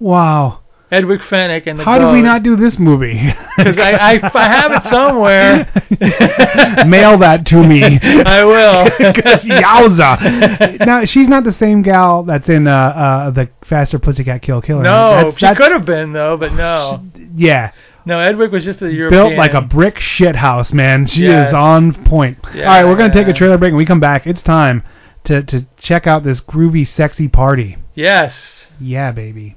Wow. 0.01 0.61
Edwige 0.93 1.23
Fenech 1.23 1.67
and 1.67 1.79
the 1.81 1.85
How 1.85 1.99
goat. 1.99 2.07
did 2.11 2.13
we 2.15 2.23
not 2.23 2.43
do 2.43 2.57
this 2.57 2.79
movie? 2.79 3.19
Because 3.57 3.79
I, 3.79 3.93
I, 3.93 4.31
I 4.35 4.49
have 4.49 4.73
it 4.73 4.83
somewhere. 4.89 6.85
Mail 6.87 7.17
that 7.19 7.47
to 7.47 7.63
me. 7.63 7.83
I 8.03 8.45
will. 8.45 8.91
'Cause 9.13 9.45
Yowza. 9.45 10.85
now 10.85 11.05
she's 11.05 11.29
not 11.29 11.45
the 11.45 11.53
same 11.53 11.83
gal 11.83 12.25
that's 12.25 12.49
in 12.49 12.67
uh, 12.67 12.73
uh, 12.73 13.31
the 13.31 13.49
Faster 13.65 13.99
Pussycat 14.01 14.43
Kill 14.43 14.61
Killer. 14.61 14.83
No, 14.83 15.31
That's- 15.31 15.39
she 15.39 15.55
could 15.55 15.71
have 15.73 15.85
been 15.85 16.13
though, 16.13 16.37
but 16.37 16.53
no. 16.53 17.05
Yeah, 17.37 17.71
No, 18.07 18.17
Edwige 18.17 18.51
was 18.53 18.65
just 18.65 18.83
a 18.83 18.93
European. 18.93 19.29
built 19.29 19.39
like 19.39 19.55
a 19.55 19.61
brick 19.63 19.99
shit 20.01 20.37
house, 20.37 20.73
man. 20.73 21.07
She 21.07 21.23
Yes. 21.25 21.49
is 21.49 21.55
on 21.55 21.95
point. 22.05 22.39
Yeah, 22.55 22.63
All 22.63 22.69
right, 22.83 22.85
we're 22.85 22.97
gonna 22.97 23.13
take 23.13 23.29
a 23.29 23.33
trailer 23.33 23.57
break. 23.59 23.71
When 23.73 23.79
we 23.79 23.87
come 23.87 24.01
back, 24.01 24.27
it's 24.27 24.43
time 24.43 24.83
to 25.25 25.43
to 25.43 25.67
check 25.79 26.07
out 26.07 26.25
this 26.25 26.41
groovy, 26.41 26.87
sexy 26.87 27.29
party. 27.29 27.77
Yes. 27.95 28.67
Yeah, 28.81 29.13
baby. 29.13 29.57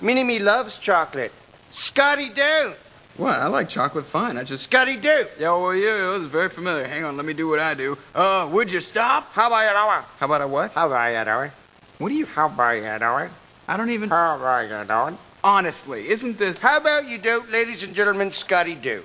Mini-Me 0.00 0.38
loves 0.38 0.76
chocolate. 0.78 1.32
Scotty 1.70 2.30
don't. 2.34 2.76
What? 3.16 3.34
I 3.34 3.46
like 3.48 3.68
chocolate 3.68 4.06
fine. 4.12 4.38
I 4.38 4.44
just. 4.44 4.64
Scotty 4.64 4.96
don't. 4.96 5.28
Yeah, 5.38 5.56
well, 5.56 5.74
yeah, 5.74 6.14
it 6.14 6.18
was 6.18 6.30
very 6.30 6.48
familiar. 6.50 6.86
Hang 6.86 7.04
on, 7.04 7.16
let 7.16 7.26
me 7.26 7.34
do 7.34 7.48
what 7.48 7.58
I 7.58 7.74
do. 7.74 7.96
Uh, 8.14 8.48
would 8.52 8.70
you 8.70 8.80
stop? 8.80 9.24
How 9.32 9.48
about 9.48 9.68
an 9.68 9.76
hour? 9.76 10.04
How 10.18 10.26
about 10.26 10.42
a 10.42 10.48
what? 10.48 10.70
How 10.72 10.86
about 10.86 11.12
an 11.12 11.28
hour? 11.28 11.52
What 11.98 12.10
do 12.10 12.14
you? 12.14 12.26
How 12.26 12.46
about 12.46 12.76
an 12.76 13.02
hour? 13.02 13.30
I 13.66 13.76
don't 13.76 13.90
even. 13.90 14.08
How 14.08 14.36
about 14.36 14.70
an 14.70 14.90
hour? 14.90 15.18
Honestly, 15.42 16.08
isn't 16.08 16.38
this? 16.38 16.58
How 16.58 16.78
about 16.78 17.06
you 17.06 17.18
don't, 17.18 17.50
ladies 17.50 17.82
and 17.82 17.94
gentlemen, 17.94 18.32
Scotty 18.32 18.76
do. 18.76 19.02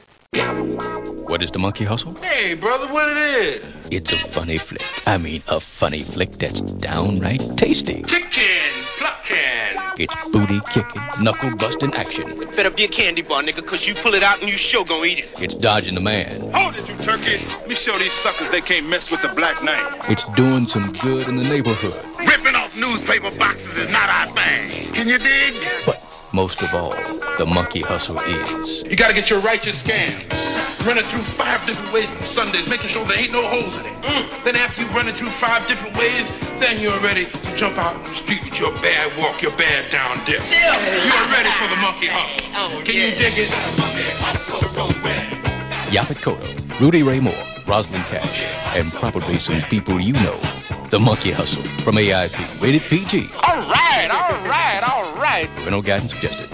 What 1.27 1.41
is 1.41 1.51
the 1.51 1.59
monkey 1.59 1.85
hustle? 1.85 2.15
Hey, 2.15 2.53
brother, 2.53 2.91
what 2.91 3.09
it 3.09 3.17
is? 3.17 3.82
It's 3.95 4.11
a 4.11 4.17
funny 4.33 4.57
flick. 4.57 4.81
I 5.05 5.19
mean, 5.19 5.43
a 5.47 5.59
funny 5.59 6.03
flick 6.03 6.39
that's 6.39 6.61
downright 6.61 7.41
tasty. 7.57 8.01
Kickin', 8.01 8.73
pluckin'. 8.97 9.99
It's 9.99 10.15
booty 10.31 10.59
kicking, 10.71 11.03
knuckle 11.21 11.55
busting 11.57 11.93
action. 11.93 12.39
Better 12.55 12.71
be 12.71 12.85
a 12.85 12.87
candy 12.87 13.21
bar, 13.21 13.43
nigga, 13.43 13.63
cause 13.63 13.85
you 13.85 13.93
pull 13.93 14.15
it 14.15 14.23
out 14.23 14.41
and 14.41 14.49
you 14.49 14.57
sure 14.57 14.83
gonna 14.83 15.05
eat 15.05 15.19
it. 15.19 15.29
It's 15.37 15.53
dodging 15.53 15.93
the 15.93 16.01
man. 16.01 16.51
Hold 16.53 16.75
it, 16.75 16.89
you 16.89 16.97
turkey. 17.05 17.45
Let 17.45 17.69
me 17.69 17.75
show 17.75 17.99
these 17.99 18.11
suckers 18.23 18.49
they 18.49 18.61
can't 18.61 18.87
mess 18.87 19.11
with 19.11 19.21
the 19.21 19.29
black 19.29 19.63
knight. 19.63 20.09
It's 20.09 20.23
doing 20.35 20.67
some 20.69 20.93
good 20.93 21.27
in 21.27 21.37
the 21.37 21.43
neighborhood. 21.43 22.03
Ripping 22.17 22.55
off 22.55 22.73
newspaper 22.75 23.29
boxes 23.37 23.77
is 23.77 23.91
not 23.91 24.09
our 24.09 24.33
thing. 24.33 24.91
Can 24.93 25.07
you 25.07 25.19
dig? 25.19 25.53
But 25.85 26.01
most 26.33 26.61
of 26.61 26.73
all, 26.73 26.95
the 27.37 27.45
monkey 27.45 27.81
hustle 27.81 28.19
is. 28.19 28.81
You 28.89 28.97
gotta 28.97 29.13
get 29.13 29.29
your 29.29 29.39
righteous 29.39 29.75
scams. 29.83 30.27
Run 30.85 30.97
it 30.97 31.05
through 31.11 31.23
five 31.37 31.65
different 31.65 31.93
ways 31.93 32.09
on 32.09 32.27
Sundays, 32.33 32.67
making 32.67 32.89
sure 32.89 33.07
there 33.07 33.17
ain't 33.17 33.31
no 33.31 33.47
holes 33.47 33.73
in 33.75 33.85
it. 33.85 34.01
Mm. 34.03 34.43
Then 34.43 34.55
after 34.57 34.81
you 34.81 34.87
run 34.89 35.07
it 35.07 35.15
through 35.15 35.31
five 35.39 35.67
different 35.69 35.95
ways, 35.95 36.27
then 36.59 36.81
you're 36.81 36.99
ready 36.99 37.25
to 37.25 37.55
jump 37.55 37.77
out 37.77 37.95
on 37.95 38.03
the 38.03 38.15
street 38.23 38.43
with 38.43 38.59
your 38.59 38.73
bad 38.81 39.15
walk, 39.17 39.41
your 39.41 39.55
bad 39.55 39.91
down 39.91 40.25
dip. 40.25 40.41
You're 40.41 41.29
ready 41.31 41.51
for 41.55 41.69
the 41.69 41.77
monkey 41.77 42.07
hustle. 42.07 42.81
Can 42.83 42.95
you 42.95 43.15
dig 43.15 43.37
it? 43.37 43.49
Yaphet 45.93 46.17
Kotto, 46.25 46.79
Rudy 46.81 47.03
Ray 47.03 47.19
Moore, 47.19 47.45
Rosalind 47.67 48.03
Cash, 48.05 48.41
and 48.75 48.91
probably 48.93 49.39
some 49.39 49.61
people 49.69 50.01
you 50.01 50.13
know. 50.13 50.41
The 50.89 50.99
Monkey 50.99 51.31
Hustle 51.31 51.63
from 51.83 51.95
AIP, 51.95 52.61
rated 52.61 52.81
PG. 52.83 53.29
All 53.35 53.41
right, 53.41 53.63
all 53.63 53.69
right, 53.69 54.11
all 54.11 54.22
right. 55.33 55.49
Parental 55.55 55.81
guidance 55.81 56.11
suggested. 56.11 56.49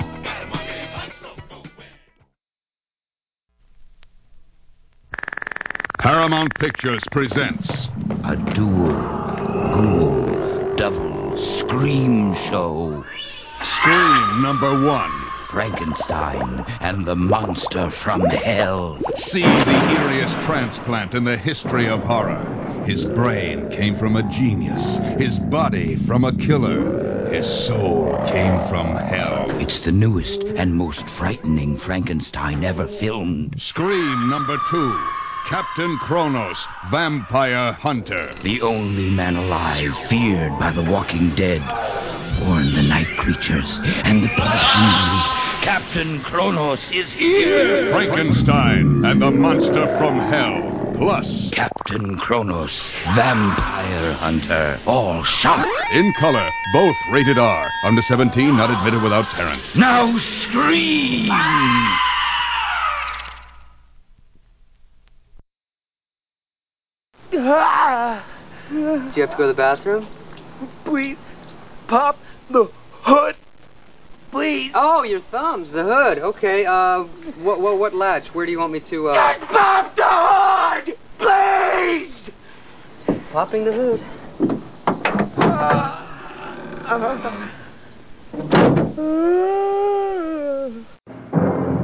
Paramount 5.99 6.55
Pictures 6.55 7.03
presents 7.11 7.89
A 8.23 8.35
dual, 8.55 8.93
ghoul, 9.73 10.75
double, 10.77 11.59
scream 11.59 12.33
show. 12.49 13.05
Scream 13.79 14.41
Number 14.41 14.85
One. 14.85 15.11
Frankenstein 15.51 16.63
and 16.79 17.07
the 17.07 17.15
monster 17.15 17.89
from 17.89 18.21
hell. 18.21 18.99
See 19.15 19.41
the 19.41 19.47
eeriest 19.47 20.45
transplant 20.45 21.15
in 21.15 21.23
the 21.23 21.37
history 21.37 21.89
of 21.89 22.03
horror. 22.03 22.83
His 22.85 23.03
brain 23.03 23.67
came 23.71 23.97
from 23.97 24.15
a 24.15 24.21
genius, 24.31 24.97
his 25.17 25.39
body 25.39 25.95
from 26.05 26.23
a 26.23 26.37
killer, 26.37 27.18
his 27.31 27.47
soul 27.65 28.17
came 28.27 28.59
from 28.67 28.95
hell. 28.95 29.45
It's 29.59 29.81
the 29.81 29.91
newest 29.91 30.41
and 30.41 30.73
most 30.73 31.07
frightening 31.11 31.77
Frankenstein 31.77 32.63
ever 32.63 32.87
filmed. 32.87 33.55
Scream 33.61 34.29
Number 34.29 34.57
Two. 34.71 34.99
Captain 35.47 35.97
Kronos, 35.99 36.57
Vampire 36.91 37.73
Hunter. 37.73 38.33
The 38.43 38.61
only 38.61 39.09
man 39.11 39.35
alive 39.35 39.93
feared 40.07 40.57
by 40.59 40.71
the 40.71 40.83
walking 40.83 41.35
dead. 41.35 41.61
Warn 42.47 42.73
the 42.73 42.83
night 42.83 43.17
creatures 43.17 43.79
and 44.03 44.23
the 44.23 44.27
blood. 44.35 45.63
Captain 45.63 46.21
Kronos 46.21 46.81
is 46.91 47.11
here! 47.13 47.91
Frankenstein 47.91 49.05
and 49.05 49.21
the 49.21 49.31
Monster 49.31 49.85
from 49.97 50.19
Hell. 50.19 50.78
Plus, 50.99 51.49
Captain 51.53 52.17
Kronos, 52.17 52.77
Vampire 53.15 54.11
Hunter. 54.15 54.81
All 54.85 55.23
shot. 55.23 55.65
in 55.93 56.11
color, 56.19 56.45
both 56.73 56.95
rated 57.13 57.37
R. 57.37 57.69
Under 57.85 58.01
17, 58.01 58.57
not 58.57 58.69
admitted 58.69 59.01
without 59.01 59.23
parent. 59.27 59.63
Now 59.77 60.17
scream! 60.19 61.29
Do 67.31 67.37
you 69.21 69.21
have 69.21 69.31
to 69.31 69.37
go 69.37 69.43
to 69.43 69.47
the 69.47 69.53
bathroom? 69.55 70.05
Please, 70.83 71.17
pop 71.87 72.19
the 72.49 72.65
hood. 73.03 73.37
Please. 74.31 74.71
Oh, 74.75 75.03
your 75.03 75.21
thumbs, 75.31 75.71
the 75.71 75.83
hood. 75.83 76.19
Okay. 76.19 76.65
Uh, 76.65 77.03
what, 77.41 77.61
what, 77.61 77.79
what 77.79 77.95
latch? 77.95 78.27
Where 78.33 78.45
do 78.45 78.51
you 78.51 78.59
want 78.59 78.73
me 78.73 78.79
to? 78.81 79.09
Uh... 79.09 79.37
Just 79.39 79.51
pop 79.51 79.95
the 79.95 80.03
hood, 80.03 80.28
please. 81.19 82.31
Popping 83.31 83.65
the 83.65 83.73
hood. 83.73 83.99
Ah. 85.37 86.05
Ah. 86.87 87.29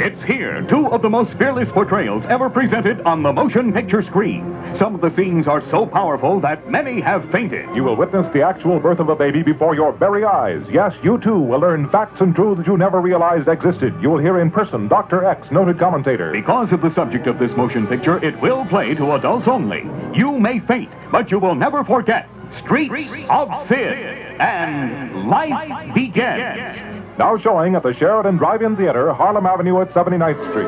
It's 0.05 0.23
here, 0.27 0.61
two 0.69 0.85
of 0.89 1.01
the 1.01 1.09
most 1.09 1.35
fearless 1.39 1.67
portrayals 1.73 2.23
ever 2.29 2.47
presented 2.47 3.01
on 3.07 3.23
the 3.23 3.33
motion 3.33 3.73
picture 3.73 4.03
screen. 4.03 4.43
Some 4.77 4.93
of 4.93 5.01
the 5.01 5.09
scenes 5.15 5.47
are 5.47 5.63
so 5.71 5.87
powerful 5.87 6.39
that 6.41 6.69
many 6.69 7.01
have 7.01 7.27
fainted. 7.31 7.67
You 7.75 7.83
will 7.83 7.95
witness 7.95 8.31
the 8.31 8.43
actual 8.43 8.79
birth 8.79 8.99
of 8.99 9.09
a 9.09 9.15
baby 9.15 9.41
before 9.41 9.73
your 9.73 9.93
very 9.93 10.23
eyes. 10.23 10.61
Yes, 10.71 10.93
you 11.01 11.17
too 11.23 11.39
will 11.39 11.59
learn 11.59 11.89
facts 11.89 12.21
and 12.21 12.35
truths 12.35 12.67
you 12.67 12.77
never 12.77 13.01
realized 13.01 13.47
existed. 13.47 13.95
You 13.99 14.11
will 14.11 14.19
hear 14.19 14.39
in 14.39 14.51
person 14.51 14.87
Dr. 14.87 15.25
X, 15.25 15.47
noted 15.51 15.79
commentator. 15.79 16.31
Because 16.31 16.71
of 16.71 16.81
the 16.81 16.93
subject 16.93 17.25
of 17.25 17.39
this 17.39 17.57
motion 17.57 17.87
picture, 17.87 18.23
it 18.23 18.39
will 18.39 18.63
play 18.67 18.93
to 18.93 19.13
adults 19.13 19.47
only. 19.47 19.89
You 20.13 20.37
may 20.37 20.59
faint, 20.67 20.91
but 21.11 21.31
you 21.31 21.39
will 21.39 21.55
never 21.55 21.83
forget 21.83 22.29
Streets 22.63 22.93
of 23.31 23.49
Sin 23.67 24.37
and 24.39 25.27
Life 25.29 25.95
Begins. 25.95 26.94
Now 27.17 27.37
showing 27.37 27.75
at 27.75 27.83
the 27.83 27.93
Sheridan 27.93 28.37
Drive-In 28.37 28.75
Theater, 28.75 29.13
Harlem 29.13 29.45
Avenue 29.45 29.81
at 29.81 29.89
79th 29.91 30.49
Street. 30.51 30.67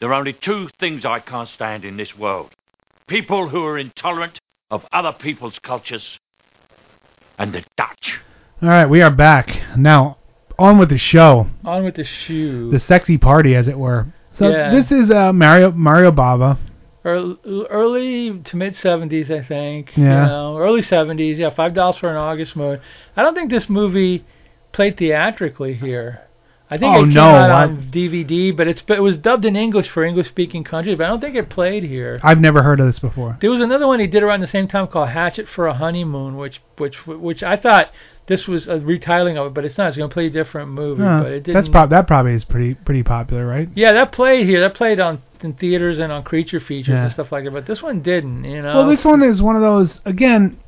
There 0.00 0.12
are 0.12 0.18
only 0.18 0.32
two 0.32 0.68
things 0.78 1.04
I 1.04 1.20
can't 1.20 1.48
stand 1.48 1.84
in 1.84 1.96
this 1.96 2.16
world 2.18 2.52
people 3.06 3.48
who 3.48 3.62
are 3.64 3.78
intolerant 3.78 4.38
of 4.70 4.84
other 4.92 5.12
people's 5.12 5.58
cultures, 5.58 6.18
and 7.38 7.52
the 7.52 7.62
Dutch. 7.76 8.20
All 8.62 8.68
right, 8.68 8.86
we 8.88 9.02
are 9.02 9.10
back 9.10 9.50
now. 9.76 10.16
On 10.58 10.78
with 10.78 10.88
the 10.88 10.98
show, 10.98 11.48
On 11.64 11.84
with 11.84 11.96
the 11.96 12.04
shoe. 12.04 12.70
the 12.70 12.78
sexy 12.80 13.18
party, 13.18 13.54
as 13.56 13.66
it 13.68 13.76
were. 13.78 14.06
So 14.32 14.48
Yeah. 14.48 14.70
this 14.70 14.90
is 14.90 15.10
uh, 15.10 15.32
Mario 15.32 15.72
Mario 15.72 16.12
Bava. 16.12 16.58
Early, 17.04 17.36
early 17.68 18.38
to 18.44 18.56
mid 18.56 18.74
70s, 18.74 19.30
I 19.30 19.44
think. 19.44 19.94
Yeah. 19.96 20.22
You 20.22 20.28
know, 20.28 20.56
early 20.58 20.80
70s. 20.80 21.36
Yeah, 21.36 21.50
five 21.50 21.74
dollars 21.74 21.96
for 21.98 22.08
an 22.08 22.16
August 22.16 22.56
moon. 22.56 22.80
I 23.16 23.22
don't 23.22 23.34
think 23.34 23.50
this 23.50 23.68
movie 23.68 24.24
played 24.72 24.96
theatrically 24.96 25.74
here. 25.74 26.22
I 26.70 26.78
think 26.78 26.96
Oh, 26.96 27.00
it 27.02 27.06
came 27.06 27.14
no, 27.14 27.22
out 27.22 27.50
on 27.50 27.82
DVD, 27.92 28.56
but 28.56 28.66
it's 28.66 28.80
but 28.80 28.96
it 28.96 29.02
was 29.02 29.18
dubbed 29.18 29.44
in 29.44 29.54
English 29.54 29.90
for 29.90 30.02
English-speaking 30.02 30.64
countries. 30.64 30.96
But 30.96 31.04
I 31.04 31.08
don't 31.08 31.20
think 31.20 31.36
it 31.36 31.50
played 31.50 31.84
here. 31.84 32.18
I've 32.22 32.40
never 32.40 32.62
heard 32.62 32.80
of 32.80 32.86
this 32.86 32.98
before. 32.98 33.36
There 33.38 33.50
was 33.50 33.60
another 33.60 33.86
one 33.86 34.00
he 34.00 34.06
did 34.06 34.22
around 34.22 34.40
the 34.40 34.46
same 34.46 34.66
time 34.66 34.86
called 34.86 35.10
Hatchet 35.10 35.46
for 35.46 35.66
a 35.66 35.74
Honeymoon, 35.74 36.38
which 36.38 36.62
which 36.78 37.06
which 37.06 37.42
I 37.42 37.56
thought 37.56 37.90
this 38.26 38.46
was 38.48 38.66
a 38.68 38.76
retitling 38.78 39.36
of 39.36 39.48
it, 39.48 39.54
but 39.54 39.64
it's 39.64 39.76
not. 39.76 39.88
It's 39.88 39.96
going 39.96 40.08
to 40.08 40.14
play 40.14 40.26
a 40.26 40.30
different 40.30 40.70
movie, 40.70 41.02
but 41.02 41.26
it 41.30 41.40
didn't. 41.44 41.54
that's 41.54 41.68
prob- 41.68 41.90
that 41.90 42.06
probably 42.06 42.32
is 42.34 42.44
pretty 42.44 42.74
pretty 42.74 43.02
popular, 43.02 43.46
right? 43.46 43.68
Yeah, 43.74 43.92
that 43.92 44.12
played 44.12 44.46
here. 44.46 44.60
That 44.60 44.74
played 44.74 44.98
on 45.00 45.22
in 45.42 45.52
theaters 45.54 45.98
and 45.98 46.10
on 46.10 46.22
creature 46.22 46.58
features 46.60 46.94
Yeah. 46.94 47.02
and 47.04 47.12
stuff 47.12 47.30
like 47.32 47.44
that. 47.44 47.50
But 47.50 47.66
this 47.66 47.82
one 47.82 48.00
didn't. 48.00 48.44
You 48.44 48.62
know. 48.62 48.78
Well, 48.78 48.88
this 48.88 49.04
one 49.04 49.22
is 49.22 49.42
one 49.42 49.56
of 49.56 49.62
those. 49.62 50.00
Again, 50.06 50.58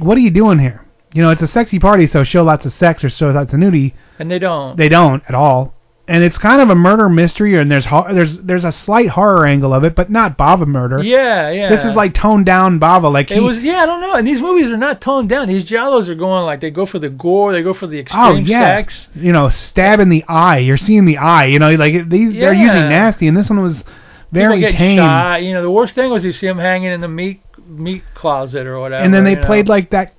what 0.00 0.16
are 0.18 0.20
you 0.20 0.30
doing 0.30 0.58
here? 0.58 0.84
You 1.14 1.22
know, 1.22 1.30
it's 1.30 1.40
a 1.40 1.48
sexy 1.48 1.78
party, 1.78 2.06
so 2.06 2.22
show 2.24 2.42
lots 2.44 2.66
of 2.66 2.72
sex 2.74 3.02
or 3.02 3.08
show 3.08 3.30
lots 3.30 3.52
of 3.54 3.58
nudity. 3.58 3.94
and 4.18 4.30
they 4.30 4.38
don't. 4.38 4.76
They 4.76 4.90
don't 4.90 5.22
at 5.28 5.34
all. 5.34 5.72
And 6.08 6.24
it's 6.24 6.38
kind 6.38 6.62
of 6.62 6.70
a 6.70 6.74
murder 6.74 7.10
mystery, 7.10 7.58
and 7.58 7.70
there's 7.70 7.84
ho- 7.84 8.06
there's 8.10 8.40
there's 8.40 8.64
a 8.64 8.72
slight 8.72 9.10
horror 9.10 9.46
angle 9.46 9.74
of 9.74 9.84
it, 9.84 9.94
but 9.94 10.10
not 10.10 10.38
Bava 10.38 10.66
murder. 10.66 11.02
Yeah, 11.02 11.50
yeah. 11.50 11.68
This 11.68 11.84
is 11.84 11.94
like 11.94 12.14
toned 12.14 12.46
down 12.46 12.80
Bava. 12.80 13.12
Like 13.12 13.30
It 13.30 13.40
was 13.40 13.62
yeah, 13.62 13.82
I 13.82 13.86
don't 13.86 14.00
know. 14.00 14.14
And 14.14 14.26
these 14.26 14.40
movies 14.40 14.70
are 14.70 14.78
not 14.78 15.02
toned 15.02 15.28
down. 15.28 15.48
These 15.48 15.66
giallos 15.66 16.08
are 16.08 16.14
going 16.14 16.46
like 16.46 16.62
they 16.62 16.70
go 16.70 16.86
for 16.86 16.98
the 16.98 17.10
gore, 17.10 17.52
they 17.52 17.62
go 17.62 17.74
for 17.74 17.86
the 17.86 17.98
oh, 17.98 18.00
extreme 18.00 18.22
oh 18.22 18.34
yeah, 18.36 18.78
sex. 18.78 19.08
you 19.14 19.32
know, 19.32 19.50
stab 19.50 20.00
in 20.00 20.08
the 20.08 20.24
eye. 20.26 20.58
You're 20.58 20.78
seeing 20.78 21.04
the 21.04 21.18
eye. 21.18 21.44
You 21.44 21.58
know, 21.58 21.70
like 21.72 22.08
these 22.08 22.32
yeah. 22.32 22.40
they're 22.40 22.54
using 22.54 22.88
nasty, 22.88 23.28
and 23.28 23.36
this 23.36 23.50
one 23.50 23.62
was 23.62 23.84
very 24.32 24.60
get 24.60 24.72
tame. 24.72 24.96
shot. 24.96 25.42
You 25.42 25.52
know, 25.52 25.62
the 25.62 25.70
worst 25.70 25.94
thing 25.94 26.10
was 26.10 26.24
you 26.24 26.32
see 26.32 26.46
them 26.46 26.58
hanging 26.58 26.90
in 26.90 27.02
the 27.02 27.08
meat 27.08 27.42
meat 27.66 28.02
closet 28.14 28.66
or 28.66 28.80
whatever. 28.80 29.04
and 29.04 29.12
then 29.12 29.24
they 29.24 29.30
you 29.30 29.36
know. 29.36 29.46
played 29.46 29.68
like 29.68 29.90
that 29.90 30.14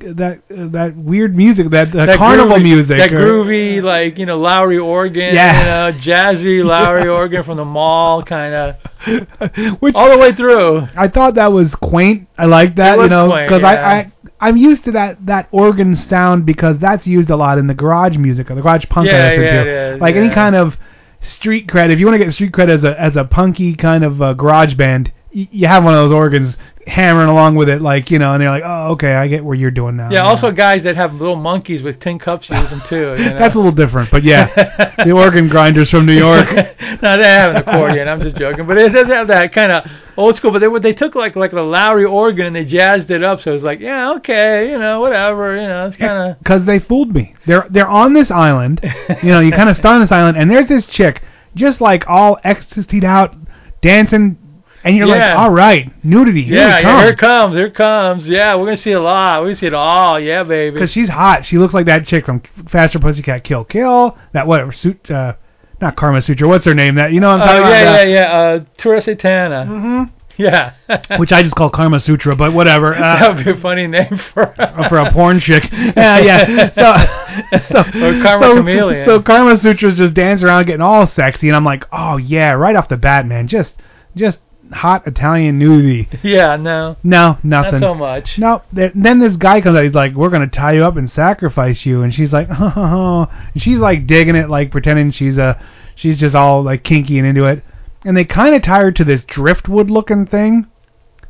that 0.00 0.40
uh, 0.50 0.66
that 0.68 0.96
weird 0.96 1.36
music, 1.36 1.70
that, 1.70 1.94
uh, 1.94 2.06
That 2.06 2.18
carnival 2.18 2.56
groovy- 2.56 2.62
music, 2.62 2.98
that 2.98 3.12
or- 3.12 3.18
groovy, 3.20 3.82
like 3.82 4.18
you 4.18 4.26
know, 4.26 4.38
Lowrey 4.40 4.82
organ, 4.82 5.34
Yeah. 5.34 5.58
you 5.58 5.92
know, 5.92 5.98
jazzy 5.98 6.62
Lowrey 6.64 7.12
organ 7.12 7.42
from 7.44 7.56
the 7.58 7.64
mall, 7.64 8.22
kind 8.22 8.54
of, 8.54 8.76
Which 9.80 9.94
all 9.94 10.10
the 10.10 10.18
way 10.18 10.34
through. 10.34 10.82
I 10.96 11.08
thought 11.08 11.34
that 11.36 11.52
was 11.52 11.74
quaint. 11.74 12.28
I 12.38 12.46
like 12.46 12.76
that, 12.76 12.98
you 12.98 13.08
know, 13.08 13.26
because 13.28 13.62
yeah. 13.62 13.68
I, 13.68 13.92
I 13.98 14.12
I'm 14.40 14.56
used 14.56 14.84
to 14.84 14.92
that 14.92 15.24
that 15.26 15.48
organ 15.52 15.96
sound 15.96 16.46
because 16.46 16.78
that's 16.78 17.06
used 17.06 17.30
a 17.30 17.36
lot 17.36 17.58
in 17.58 17.66
the 17.66 17.74
garage 17.74 18.16
music 18.16 18.50
or 18.50 18.54
the 18.54 18.62
garage 18.62 18.86
punk 18.88 19.08
I 19.10 19.28
listen 19.28 19.42
yeah, 19.44 19.50
to. 19.52 19.60
it 19.60 19.94
is, 19.96 20.00
like 20.00 20.16
any 20.16 20.32
kind 20.34 20.56
of 20.56 20.74
street 21.22 21.66
cred. 21.66 21.90
If 21.90 21.98
you 21.98 22.06
want 22.06 22.18
to 22.18 22.24
get 22.24 22.32
street 22.32 22.52
cred 22.52 22.68
as 22.70 22.82
a 22.84 22.98
as 22.98 23.16
a 23.16 23.24
punky 23.24 23.74
kind 23.74 24.02
of 24.04 24.22
uh, 24.22 24.32
garage 24.32 24.74
band, 24.74 25.12
y- 25.34 25.48
you 25.50 25.66
have 25.66 25.84
one 25.84 25.92
of 25.94 26.00
those 26.00 26.12
organs 26.14 26.56
hammering 26.86 27.28
along 27.28 27.54
with 27.54 27.68
it, 27.68 27.82
like 27.82 28.10
you 28.10 28.18
know, 28.18 28.32
and 28.32 28.42
they're 28.42 28.50
like, 28.50 28.62
oh, 28.64 28.92
okay, 28.92 29.12
I 29.12 29.28
get 29.28 29.44
what 29.44 29.58
you're 29.58 29.70
doing 29.70 29.96
now. 29.96 30.10
Yeah, 30.10 30.22
also 30.22 30.50
guys 30.50 30.84
that 30.84 30.96
have 30.96 31.14
little 31.14 31.36
monkeys 31.36 31.82
with 31.82 32.00
tin 32.00 32.18
cups 32.18 32.48
use 32.50 32.70
them 32.70 32.82
too. 32.86 33.16
You 33.18 33.24
know? 33.30 33.38
That's 33.38 33.54
a 33.54 33.58
little 33.58 33.72
different, 33.72 34.10
but 34.10 34.24
yeah, 34.24 34.94
the 35.04 35.12
organ 35.12 35.48
grinders 35.48 35.90
from 35.90 36.06
New 36.06 36.14
York. 36.14 36.46
no, 37.02 37.16
they 37.16 37.24
have 37.24 37.54
an 37.54 37.56
accordion. 37.56 38.08
I'm 38.08 38.20
just 38.20 38.36
joking, 38.36 38.66
but 38.66 38.78
it 38.78 38.90
does 38.90 39.08
have 39.08 39.28
that 39.28 39.52
kind 39.52 39.72
of 39.72 39.90
old 40.16 40.36
school. 40.36 40.50
But 40.50 40.60
they 40.60 40.78
they 40.80 40.94
took 40.94 41.14
like 41.14 41.36
like 41.36 41.52
a 41.52 41.56
Lowrey 41.56 42.10
organ 42.10 42.46
and 42.46 42.56
they 42.56 42.64
jazzed 42.64 43.10
it 43.10 43.22
up, 43.22 43.40
so 43.40 43.54
it's 43.54 43.62
like, 43.62 43.80
yeah, 43.80 44.12
okay, 44.16 44.70
you 44.70 44.78
know, 44.78 45.00
whatever, 45.00 45.56
you 45.56 45.68
know, 45.68 45.86
it's 45.86 45.96
kind 45.96 46.30
of 46.32 46.38
Because 46.38 46.64
they 46.64 46.78
fooled 46.78 47.14
me. 47.14 47.34
They're 47.46 47.66
they're 47.70 47.88
on 47.88 48.14
this 48.14 48.30
island. 48.30 48.80
You 49.22 49.28
know, 49.28 49.40
you 49.40 49.52
kind 49.52 49.68
of 49.68 49.76
start 49.76 49.96
on 49.96 50.00
this 50.00 50.12
island, 50.12 50.38
and 50.38 50.50
there's 50.50 50.68
this 50.68 50.86
chick, 50.86 51.22
just 51.54 51.80
like 51.80 52.04
all 52.08 52.38
ecstasied 52.44 53.04
out, 53.04 53.36
dancing, 53.82 54.38
and 54.84 54.96
you're 54.96 55.06
Yeah. 55.06 55.34
like, 55.34 55.38
all 55.38 55.50
right, 55.50 55.92
nudity. 56.04 56.42
Here 56.44 56.56
yeah, 56.56 56.78
it 56.78 56.82
yeah, 56.82 56.90
comes. 56.90 57.02
here 57.02 57.12
it 57.12 57.18
comes, 57.18 57.56
here 57.56 57.66
it 57.66 57.74
comes. 57.74 58.28
Yeah, 58.28 58.54
we're 58.56 58.66
gonna 58.66 58.76
see 58.76 58.92
a 58.92 59.00
lot. 59.00 59.40
We're 59.40 59.48
gonna 59.48 59.56
see 59.56 59.66
it 59.66 59.74
all. 59.74 60.18
Yeah, 60.20 60.42
baby. 60.44 60.72
Because 60.74 60.90
she's 60.92 61.08
hot. 61.08 61.44
She 61.44 61.58
looks 61.58 61.74
like 61.74 61.86
that 61.86 62.06
chick 62.06 62.24
from 62.26 62.42
Faster 62.68 62.98
Pussycat 62.98 63.44
Kill 63.44 63.64
Kill. 63.64 64.16
That 64.32 64.46
whatever 64.46 64.72
suit. 64.72 65.10
Uh, 65.10 65.34
not 65.80 65.96
Karma 65.96 66.20
Sutra. 66.20 66.46
What's 66.46 66.64
her 66.66 66.74
name? 66.74 66.94
That 66.96 67.12
you 67.12 67.20
know 67.20 67.30
what 67.36 67.40
I'm 67.40 67.48
Oh 67.48 67.60
talking 67.62 67.70
yeah, 67.72 67.80
about. 67.90 68.08
yeah, 68.08 68.14
yeah. 68.14 68.38
Uh, 68.38 68.64
Tura 68.76 68.98
Satana. 69.00 69.66
Mm-hmm. 69.66 70.02
Yeah. 70.36 70.72
Which 71.18 71.32
I 71.32 71.42
just 71.42 71.54
call 71.54 71.68
Karma 71.70 72.00
Sutra, 72.00 72.34
but 72.36 72.52
whatever. 72.54 72.94
Uh, 72.94 72.98
that 73.20 73.34
would 73.36 73.44
be 73.44 73.50
a 73.50 73.56
funny 73.60 73.86
name 73.86 74.18
for 74.32 74.54
for 74.88 74.98
a 74.98 75.12
porn 75.12 75.40
chick. 75.40 75.64
Yeah, 75.72 76.18
yeah. 76.18 76.70
So, 76.74 77.58
so 77.68 77.80
Or 77.80 78.22
Karma 78.22 78.44
so, 78.44 78.56
Chameleon. 78.56 79.06
So 79.06 79.20
Karma 79.22 79.58
Sutra's 79.58 79.96
just 79.96 80.14
dancing 80.14 80.48
around 80.48 80.66
getting 80.66 80.80
all 80.82 81.06
sexy, 81.06 81.48
and 81.48 81.56
I'm 81.56 81.64
like, 81.64 81.84
oh 81.92 82.16
yeah, 82.16 82.52
right 82.52 82.74
off 82.76 82.88
the 82.88 82.96
bat, 82.96 83.26
man, 83.26 83.48
just 83.48 83.74
just 84.16 84.38
hot 84.72 85.06
Italian 85.06 85.58
nudity. 85.58 86.08
Yeah, 86.22 86.56
no. 86.56 86.96
No, 87.02 87.38
nothing. 87.42 87.80
Not 87.80 87.80
so 87.80 87.94
much. 87.94 88.38
No. 88.38 88.62
th- 88.74 88.92
Then 88.94 89.18
this 89.18 89.36
guy 89.36 89.60
comes 89.60 89.76
out. 89.76 89.84
He's 89.84 89.94
like, 89.94 90.14
"We're 90.14 90.28
gonna 90.30 90.46
tie 90.46 90.72
you 90.72 90.84
up 90.84 90.96
and 90.96 91.10
sacrifice 91.10 91.84
you," 91.86 92.02
and 92.02 92.14
she's 92.14 92.32
like, 92.32 92.48
"Oh," 92.52 93.26
and 93.54 93.62
she's 93.62 93.78
like 93.78 94.06
digging 94.06 94.36
it, 94.36 94.48
like 94.48 94.70
pretending 94.70 95.10
she's 95.10 95.38
a, 95.38 95.60
she's 95.94 96.18
just 96.18 96.34
all 96.34 96.62
like 96.62 96.84
kinky 96.84 97.18
and 97.18 97.26
into 97.26 97.44
it. 97.46 97.62
And 98.04 98.16
they 98.16 98.24
kind 98.24 98.54
of 98.54 98.62
tie 98.62 98.80
her 98.82 98.92
to 98.92 99.04
this 99.04 99.24
driftwood 99.24 99.90
looking 99.90 100.24
thing, 100.26 100.66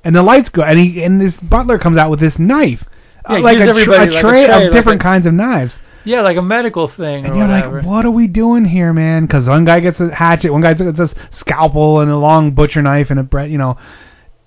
and 0.05 0.15
the 0.15 0.23
lights 0.23 0.49
go, 0.51 0.63
and 0.63 0.79
he 0.79 1.03
and 1.03 1.21
this 1.21 1.35
butler 1.37 1.79
comes 1.79 1.99
out 1.99 2.11
with 2.11 2.21
this 2.21 2.39
knife, 2.39 2.85
Yeah, 3.29 3.37
uh, 3.37 3.41
like 3.41 3.59
a, 3.59 3.65
tr- 3.65 3.69
everybody 3.71 3.97
a 3.97 4.01
like 4.01 4.09
a 4.11 4.21
tray 4.21 4.21
tray, 4.21 4.45
of 4.45 4.63
like 4.65 4.73
different 4.73 5.01
a- 5.01 5.05
kinds 5.05 5.27
of 5.27 5.35
knives. 5.35 5.77
Yeah, 6.05 6.23
like 6.23 6.37
a 6.37 6.43
medical 6.43 6.89
thing 6.89 7.25
And 7.27 7.37
you're 7.37 7.47
whatever. 7.47 7.83
like, 7.83 7.87
what 7.87 8.07
are 8.07 8.11
we 8.11 8.27
doing 8.27 8.65
here, 8.65 8.93
man? 8.93 9.27
Because 9.27 9.49
one 9.49 9.65
guy 9.65 9.81
gets 9.81 10.01
a 10.01 10.15
hatchet, 10.15 10.51
one 10.53 10.61
guy 10.63 10.75
gets 10.75 10.99
a 10.99 11.11
scalpel 11.31 12.01
and 12.01 12.11
a 12.11 12.17
long 12.17 12.53
butcher 12.53 12.81
knife 12.83 13.11
and 13.11 13.21
a 13.21 13.23
bread, 13.23 13.51
you 13.51 13.59
know. 13.59 13.77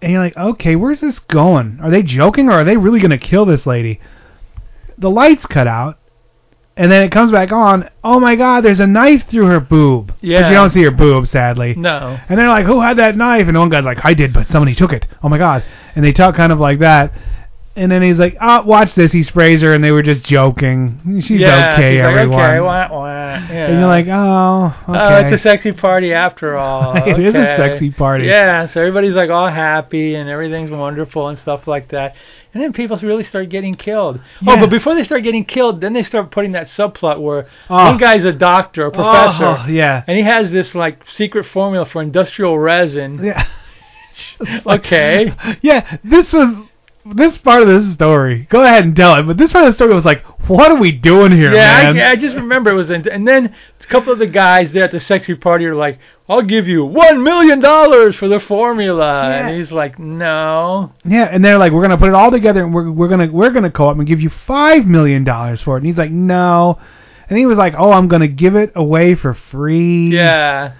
And 0.02 0.12
you're 0.12 0.22
like, 0.22 0.36
okay, 0.36 0.76
where's 0.76 1.00
this 1.00 1.20
going? 1.20 1.80
Are 1.82 1.90
they 1.90 2.04
joking 2.04 2.50
or 2.50 2.54
are 2.54 2.64
they 2.64 2.76
really 2.78 3.00
gonna 3.00 3.18
kill 3.18 3.46
this 3.46 3.66
lady? 3.66 4.00
The 4.98 5.10
lights 5.10 5.46
cut 5.46 5.68
out, 5.68 5.98
and 6.76 6.92
then 6.92 7.04
it 7.04 7.12
comes 7.12 7.32
back 7.32 7.52
on. 7.52 7.90
Oh 8.04 8.20
my 8.20 8.36
God, 8.36 8.62
there's 8.62 8.80
a 8.80 8.88
knife 8.88 9.28
through 9.28 9.46
her 9.46 9.60
boob. 9.60 10.08
But 10.08 10.24
Yeah. 10.24 10.48
you 10.50 10.56
don't 10.56 10.70
see 10.72 10.84
her 10.84 10.92
boob, 10.92 11.28
sadly. 11.28 11.74
No. 11.78 12.18
And 12.30 12.40
they're 12.40 12.48
like, 12.50 12.66
who 12.66 12.82
had 12.82 12.98
that 12.98 13.16
knife? 13.16 13.48
And 13.48 13.58
one 13.58 13.70
guy's 13.70 13.84
like, 13.86 14.04
I 14.04 14.14
did, 14.14 14.34
but 14.34 14.48
somebody 14.48 14.76
took 14.76 14.92
it. 14.92 15.08
Oh 15.24 15.30
my 15.30 15.38
God. 15.38 15.64
And 15.96 16.04
they 16.04 16.12
talk 16.14 16.36
kind 16.36 16.52
of 16.52 16.60
like 16.60 16.80
that. 16.80 17.12
And 17.76 17.92
then 17.92 18.04
he's 18.04 18.18
like, 18.18 18.38
oh, 18.40 18.62
watch 18.66 18.94
this. 18.94 19.12
He 19.12 19.24
sprays 19.24 19.62
her, 19.64 19.74
and 19.74 19.84
they 19.84 19.90
were 19.90 20.04
just 20.04 20.24
joking. 20.24 21.00
She's 21.22 21.42
yeah, 21.42 21.74
okay, 21.74 21.94
she's 21.94 22.02
like, 22.02 22.16
everyone. 22.16 22.42
okay, 22.42 22.60
wah, 22.60 22.88
wah, 22.92 23.08
And 23.08 23.80
you're 23.80 23.88
like, 23.88 24.06
oh, 24.08 24.66
okay. 24.90 25.00
Oh, 25.00 25.26
it's 25.26 25.42
a 25.42 25.44
sexy 25.44 25.72
party 25.72 26.14
after 26.14 26.56
all. 26.56 26.94
It 27.08 27.20
is 27.20 27.34
a 27.34 27.58
sexy 27.58 27.90
party. 27.90 28.26
Yeah, 28.26 28.68
so 28.68 28.80
everybody's 28.82 29.16
like 29.16 29.32
all 29.32 29.50
happy 29.50 30.14
and 30.14 30.30
everything's 30.30 30.70
wonderful 30.70 31.30
and 31.30 31.40
stuff 31.40 31.68
like 31.68 31.90
that. 31.90 32.16
And 32.54 32.62
then 32.62 32.74
people 32.74 32.96
really 32.98 33.24
start 33.24 33.50
getting 33.50 33.74
killed. 33.74 34.22
Oh, 34.46 34.60
but 34.60 34.70
before 34.70 34.94
they 34.94 35.04
start 35.04 35.24
getting 35.24 35.44
killed, 35.44 35.82
then 35.82 35.94
they 35.94 36.04
start 36.04 36.30
putting 36.30 36.52
that 36.52 36.68
subplot 36.68 37.20
where 37.20 37.48
Oh. 37.72 37.90
one 37.90 37.98
guy's 37.98 38.24
a 38.24 38.32
doctor, 38.32 38.86
a 38.86 38.88
oh, 38.90 38.92
professor, 38.92 39.46
Oh, 39.46 39.66
yeah. 39.68 40.04
and 40.06 40.16
he 40.16 40.24
has 40.24 40.52
this 40.52 40.76
like 40.76 41.10
secret 41.10 41.46
formula 41.48 41.88
for 41.88 42.04
industrial 42.04 42.60
resin. 42.60 43.24
Yeah. 43.24 43.48
okay. 44.68 45.34
yeah, 45.64 45.98
this 46.04 46.32
was 46.34 46.68
this 47.06 47.38
part 47.38 47.62
of 47.62 47.68
this 47.68 47.94
story. 47.94 48.48
Go 48.50 48.64
ahead 48.64 48.84
and 48.86 48.96
tell 48.96 49.16
it. 49.16 49.24
But 49.24 49.38
this 49.38 49.52
part 49.52 49.66
of 49.66 49.74
the 49.74 49.76
story 49.76 49.94
was 49.94 50.06
like, 50.06 50.24
what 50.48 50.72
are 50.72 50.78
we 50.80 50.92
doing 50.92 51.32
here, 51.32 51.54
yeah, 51.54 51.92
man? 51.94 52.00
I, 52.00 52.12
I 52.12 52.16
just 52.16 52.36
remember 52.36 52.72
it 52.72 52.76
was, 52.76 52.90
in, 52.90 53.08
and 53.08 53.28
then 53.28 53.56
a 53.82 53.88
couple 53.88 54.12
of 54.12 54.20
the 54.20 54.28
guys 54.28 54.74
there 54.74 54.84
at 54.84 54.92
the 54.92 55.00
sexy 55.00 55.36
party 55.36 55.66
are 55.66 55.76
like, 55.76 56.00
"I'll 56.28 56.42
give 56.42 56.68
you 56.68 56.84
one 56.84 57.24
million 57.24 57.62
dollars 57.62 58.18
for 58.18 58.28
the 58.28 58.42
formula," 58.42 59.30
Yeah. 59.30 59.48
and 59.48 59.58
he's 59.58 59.72
like, 59.72 60.00
"No." 60.00 60.92
yeah, 61.06 61.30
and 61.32 61.44
they're 61.46 61.58
like, 61.58 61.72
we're 61.72 61.82
gonna 61.82 61.98
put 61.98 62.10
it 62.10 62.16
all 62.16 62.30
together, 62.30 62.62
and 62.64 62.74
we're 62.74 62.92
we're 62.92 63.08
gonna 63.08 63.32
we're 63.32 63.52
gonna 63.52 63.72
co-op 63.72 63.98
and 63.98 64.06
give 64.06 64.20
you 64.20 64.30
five 64.30 64.86
million 64.86 65.24
dollars 65.24 65.62
for 65.62 65.76
it. 65.78 65.80
And 65.80 65.88
he's 65.88 65.98
like, 65.98 66.12
no. 66.12 66.78
And 67.30 67.38
he 67.38 67.46
was 67.46 67.58
like, 67.58 67.74
oh, 67.78 67.92
I'm 67.92 68.10
gonna 68.10 68.28
give 68.28 68.56
it 68.56 68.74
away 68.76 69.16
for 69.16 69.34
free. 69.34 70.10
Yeah. 70.10 70.74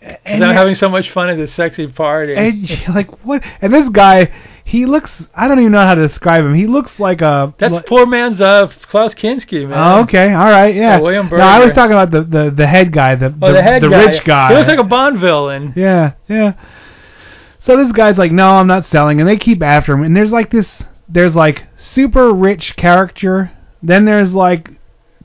And 0.00 0.18
And 0.24 0.44
I'm 0.44 0.54
having 0.54 0.76
so 0.76 0.88
much 0.88 1.10
fun 1.10 1.28
at 1.30 1.36
the 1.36 1.48
sexy 1.48 1.88
party. 1.88 2.34
And 2.36 2.70
like 2.94 3.24
what? 3.24 3.42
And 3.60 3.74
this 3.74 3.88
guy, 3.88 4.32
he 4.64 4.86
looks. 4.86 5.10
I 5.34 5.48
don't 5.48 5.58
even 5.60 5.72
know 5.72 5.80
how 5.80 5.94
to 5.94 6.06
describe 6.06 6.44
him. 6.44 6.54
He 6.54 6.66
looks 6.66 6.98
like 6.98 7.20
a. 7.22 7.54
That's 7.58 7.72
like- 7.72 7.86
poor 7.86 8.06
man's 8.06 8.40
uh, 8.40 8.68
Klaus 8.88 9.14
Kinski, 9.14 9.68
man. 9.68 9.78
Oh, 9.78 10.02
okay, 10.02 10.32
all 10.32 10.50
right, 10.50 10.74
yeah. 10.74 10.96
Yeah, 10.96 11.00
William 11.00 11.28
no, 11.28 11.36
I 11.38 11.64
was 11.64 11.74
talking 11.74 11.92
about 11.92 12.10
the, 12.10 12.22
the, 12.22 12.50
the 12.50 12.66
head 12.66 12.92
guy, 12.92 13.14
the 13.16 13.34
Oh, 13.42 13.52
the, 13.52 13.62
head 13.62 13.82
the 13.82 13.88
guy. 13.88 14.04
rich 14.06 14.24
guy. 14.24 14.48
He 14.48 14.54
looks 14.54 14.68
like 14.68 14.78
a 14.78 14.84
Bond 14.84 15.18
villain. 15.18 15.72
Yeah, 15.76 16.12
yeah. 16.28 16.52
So 17.60 17.76
this 17.76 17.92
guy's 17.92 18.16
like, 18.16 18.32
no, 18.32 18.44
I'm 18.44 18.66
not 18.66 18.86
selling, 18.86 19.20
and 19.20 19.28
they 19.28 19.36
keep 19.36 19.62
after 19.62 19.92
him. 19.92 20.02
And 20.02 20.16
there's 20.16 20.32
like 20.32 20.50
this, 20.50 20.82
there's 21.08 21.34
like 21.34 21.66
super 21.78 22.32
rich 22.32 22.74
character. 22.76 23.52
Then 23.82 24.04
there's 24.04 24.32
like 24.32 24.70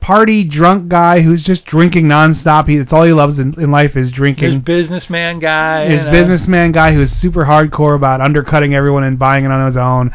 party 0.06 0.44
drunk 0.44 0.86
guy 0.86 1.20
who's 1.20 1.42
just 1.42 1.64
drinking 1.64 2.06
nonstop. 2.06 2.68
He, 2.68 2.76
it's 2.76 2.92
all 2.92 3.02
he 3.02 3.12
loves 3.12 3.40
in, 3.40 3.60
in 3.60 3.72
life 3.72 3.96
is 3.96 4.12
drinking. 4.12 4.52
His 4.52 4.62
businessman 4.62 5.40
guy. 5.40 5.88
His 5.88 6.04
businessman 6.04 6.70
guy 6.70 6.94
who's 6.94 7.10
super 7.10 7.44
hardcore 7.44 7.96
about 7.96 8.20
undercutting 8.20 8.72
everyone 8.72 9.02
and 9.02 9.18
buying 9.18 9.44
it 9.44 9.50
on 9.50 9.66
his 9.66 9.76
own. 9.76 10.14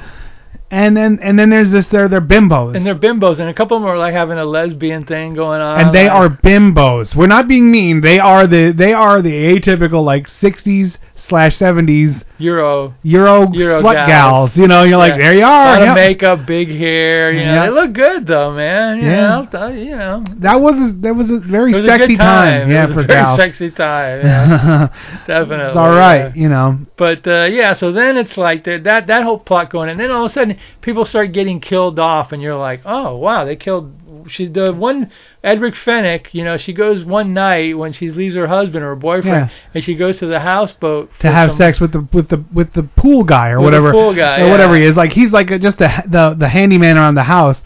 And 0.69 0.95
then 0.95 1.19
and 1.21 1.37
then 1.37 1.49
there's 1.49 1.71
this 1.71 1.89
they're 1.89 2.07
they're 2.07 2.21
bimbos. 2.21 2.77
And 2.77 2.85
they're 2.85 2.95
bimbos, 2.95 3.41
and 3.41 3.49
a 3.49 3.53
couple 3.53 3.75
of 3.75 3.83
them 3.83 3.91
are 3.91 3.97
like 3.97 4.13
having 4.13 4.37
a 4.37 4.45
lesbian 4.45 5.05
thing 5.05 5.33
going 5.33 5.59
on. 5.59 5.81
and 5.81 5.93
they 5.93 6.05
like- 6.07 6.13
are 6.13 6.29
bimbos. 6.29 7.13
We're 7.13 7.27
not 7.27 7.49
being 7.49 7.69
mean. 7.69 7.99
They 7.99 8.19
are 8.19 8.47
the 8.47 8.71
they 8.71 8.93
are 8.93 9.21
the 9.21 9.33
atypical 9.33 10.05
like 10.05 10.27
60s 10.29 10.95
slash 11.31 11.57
70s 11.57 12.23
Euro. 12.39 12.93
Euro, 13.03 13.51
Euro 13.53 13.81
slut 13.81 14.07
gals. 14.07 14.57
You 14.57 14.67
know, 14.67 14.83
you're 14.83 14.97
like 14.97 15.15
there 15.17 15.33
you 15.35 15.45
are. 15.45 15.65
A 15.67 15.69
lot 15.69 15.79
yep. 15.81 15.89
of 15.89 15.95
makeup, 15.95 16.45
big 16.45 16.67
hair. 16.69 17.31
You 17.31 17.45
know, 17.45 17.53
Yeah. 17.53 17.65
they 17.67 17.71
look 17.71 17.93
good 17.93 18.27
though, 18.27 18.51
man. 18.51 18.97
You 18.99 19.05
Yeah. 19.05 19.45
know, 19.53 19.67
you 19.69 19.95
know. 19.95 20.23
That 20.39 20.59
was 20.59 20.75
a, 20.75 20.91
that 21.01 21.15
was 21.15 21.29
a 21.29 21.37
very 21.39 21.71
was 21.71 21.85
sexy 21.85 22.03
a 22.03 22.07
good 22.07 22.17
time. 22.17 22.71
Yeah, 22.71 22.87
for 22.87 22.91
a 23.01 23.03
very 23.03 23.07
gals. 23.07 23.37
sexy 23.39 23.71
time. 23.71 24.21
Yeah, 24.25 24.89
definitely. 25.27 25.67
it's 25.67 25.75
all 25.77 25.91
right. 25.91 26.35
yeah. 26.35 26.41
You 26.41 26.49
know. 26.49 26.79
But 26.97 27.25
uh, 27.27 27.45
yeah, 27.51 27.73
so 27.73 27.91
then 27.91 28.17
it's 28.17 28.37
like 28.37 28.63
that 28.65 28.83
that 28.83 29.23
whole 29.23 29.39
plot 29.39 29.69
going, 29.71 29.89
and 29.89 29.99
then 29.99 30.11
all 30.11 30.25
of 30.25 30.31
a 30.31 30.33
sudden 30.33 30.57
people 30.81 31.05
start 31.05 31.31
getting 31.31 31.61
killed 31.61 31.99
off, 31.99 32.31
and 32.33 32.41
you're 32.41 32.57
like, 32.57 32.81
oh 32.85 33.15
wow, 33.17 33.45
they 33.45 33.55
killed. 33.55 33.93
She 34.29 34.47
the 34.47 34.73
one 34.73 35.11
Edwige 35.43 35.75
Fenech, 35.75 36.33
you 36.33 36.43
know, 36.43 36.57
she 36.57 36.73
goes 36.73 37.03
one 37.05 37.33
night 37.33 37.77
when 37.77 37.93
she 37.93 38.09
leaves 38.09 38.35
her 38.35 38.47
husband 38.47 38.83
or 38.83 38.89
her 38.89 38.95
boyfriend, 38.95 39.49
Yeah. 39.49 39.55
and 39.73 39.83
she 39.83 39.95
goes 39.95 40.17
to 40.19 40.25
the 40.27 40.39
houseboat 40.39 41.09
To 41.19 41.31
have 41.31 41.49
some- 41.51 41.57
sex 41.57 41.79
with 41.79 41.91
the 41.93 42.07
with 42.13 42.29
the 42.29 42.43
with 42.53 42.73
the 42.73 42.83
pool 42.83 43.23
guy 43.23 43.49
or 43.49 43.59
whatever 43.61 43.91
pool 43.91 44.13
guy, 44.13 44.41
or 44.41 44.49
whatever 44.49 44.75
he 44.75 44.83
is. 44.83 44.95
Like 44.95 45.11
he's 45.13 45.31
like 45.31 45.51
a, 45.51 45.59
just 45.59 45.81
a, 45.81 46.03
the 46.07 46.35
the 46.37 46.49
handyman 46.49 46.97
around 46.97 47.15
the 47.15 47.23
house, 47.23 47.61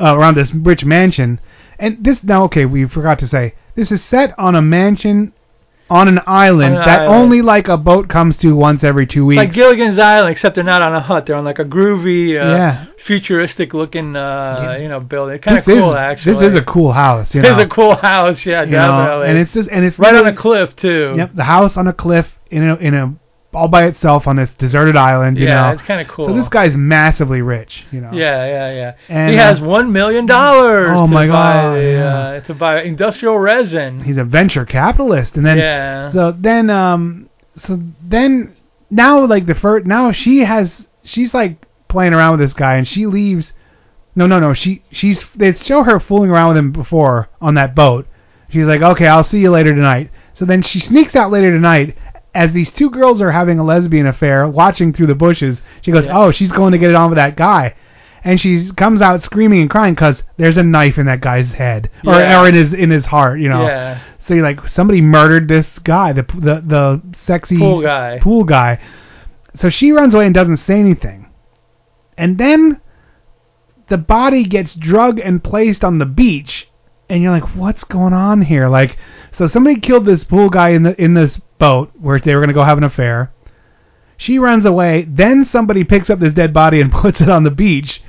uh, 0.00 0.16
around 0.16 0.34
this 0.36 0.52
rich 0.54 0.84
mansion. 0.84 1.40
And 1.78 2.02
this 2.04 2.22
now 2.22 2.44
okay, 2.44 2.64
we 2.64 2.86
forgot 2.86 3.18
to 3.20 3.26
say 3.28 3.54
this 3.74 3.90
is 3.90 4.02
set 4.04 4.34
on 4.38 4.54
a 4.54 4.62
mansion 4.62 5.32
on 5.90 6.08
an 6.08 6.20
island 6.26 6.74
On 6.74 6.80
an 6.80 6.86
that 6.86 7.00
island. 7.02 7.14
only 7.22 7.42
like 7.42 7.68
a 7.68 7.76
boat 7.76 8.08
comes 8.08 8.36
to 8.38 8.54
once 8.54 8.82
every 8.82 9.06
two 9.06 9.22
It's 9.24 9.28
weeks. 9.28 9.36
like 9.38 9.52
Gilligan's 9.52 9.98
Island, 9.98 10.32
except 10.32 10.54
they're 10.54 10.64
not 10.64 10.80
on 10.82 10.94
a 10.94 11.00
hut; 11.00 11.26
they're 11.26 11.36
on 11.36 11.44
like 11.44 11.58
a 11.58 11.64
groovy, 11.64 12.30
uh, 12.40 12.54
Yeah. 12.56 12.84
futuristic 13.04 13.74
looking, 13.74 14.16
uh, 14.16 14.78
you 14.80 14.88
know, 14.88 15.00
building. 15.00 15.38
Kind 15.40 15.58
of 15.58 15.64
this 15.64 15.78
cool, 15.78 15.90
is, 15.90 15.96
actually. 15.96 16.34
This 16.40 16.54
is 16.54 16.56
a 16.60 16.64
cool 16.64 16.92
house. 16.92 17.34
You 17.34 17.40
It 17.42 17.46
is 17.46 17.56
know. 17.58 17.62
a 17.64 17.68
cool 17.68 17.94
house, 17.96 18.46
yeah, 18.46 18.62
You 18.62 18.70
know, 18.70 18.78
definitely. 18.88 19.28
and 19.28 19.38
it's 19.38 19.52
just 19.52 19.68
and 19.70 19.84
it's 19.84 19.98
right 19.98 20.14
on 20.14 20.26
a 20.26 20.34
cliff 20.34 20.74
too. 20.76 21.12
Yep, 21.16 21.30
the 21.34 21.44
house 21.44 21.76
on 21.76 21.86
a 21.88 21.92
cliff 21.92 22.26
in 22.50 22.68
a 22.68 22.76
in 22.76 22.94
a 22.94 23.12
all 23.54 23.68
by 23.68 23.86
itself 23.86 24.26
on 24.26 24.36
this 24.36 24.50
deserted 24.54 24.96
island. 24.96 25.38
You 25.38 25.46
Yeah, 25.46 25.66
know, 25.66 25.72
it's 25.72 25.82
kinda 25.82 26.04
cool. 26.06 26.26
So 26.26 26.34
this 26.34 26.48
guy's 26.48 26.74
massively 26.74 27.42
rich. 27.42 27.84
You 27.90 28.00
know. 28.00 28.10
Yeah, 28.12 28.46
yeah, 28.46 28.72
yeah. 28.72 28.94
And, 29.08 29.30
he 29.32 29.38
uh, 29.38 29.42
has 29.42 29.60
one 29.60 29.92
million 29.92 30.26
dollars. 30.26 30.90
Oh, 30.92 31.06
to 31.06 31.12
my 31.12 31.26
buy 31.26 31.32
God, 31.32 31.76
The, 31.76 31.82
yeah. 31.82 32.16
uh, 32.18 32.40
to 32.40 32.54
buy 32.54 32.82
industrial 32.82 33.38
resin. 33.38 34.02
He's 34.04 34.18
a 34.18 34.24
venture 34.24 34.64
capitalist, 34.64 35.36
and 35.36 35.44
then 35.44 35.58
Yeah. 35.58 36.12
so 36.12 36.32
then 36.32 36.70
um 36.70 37.28
so 37.56 37.78
then 38.02 38.54
now 38.90 39.24
like 39.26 39.46
the 39.46 39.54
first 39.54 39.86
now 39.86 40.12
she 40.12 40.40
has 40.40 40.86
she's 41.04 41.34
like 41.34 41.56
playing 41.88 42.14
around 42.14 42.32
with 42.32 42.40
this 42.40 42.54
guy, 42.54 42.76
and 42.76 42.86
she 42.88 43.06
leaves. 43.06 43.52
No, 44.14 44.26
no, 44.26 44.38
no. 44.38 44.52
She 44.52 44.82
she's 44.90 45.24
they 45.34 45.52
show 45.54 45.84
her 45.84 45.98
fooling 45.98 46.30
around 46.30 46.48
with 46.48 46.56
him 46.58 46.72
before 46.72 47.28
on 47.40 47.54
that 47.54 47.74
boat. 47.74 48.06
She's 48.50 48.66
like, 48.66 48.82
okay, 48.82 49.06
I'll 49.06 49.24
see 49.24 49.40
you 49.40 49.50
later 49.50 49.74
tonight. 49.74 50.10
So 50.34 50.44
then 50.44 50.60
she 50.60 50.80
sneaks 50.80 51.16
out 51.16 51.30
later 51.30 51.50
tonight 51.50 51.96
as 52.34 52.52
these 52.52 52.70
two 52.72 52.90
girls 52.90 53.20
are 53.20 53.30
having 53.32 53.58
a 53.58 53.64
lesbian 53.64 54.06
affair, 54.06 54.48
watching 54.48 54.92
through 54.92 55.06
the 55.08 55.14
bushes, 55.14 55.60
she 55.82 55.90
goes, 55.92 56.06
Yeah. 56.06 56.18
"Oh, 56.18 56.30
she's 56.32 56.52
going 56.52 56.72
to 56.72 56.78
get 56.78 56.90
it 56.90 56.96
on 56.96 57.10
with 57.10 57.16
that 57.16 57.36
guy," 57.36 57.74
and 58.24 58.40
she 58.40 58.70
comes 58.76 59.02
out 59.02 59.22
screaming 59.22 59.60
and 59.60 59.70
crying 59.70 59.94
because 59.94 60.22
there's 60.38 60.56
a 60.56 60.62
knife 60.62 60.96
in 60.98 61.06
that 61.06 61.20
guy's 61.20 61.50
head 61.52 61.90
or, 62.06 62.14
Yeah. 62.14 62.40
or 62.42 62.48
in 62.48 62.54
his 62.54 62.72
in 62.72 62.90
his 62.90 63.04
heart, 63.06 63.40
you 63.40 63.48
know. 63.48 63.62
Yeah. 63.66 64.00
So 64.26 64.34
you're 64.34 64.44
like, 64.44 64.66
somebody 64.68 65.00
murdered 65.00 65.48
this 65.48 65.78
guy, 65.80 66.12
the 66.12 66.22
the 66.22 66.62
the 66.66 67.02
sexy 67.26 67.58
Pool 67.58 67.82
guy. 67.82 68.18
Pool 68.20 68.44
guy. 68.44 68.78
So 69.56 69.68
she 69.68 69.92
runs 69.92 70.14
away 70.14 70.24
and 70.26 70.34
doesn't 70.34 70.58
say 70.58 70.78
anything, 70.80 71.26
and 72.16 72.38
then 72.38 72.80
the 73.88 73.98
body 73.98 74.44
gets 74.44 74.74
drugged 74.74 75.18
and 75.18 75.44
placed 75.44 75.84
on 75.84 75.98
the 75.98 76.06
beach, 76.06 76.68
and 77.10 77.22
you're 77.22 77.32
like, 77.32 77.54
what's 77.54 77.84
going 77.84 78.14
on 78.14 78.40
here? 78.40 78.68
Like, 78.68 78.96
so 79.36 79.46
somebody 79.46 79.80
killed 79.80 80.04
this 80.06 80.24
pool 80.24 80.48
guy 80.50 80.70
in 80.70 80.82
the 80.82 81.00
in 81.02 81.14
this 81.14 81.38
boat 81.58 81.90
where 81.98 82.18
they 82.18 82.34
were 82.34 82.40
gonna 82.40 82.52
go 82.52 82.64
have 82.64 82.78
an 82.78 82.84
affair. 82.84 83.32
She 84.16 84.38
runs 84.38 84.64
away. 84.64 85.06
Then 85.08 85.44
somebody 85.44 85.84
picks 85.84 86.08
up 86.10 86.20
this 86.20 86.34
dead 86.34 86.52
body 86.54 86.80
and 86.80 86.92
puts 87.02 87.20
it 87.20 87.28
on 87.28 87.44
the 87.44 87.50
beach. 87.50 88.02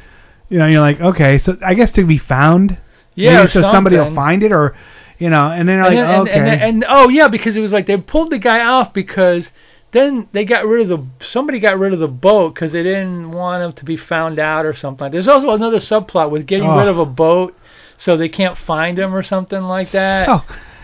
You 0.49 0.59
know, 0.59 0.67
you're 0.67 0.81
like, 0.81 0.99
okay, 1.01 1.39
so 1.39 1.57
I 1.65 1.73
guess 1.73 1.91
to 1.93 2.05
be 2.05 2.17
found. 2.17 2.77
Yeah, 3.15 3.39
Maybe 3.41 3.51
so 3.51 3.61
somebody 3.61 3.97
will 3.97 4.13
find 4.15 4.43
it, 4.43 4.51
or 4.51 4.75
you 5.19 5.29
know, 5.29 5.47
and 5.47 5.69
then 5.69 5.75
you're 5.77 5.85
like, 5.85 5.95
then- 5.95 6.09
and, 6.09 6.27
okay, 6.27 6.39
and, 6.39 6.61
and, 6.61 6.85
oh 6.87 7.09
yeah, 7.09 7.27
because 7.27 7.55
it 7.55 7.61
was 7.61 7.71
like 7.71 7.85
they 7.85 7.97
pulled 7.97 8.31
the 8.31 8.39
guy 8.39 8.59
off 8.65 8.91
because 8.93 9.51
then 9.91 10.27
they 10.31 10.43
got 10.45 10.65
rid 10.65 10.89
of 10.89 10.99
the 11.19 11.25
somebody 11.25 11.59
got 11.59 11.77
rid 11.77 11.93
of 11.93 11.99
the 11.99 12.07
boat 12.07 12.55
because 12.55 12.71
they 12.71 12.81
didn't 12.83 13.31
want 13.31 13.63
him 13.63 13.71
to 13.73 13.85
be 13.85 13.95
found 13.97 14.39
out 14.39 14.65
or 14.65 14.73
something. 14.73 15.11
There's 15.11 15.27
also 15.27 15.51
another 15.51 15.77
subplot 15.77 16.31
with 16.31 16.47
getting 16.47 16.67
Oh. 16.67 16.77
rid 16.79 16.87
of 16.87 16.97
a 16.97 17.05
boat 17.05 17.55
so 17.97 18.17
they 18.17 18.29
can't 18.29 18.57
find 18.57 18.97
him 18.97 19.13
or 19.15 19.21
something 19.23 19.61
like 19.61 19.91
that. 19.91 20.25
So- 20.25 20.41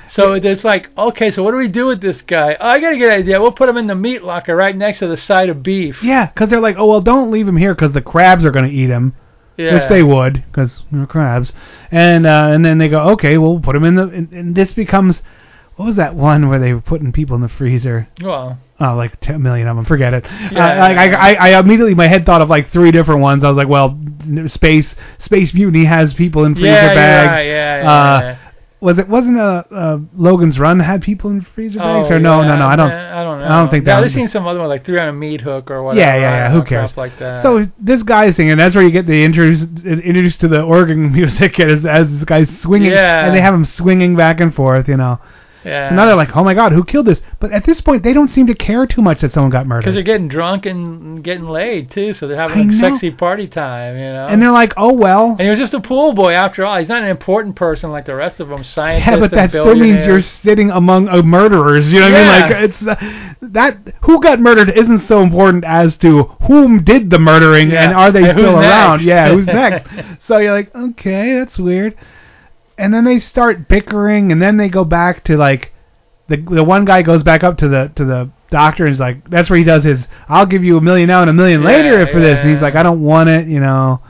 So 0.10 0.34
it's 0.34 0.64
like, 0.64 0.90
okay, 0.98 1.32
so 1.32 1.44
what 1.44 1.52
do 1.52 1.58
we 1.58 1.68
do 1.68 1.88
with 1.88 2.02
this 2.02 2.22
guy? 2.24 2.56
Oh, 2.60 2.68
I 2.68 2.80
got 2.80 2.94
a 2.94 2.98
good 2.98 3.12
idea. 3.12 3.40
We'll 3.40 3.52
put 3.52 3.70
him 3.70 3.78
in 3.78 3.88
the 3.88 3.96
meat 3.96 4.24
locker 4.24 4.56
right 4.56 4.76
next 4.76 5.00
to 5.00 5.08
the 5.08 5.18
side 5.18 5.50
of 5.50 5.62
beef. 5.64 6.02
yeah, 6.04 6.26
because 6.28 6.50
they're 6.50 6.60
like, 6.60 6.78
oh 6.78 6.88
well, 6.88 7.02
don't 7.02 7.32
leave 7.32 7.48
him 7.48 7.58
here 7.58 7.74
because 7.76 7.92
the 7.94 8.02
crabs 8.02 8.44
are 8.46 8.52
gonna 8.52 8.68
eat 8.68 8.90
him. 8.90 9.16
Yeah. 9.58 9.74
which 9.74 9.90
they 9.90 10.04
would 10.04 10.46
because 10.50 10.80
they're 10.90 11.06
crabs. 11.06 11.52
And 11.92 12.26
uh, 12.26 12.50
and 12.54 12.64
then 12.66 12.78
they 12.78 12.88
go, 12.88 13.10
okay, 13.10 13.38
we'll 13.38 13.60
put 13.60 13.76
him 13.76 13.84
in 13.84 13.96
the. 13.96 14.04
And, 14.08 14.32
and 14.32 14.56
this 14.56 14.72
becomes, 14.74 15.22
what 15.76 15.86
was 15.86 15.98
that 15.98 16.16
one 16.16 16.48
where 16.48 16.60
they 16.60 16.72
were 16.72 16.80
putting 16.80 17.12
people 17.12 17.36
in 17.36 17.42
the 17.42 17.50
freezer? 17.50 18.08
Well, 18.22 18.58
Oh, 18.82 18.96
like 18.96 19.20
10 19.20 19.42
million 19.42 19.68
of 19.68 19.76
them. 19.76 19.84
Forget 19.84 20.14
it. 20.14 20.24
Yeah, 20.54 20.76
uh, 20.76 20.80
like 20.80 21.12
yeah, 21.12 21.20
I, 21.20 21.34
I, 21.34 21.50
I 21.52 21.60
immediately 21.60 21.94
my 21.96 22.08
head 22.08 22.26
thought 22.26 22.42
of 22.42 22.50
like 22.50 22.70
three 22.70 22.92
different 22.92 23.20
ones. 23.20 23.44
I 23.44 23.50
was 23.50 23.58
like, 23.58 23.68
well, 23.68 24.00
space, 24.48 24.96
space 25.18 25.54
mutiny 25.54 25.84
has 25.84 26.14
people 26.14 26.46
in 26.46 26.54
freezer 26.56 26.68
Yeah, 26.70 26.94
bags. 26.94 27.46
yeah, 27.46 27.82
yeah, 27.84 27.92
uh, 27.92 28.20
yeah. 28.22 28.38
Was 28.82 28.98
it 28.98 29.10
wasn't 29.10 29.38
uh, 29.38 29.64
uh, 29.72 29.98
Logan's 30.16 30.58
Run 30.58 30.80
had 30.80 31.02
people 31.02 31.30
in 31.32 31.42
freezer 31.42 31.80
bags 31.80 32.08
Oh, 32.10 32.16
or 32.16 32.20
no, 32.20 32.42
no, 32.42 32.48
yeah, 32.54 32.56
no? 32.60 32.66
I 32.66 32.76
don't. 32.78 32.92
I 32.92 33.24
don't 33.26 33.40
know. 33.40 33.46
I 33.46 33.60
don't 33.62 33.70
think 33.70 33.86
yeah, 33.86 33.96
that. 34.00 34.06
I've 34.06 34.12
seen 34.12 34.30
some 34.30 34.48
other 34.48 34.60
one 34.60 34.70
like 34.70 34.86
three 34.86 34.98
on 34.98 35.10
a 35.10 35.14
meat 35.14 35.42
hook 35.42 35.70
or 35.70 35.84
whatever. 35.84 36.00
yeah, 36.00 36.16
yeah, 36.16 36.48
yeah. 36.48 36.52
Who 36.54 36.64
cares? 36.64 36.96
Like 36.96 37.20
that. 37.20 37.44
So 37.44 37.66
this 37.78 38.04
guy's 38.04 38.38
singing. 38.38 38.52
And 38.52 38.60
that's 38.60 38.76
where 38.76 38.84
you 38.86 38.92
get 38.92 39.06
the 39.06 39.22
introduced 39.24 39.84
introduced 39.86 40.40
to 40.42 40.48
the 40.48 40.62
organ 40.62 41.12
music 41.20 41.60
as, 41.60 41.86
as 41.86 42.10
this 42.10 42.24
guy's 42.24 42.50
swinging, 42.62 42.92
Yeah. 42.92 43.26
and 43.26 43.36
they 43.36 43.42
have 43.42 43.54
him 43.54 43.66
swinging 43.66 44.16
back 44.16 44.40
and 44.40 44.56
forth. 44.56 44.88
You 44.88 44.96
know. 44.98 45.20
Yeah. 45.70 45.88
And 45.88 45.96
now 45.96 46.06
they're 46.08 46.16
like, 46.16 46.36
oh 46.36 46.44
my 46.44 46.54
god, 46.54 46.72
who 46.72 46.84
killed 46.84 47.06
this? 47.06 47.22
But 47.40 47.52
at 47.52 47.64
this 47.64 47.80
point, 47.80 48.04
they 48.04 48.12
don't 48.12 48.28
seem 48.30 48.48
to 48.48 48.56
care 48.56 48.86
too 48.88 49.02
much 49.02 49.22
that 49.22 49.34
someone 49.34 49.52
got 49.52 49.68
murdered. 49.68 49.82
Because 49.84 49.94
they're 49.94 50.04
getting 50.04 50.28
drunk 50.28 50.66
and 50.66 51.24
getting 51.24 51.46
laid 51.48 51.92
too, 51.92 52.14
so 52.14 52.28
they're 52.28 52.38
having 52.38 52.70
a 52.70 52.74
sexy 52.74 53.12
party 53.12 53.48
time, 53.48 53.96
you 53.96 54.02
know. 54.04 54.28
And 54.28 54.42
they're 54.42 54.52
like, 54.52 54.74
oh 54.78 54.92
well. 54.94 55.32
And 55.32 55.42
he 55.42 55.48
was 55.50 55.60
just 55.60 55.74
a 55.74 55.80
pool 55.80 56.14
boy 56.14 56.34
after 56.34 56.66
all. 56.66 56.80
He's 56.80 56.90
not 56.90 57.04
an 57.04 57.10
important 57.10 57.56
person 57.56 57.92
like 57.92 58.06
the 58.06 58.16
rest 58.16 58.40
of 58.40 58.50
them. 58.50 58.64
Scientists 58.64 59.08
Yeah, 59.10 59.20
but 59.20 59.32
that 59.32 59.50
still 59.52 59.76
means 59.76 60.06
you're 60.06 60.22
sitting 60.22 60.72
among 60.72 61.08
uh, 61.08 61.22
murderers. 61.22 61.92
You 61.94 62.00
know 62.00 62.12
what 62.12 62.16
I 62.16 62.42
mean? 62.42 62.52
Like 62.52 62.70
it's 62.70 62.82
uh, 62.82 63.34
that 63.42 63.78
who 64.02 64.22
got 64.22 64.40
murdered 64.40 64.72
isn't 64.78 65.02
so 65.04 65.22
important 65.22 65.64
as 65.66 65.98
to 66.00 66.24
whom 66.48 66.84
did 66.84 67.10
the 67.10 67.20
murdering 67.20 67.70
Yeah. 67.72 67.86
and 67.86 67.94
are 67.94 68.12
they 68.12 68.28
And 68.28 68.38
still 68.38 68.58
around? 68.58 68.92
next? 68.98 69.04
Yeah, 69.06 69.30
who's 69.32 69.46
next? 69.62 69.88
so 70.26 70.38
you're 70.40 70.52
like, 70.52 70.74
okay, 70.76 71.36
that's 71.38 71.58
weird. 71.60 71.96
And 72.80 72.94
then 72.94 73.04
they 73.04 73.20
start 73.20 73.68
bickering, 73.68 74.32
and 74.32 74.42
then 74.42 74.58
they 74.58 74.70
go 74.70 74.84
back 74.84 75.24
to 75.26 75.38
like 75.38 75.74
the 76.30 76.38
the 76.38 76.64
one 76.64 76.86
guy 76.86 77.02
goes 77.02 77.24
back 77.24 77.44
up 77.44 77.58
to 77.58 77.68
the 77.68 77.92
to 77.96 78.06
the 78.06 78.32
doctor 78.50 78.86
and 78.86 78.94
is 78.94 79.00
like, 79.00 79.30
that's 79.30 79.50
where 79.50 79.58
he 79.58 79.64
does 79.64 79.84
his, 79.84 80.00
I'll 80.28 80.46
give 80.46 80.64
you 80.64 80.78
a 80.78 80.82
million 80.82 81.08
now 81.08 81.22
and 81.22 81.30
a 81.30 81.34
million 81.34 81.62
Yeah, 81.62 81.68
later 81.68 82.08
for 82.08 82.20
this. 82.20 82.40
And 82.40 82.50
he's 82.50 82.62
like, 82.62 82.76
I 82.76 82.84
don't 82.84 83.04
want 83.04 83.30
it, 83.30 83.48
you 83.48 83.60
know. 83.60 84.02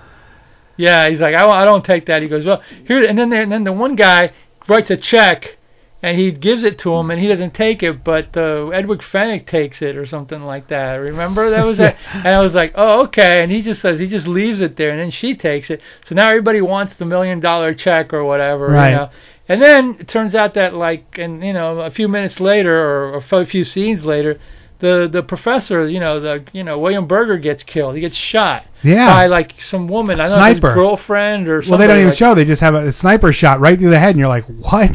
Yeah, 0.78 1.10
he's 1.10 1.20
like, 1.20 1.36
I, 1.36 1.46
I 1.46 1.66
don't 1.66 1.84
take 1.84 2.06
that. 2.06 2.22
He 2.22 2.30
goes, 2.30 2.46
well, 2.46 2.62
here, 2.88 3.04
and 3.04 3.18
then 3.18 3.30
there, 3.30 3.42
and 3.42 3.52
then 3.52 3.66
the 3.66 3.74
one 3.74 3.96
guy 3.96 4.32
writes 4.68 4.92
a 4.92 4.98
check, 4.98 5.58
and 6.02 6.18
he 6.18 6.32
gives 6.32 6.64
it 6.64 6.80
to 6.80 6.94
him, 6.96 7.12
and 7.12 7.20
he 7.20 7.28
doesn't 7.28 7.54
take 7.54 7.84
it, 7.84 8.04
but 8.04 8.26
uh, 8.38 8.72
Edwige 8.72 9.02
Fenech 9.02 9.46
takes 9.48 9.82
it 9.82 9.98
or 9.98 10.06
something 10.06 10.42
like 10.44 10.68
that. 10.70 10.96
Remember 10.96 11.50
that 11.50 11.66
was 11.66 11.78
it? 11.80 11.96
And 12.14 12.28
I 12.28 12.40
was 12.42 12.54
like, 12.54 12.72
oh, 12.76 13.04
okay. 13.06 13.44
And 13.44 13.52
he 13.52 13.62
just 13.62 13.82
says 13.82 14.00
he 14.00 14.08
just 14.08 14.28
leaves 14.28 14.62
it 14.62 14.78
there, 14.78 14.92
and 14.92 15.00
then 15.00 15.12
she 15.12 15.36
takes 15.36 15.70
it. 15.70 15.82
So 16.06 16.16
now 16.16 16.30
everybody 16.30 16.62
wants 16.62 16.96
the 16.96 17.06
million 17.06 17.40
dollar 17.42 17.74
check 17.74 18.14
or 18.14 18.24
whatever, 18.24 18.68
Right. 18.68 18.92
you 18.92 18.96
know. 18.96 19.10
And 19.50 19.62
then 19.62 19.98
it 20.00 20.08
turns 20.08 20.36
out 20.36 20.54
that 20.54 20.74
like, 20.76 21.18
and 21.18 21.44
you 21.44 21.54
know, 21.54 21.80
a 21.80 21.90
few 21.92 22.08
minutes 22.08 22.40
later 22.40 22.74
or 22.80 23.18
a 23.18 23.46
few 23.46 23.64
scenes 23.66 24.06
later. 24.06 24.40
The 24.80 25.10
the 25.12 25.22
professor, 25.24 25.90
you 25.90 26.00
know, 26.00 26.22
the 26.22 26.46
you 26.54 26.64
know 26.64 26.80
William 26.80 27.06
Berger 27.06 27.38
gets 27.38 27.64
killed. 27.64 27.96
He 27.96 28.00
gets 28.02 28.16
shot 28.16 28.64
Yeah. 28.82 29.08
by 29.14 29.26
like 29.28 29.62
some 29.62 29.90
woman. 29.90 30.22
I 30.22 30.30
don't 30.30 30.38
know 30.38 30.46
Sniper. 30.46 30.68
his 30.70 30.76
girlfriend 30.76 31.50
or 31.50 31.62
something. 31.62 31.72
Well, 31.72 31.80
they 31.80 31.88
don't 31.88 31.98
even 31.98 32.10
like, 32.12 32.18
show. 32.18 32.34
They 32.34 32.46
just 32.46 32.62
have 32.62 32.76
a, 32.76 32.88
a 32.88 32.92
sniper 32.94 33.34
shot 33.34 33.60
right 33.60 33.78
through 33.78 33.90
the 33.90 34.00
head, 34.00 34.12
and 34.12 34.20
you're 34.20 34.30
like, 34.30 34.46
what? 34.46 34.92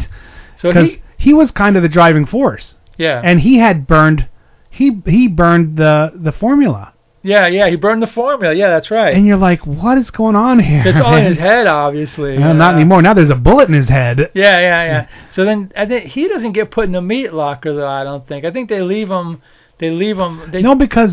So 0.65 0.71
Because 0.71 0.93
he, 0.93 1.03
he 1.19 1.35
was 1.35 1.51
kind 1.51 1.77
of 1.77 1.83
the 1.83 1.91
driving 1.91 2.25
force, 2.25 2.75
yeah, 2.97 3.21
and 3.23 3.39
he 3.39 3.59
had 3.59 3.87
burned, 3.87 4.27
he 4.71 5.03
he 5.05 5.29
burned 5.29 5.77
the 5.77 6.11
the 6.15 6.33
formula, 6.33 6.95
yeah, 7.23 7.47
yeah. 7.47 7.69
He 7.69 7.77
burned 7.77 8.03
the 8.03 8.07
formula. 8.07 8.55
Yeah, 8.55 8.71
that's 8.71 8.91
right. 8.91 9.15
and 9.15 9.27
you're 9.27 9.37
like, 9.37 9.67
what 9.67 9.99
is 9.99 10.11
going 10.11 10.37
on 10.37 10.59
here? 10.59 10.83
it's 10.87 11.01
all 11.01 11.15
in 11.17 11.27
his 11.27 11.39
head, 11.51 11.67
obviously. 11.67 12.37
Uh, 12.37 12.49
you 12.49 12.55
not 12.55 12.75
anymore. 12.75 13.03
Now 13.03 13.13
there's 13.13 13.31
a 13.31 13.35
bullet 13.35 13.69
in 13.69 13.75
his 13.75 13.89
head. 13.89 14.31
Yeah, 14.35 14.61
yeah, 14.61 14.85
yeah. 14.85 15.09
So 15.33 15.45
then, 15.45 15.71
I 15.77 15.87
think 15.87 16.05
he 16.07 16.29
doesn't 16.29 16.53
get 16.53 16.71
put 16.71 16.85
in 16.85 16.93
the 16.93 17.03
meat 17.03 17.33
locker 17.33 17.75
though. 17.75 17.89
I 17.89 18.05
don't 18.05 18.27
think. 18.27 18.47
I 18.47 18.51
think 18.51 18.71
they 18.71 18.81
leave 18.81 19.11
him. 19.11 19.43
They 19.79 19.91
leave 19.91 20.19
him. 20.19 20.51
They, 20.51 20.63
No, 20.63 20.75
because 20.75 21.13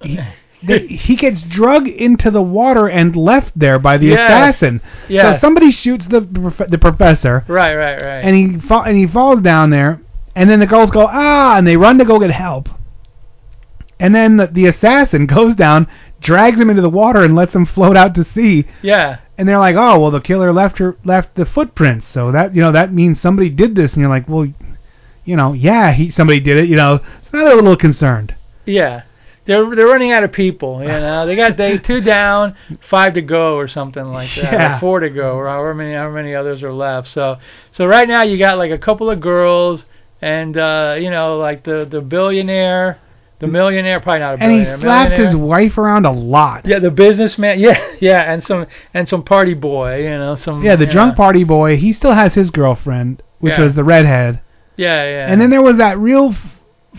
he, 0.00 0.18
the, 0.64 0.78
he 0.86 1.16
gets 1.16 1.42
drug 1.42 1.88
into 1.88 2.30
the 2.30 2.42
water 2.42 2.88
and 2.88 3.16
left 3.16 3.52
there 3.58 3.78
by 3.78 3.96
the 3.98 4.06
Yes. 4.08 4.20
assassin. 4.30 4.80
Yes. 5.08 5.40
So 5.40 5.46
somebody 5.46 5.70
shoots 5.70 6.06
the 6.06 6.20
prof- 6.22 6.68
the 6.70 6.78
professor, 6.78 7.44
Right, 7.48 7.74
right, 7.74 8.00
right. 8.00 8.20
and 8.24 8.36
he 8.36 8.58
fa- 8.68 8.84
and 8.86 8.96
he 8.96 9.06
falls 9.06 9.40
down 9.40 9.70
there, 9.70 10.00
and 10.36 10.48
then 10.48 10.60
the 10.60 10.66
girls 10.66 10.90
go 10.90 11.06
ah, 11.10 11.56
and 11.58 11.66
they 11.66 11.76
run 11.76 11.98
to 11.98 12.04
go 12.04 12.18
get 12.18 12.30
help, 12.30 12.68
and 13.98 14.14
then 14.14 14.36
the, 14.36 14.46
the 14.46 14.66
assassin 14.66 15.26
goes 15.36 15.54
down, 15.54 15.86
drags 16.20 16.60
him 16.60 16.70
into 16.70 16.82
the 16.82 16.88
water, 16.90 17.22
and 17.24 17.34
lets 17.34 17.54
him 17.54 17.66
float 17.66 17.96
out 17.96 18.14
to 18.14 18.24
sea. 18.24 18.66
yeah, 18.82 19.18
And 19.38 19.48
they're 19.48 19.58
like, 19.58 19.76
oh 19.76 19.98
well, 20.00 20.10
the 20.10 20.20
killer 20.20 20.52
left 20.52 20.78
her 20.78 20.96
left 21.04 21.34
the 21.34 21.44
footprints, 21.46 22.06
so 22.06 22.32
that 22.32 22.54
you 22.54 22.60
know 22.62 22.72
that 22.72 22.92
means 22.92 23.20
somebody 23.20 23.48
did 23.48 23.74
this, 23.74 23.92
and 23.92 24.00
you're 24.00 24.08
like, 24.10 24.28
well, 24.28 24.46
you 25.24 25.36
know, 25.36 25.52
yeah, 25.52 25.92
he 25.92 26.10
somebody 26.10 26.40
did 26.40 26.56
it, 26.58 26.68
you 26.68 26.76
know. 26.76 27.00
So 27.30 27.38
now 27.38 27.44
they're 27.44 27.52
a 27.52 27.56
little 27.56 27.76
concerned. 27.76 28.34
yeah. 28.66 29.02
They're 29.44 29.74
they're 29.74 29.86
running 29.86 30.12
out 30.12 30.22
of 30.22 30.32
people. 30.32 30.80
You 30.82 30.88
know, 30.88 31.26
they 31.26 31.34
got 31.36 31.56
they 31.56 31.78
two 31.78 32.00
down, 32.00 32.56
five 32.88 33.14
to 33.14 33.22
go, 33.22 33.56
or 33.56 33.66
something 33.68 34.04
like 34.04 34.34
that. 34.36 34.52
Yeah. 34.52 34.80
Four 34.80 35.00
to 35.00 35.10
go, 35.10 35.34
or 35.36 35.48
however 35.48 35.74
many 35.74 35.94
however 35.94 36.14
many 36.14 36.34
others 36.34 36.62
are 36.62 36.72
left. 36.72 37.08
So 37.08 37.38
so 37.72 37.86
right 37.86 38.06
now 38.06 38.22
you 38.22 38.38
got 38.38 38.58
like 38.58 38.70
a 38.70 38.78
couple 38.78 39.10
of 39.10 39.20
girls, 39.20 39.84
and 40.20 40.56
uh, 40.56 40.96
you 40.98 41.10
know 41.10 41.38
like 41.38 41.64
the 41.64 41.84
the 41.90 42.00
billionaire, 42.00 43.00
the 43.40 43.48
millionaire, 43.48 43.98
probably 44.00 44.20
not 44.20 44.34
a 44.34 44.38
billionaire. 44.38 44.74
And 44.74 44.80
he 44.80 44.86
slaps 44.86 45.12
his 45.14 45.34
wife 45.34 45.76
around 45.76 46.06
a 46.06 46.12
lot. 46.12 46.64
Yeah, 46.64 46.78
the 46.78 46.92
businessman. 46.92 47.58
Yeah, 47.58 47.84
yeah, 48.00 48.32
and 48.32 48.44
some 48.44 48.66
and 48.94 49.08
some 49.08 49.24
party 49.24 49.54
boy. 49.54 50.04
You 50.04 50.10
know, 50.10 50.36
some. 50.36 50.62
Yeah, 50.62 50.76
the 50.76 50.86
drunk 50.86 51.14
know. 51.14 51.16
party 51.16 51.42
boy. 51.42 51.76
He 51.78 51.92
still 51.92 52.14
has 52.14 52.32
his 52.34 52.50
girlfriend, 52.50 53.22
which 53.40 53.54
Yeah. 53.58 53.64
was 53.64 53.74
the 53.74 53.82
redhead. 53.84 54.40
Yeah, 54.76 55.04
yeah. 55.04 55.26
And 55.32 55.40
then 55.40 55.50
there 55.50 55.60
was 55.62 55.76
that 55.78 55.98
real 55.98 56.34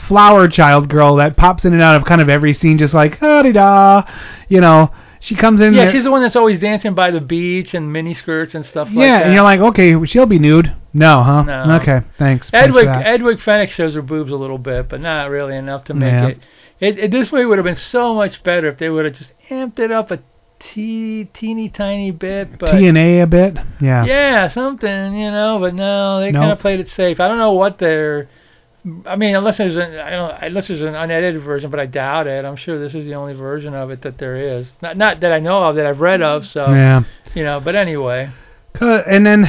flower 0.08 0.48
child 0.48 0.90
girl 0.90 1.16
that 1.18 1.38
pops 1.38 1.66
in 1.66 1.74
and 1.74 1.82
out 1.82 1.96
of 1.96 2.06
kind 2.06 2.22
of 2.22 2.30
every 2.30 2.54
scene, 2.54 2.78
just 2.78 2.94
like 2.94 3.20
da 3.20 3.42
da. 3.44 4.04
You 4.50 4.62
know, 4.62 4.92
she 5.20 5.36
comes 5.36 5.62
in. 5.62 5.74
yeah, 5.74 5.84
there- 5.86 5.92
she's 5.94 6.04
the 6.04 6.12
one 6.12 6.22
that's 6.22 6.36
always 6.36 6.60
dancing 6.60 6.94
by 6.96 7.12
the 7.12 7.22
beach 7.22 7.74
and 7.74 7.92
mini 7.94 8.14
skirts 8.14 8.56
and 8.56 8.66
stuff 8.66 8.88
like 8.88 8.96
that. 8.96 9.02
yeah, 9.02 9.20
and 9.20 9.34
you're 9.34 9.44
like, 9.44 9.60
okay, 9.60 10.04
she'll 10.06 10.26
be 10.26 10.40
nude. 10.40 10.74
No, 10.94 11.24
huh? 11.24 11.44
No. 11.44 11.76
Okay, 11.82 12.02
thanks. 12.20 12.50
Edwige. 12.52 13.04
Edwige 13.06 13.40
Fenech 13.42 13.70
shows 13.70 13.94
her 13.96 14.02
boobs 14.02 14.32
a 14.32 14.36
little 14.36 14.58
bit, 14.60 14.90
but 14.90 15.00
not 15.02 15.30
really 15.30 15.56
enough 15.56 15.86
to 15.86 15.94
make 15.94 16.12
Yeah. 16.12 16.28
it. 16.28 16.38
It, 16.80 17.00
it. 17.00 17.12
This 17.12 17.32
movie 17.32 17.46
would 17.46 17.58
have 17.58 17.66
been 17.66 17.76
so 17.76 18.14
much 18.14 18.44
better 18.44 18.68
if 18.68 18.78
they 18.78 18.90
would 18.90 19.06
have 19.06 19.14
just 19.16 19.32
amped 19.50 19.80
it 19.80 19.92
up 19.92 20.12
a 20.12 20.20
tee, 20.60 21.26
teeny 21.34 21.70
tiny 21.70 22.12
bit. 22.12 22.60
But 22.60 22.72
T 22.78 22.88
and 22.88 22.98
A 22.98 23.20
a 23.22 23.28
bit. 23.28 23.58
Yeah. 23.80 24.04
yeah, 24.06 24.50
something, 24.50 25.16
you 25.16 25.32
know. 25.32 25.58
But 25.60 25.74
no, 25.76 26.20
they 26.20 26.32
No. 26.32 26.40
kind 26.42 26.52
of 26.52 26.60
played 26.60 26.80
it 26.80 26.90
safe. 26.90 27.20
I 27.20 27.28
don't 27.28 27.38
know 27.40 27.54
what 27.54 27.78
they're. 27.80 28.28
I 29.06 29.16
mean, 29.16 29.36
unless 29.36 29.58
there's 29.58 29.78
an 29.78 29.96
I 29.96 30.10
don't 30.10 30.32
unless 30.42 30.68
there's 30.68 30.82
an 30.82 30.96
unedited 30.96 31.42
version, 31.42 31.72
but 31.72 31.80
I 31.80 31.86
doubt 31.86 32.28
it. 32.28 32.44
I'm 32.44 32.58
sure 32.58 32.78
this 32.78 32.94
is 32.94 33.06
the 33.06 33.16
only 33.16 33.34
version 33.34 33.74
of 33.74 33.92
it 33.92 34.02
that 34.02 34.18
there 34.18 34.36
is. 34.36 34.74
Not 34.82 34.98
not 34.98 35.22
that 35.22 35.32
I 35.32 35.40
know 35.40 35.64
of 35.64 35.76
that 35.78 35.86
I've 35.86 36.02
read 36.02 36.22
of. 36.22 36.46
So 36.46 36.70
Yeah. 36.70 37.04
you 37.34 37.44
know. 37.44 37.60
But 37.60 37.76
anyway. 37.76 38.32
And 38.82 39.26
then, 39.26 39.46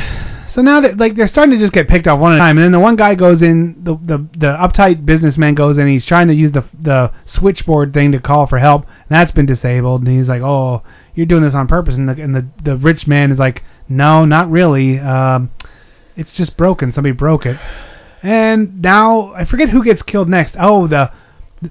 So 0.49 0.63
now 0.63 0.81
that 0.83 0.99
like 0.99 1.17
they're 1.17 1.27
starting 1.27 1.59
to 1.59 1.59
just 1.59 1.73
get 1.73 1.89
picked 1.89 2.07
off 2.07 2.21
one 2.21 2.35
at 2.35 2.37
a 2.37 2.39
time, 2.39 2.59
and 2.59 2.65
then 2.65 2.73
the 2.73 2.79
one 2.79 2.95
guy 2.95 3.17
goes 3.17 3.43
in, 3.43 3.75
the 3.83 3.97
the 3.97 4.19
the 4.39 4.57
uptight 4.57 5.05
businessman 5.05 5.55
goes 5.55 5.79
in, 5.79 5.89
he's 5.89 6.07
trying 6.07 6.29
to 6.29 6.35
use 6.35 6.53
the 6.53 6.63
the 6.81 7.11
switchboard 7.25 7.93
thing 7.93 8.13
to 8.13 8.21
call 8.21 8.47
for 8.47 8.59
help, 8.59 8.83
and 8.83 9.09
that's 9.09 9.33
been 9.33 9.47
disabled, 9.47 10.07
and 10.07 10.17
he's 10.17 10.29
like, 10.29 10.43
oh, 10.43 10.83
you're 11.17 11.27
doing 11.27 11.43
this 11.43 11.55
on 11.55 11.67
purpose, 11.67 11.97
and 11.97 12.09
the 12.09 12.23
and 12.23 12.37
the 12.37 12.47
the 12.63 12.77
rich 12.77 13.09
man 13.09 13.33
is 13.33 13.39
like, 13.39 13.65
no, 13.89 14.25
not 14.25 14.49
really, 14.49 15.01
um, 15.01 15.51
it's 16.17 16.35
just 16.35 16.57
broken, 16.57 16.93
somebody 16.93 17.13
broke 17.13 17.47
it, 17.47 17.59
and 18.25 18.83
now 18.83 19.33
I 19.35 19.45
forget 19.45 19.69
who 19.69 19.85
gets 19.85 20.03
killed 20.03 20.29
next. 20.29 20.57
Oh, 20.59 20.89
the 20.89 21.13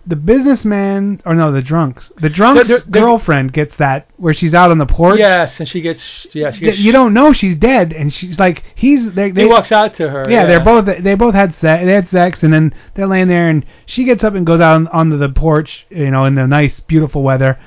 the 0.08 0.16
businessman 0.16 1.22
or 1.26 1.36
no, 1.36 1.52
the 1.52 1.62
drunks. 1.62 2.12
The 2.20 2.30
drunk's 2.30 2.68
The- 2.68 2.78
the- 2.80 2.84
the- 2.90 3.00
girlfriend 3.00 3.54
gets 3.54 3.76
that 3.78 4.08
where 4.18 4.34
she's 4.34 4.54
out 4.56 4.72
on 4.72 4.78
the 4.80 4.86
porch. 4.88 5.20
Yes, 5.20 5.60
and 5.60 5.68
she 5.70 5.82
gets 5.82 6.26
yeah. 6.34 6.52
She 6.52 6.62
gets, 6.62 6.80
You 6.80 6.92
don't 6.92 7.14
know 7.14 7.32
she's 7.34 7.58
dead, 7.58 7.94
and 7.94 8.12
she's 8.14 8.40
like 8.40 8.64
he's. 8.76 9.12
They, 9.14 9.30
they 9.32 9.44
he 9.44 9.48
walks 9.48 9.72
out 9.72 9.94
to 9.96 10.10
her. 10.10 10.24
yeah, 10.30 10.46
they're 10.46 10.64
both 10.64 10.86
they 11.04 11.16
both 11.16 11.36
had 11.36 11.54
sex. 11.56 11.86
They 11.86 11.94
had 11.94 12.08
sex, 12.08 12.42
and 12.44 12.54
then 12.54 12.74
they're 12.96 13.06
laying 13.08 13.28
there, 13.28 13.50
and 13.50 13.66
she 13.86 14.04
gets 14.04 14.24
up 14.24 14.34
and 14.36 14.46
goes 14.46 14.62
out 14.62 14.76
on, 14.76 14.88
onto 14.88 15.18
the 15.18 15.30
porch, 15.30 15.86
you 15.90 16.10
know, 16.10 16.26
in 16.26 16.36
the 16.36 16.48
nice, 16.48 16.80
beautiful 16.80 17.22
weather, 17.22 17.60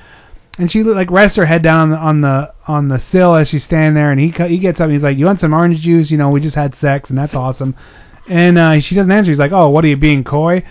and 0.57 0.69
she 0.71 0.83
like 0.83 1.09
rests 1.11 1.37
her 1.37 1.45
head 1.45 1.61
down 1.61 1.79
on 1.79 1.91
the 1.91 1.97
on 1.97 2.21
the 2.21 2.53
on 2.67 2.87
the 2.89 2.99
sill 2.99 3.35
as 3.35 3.47
she's 3.47 3.63
standing 3.63 3.93
there, 3.93 4.11
and 4.11 4.19
he 4.19 4.31
he 4.31 4.57
gets 4.57 4.81
up, 4.81 4.85
and 4.85 4.93
he's 4.93 5.03
like, 5.03 5.17
"You 5.17 5.25
want 5.27 5.39
some 5.39 5.53
orange 5.53 5.79
juice? 5.79 6.11
You 6.11 6.17
know, 6.17 6.29
we 6.29 6.41
just 6.41 6.55
had 6.57 6.75
sex, 6.75 7.09
and 7.09 7.17
that's 7.17 7.35
awesome." 7.35 7.73
And 8.27 8.57
uh, 8.57 8.79
she 8.79 8.95
doesn't 8.95 9.11
answer. 9.11 9.31
He's 9.31 9.39
like, 9.39 9.51
"Oh, 9.51 9.69
what 9.69 9.83
are 9.85 9.87
you 9.87 9.97
being 9.97 10.23
coy?" 10.23 10.63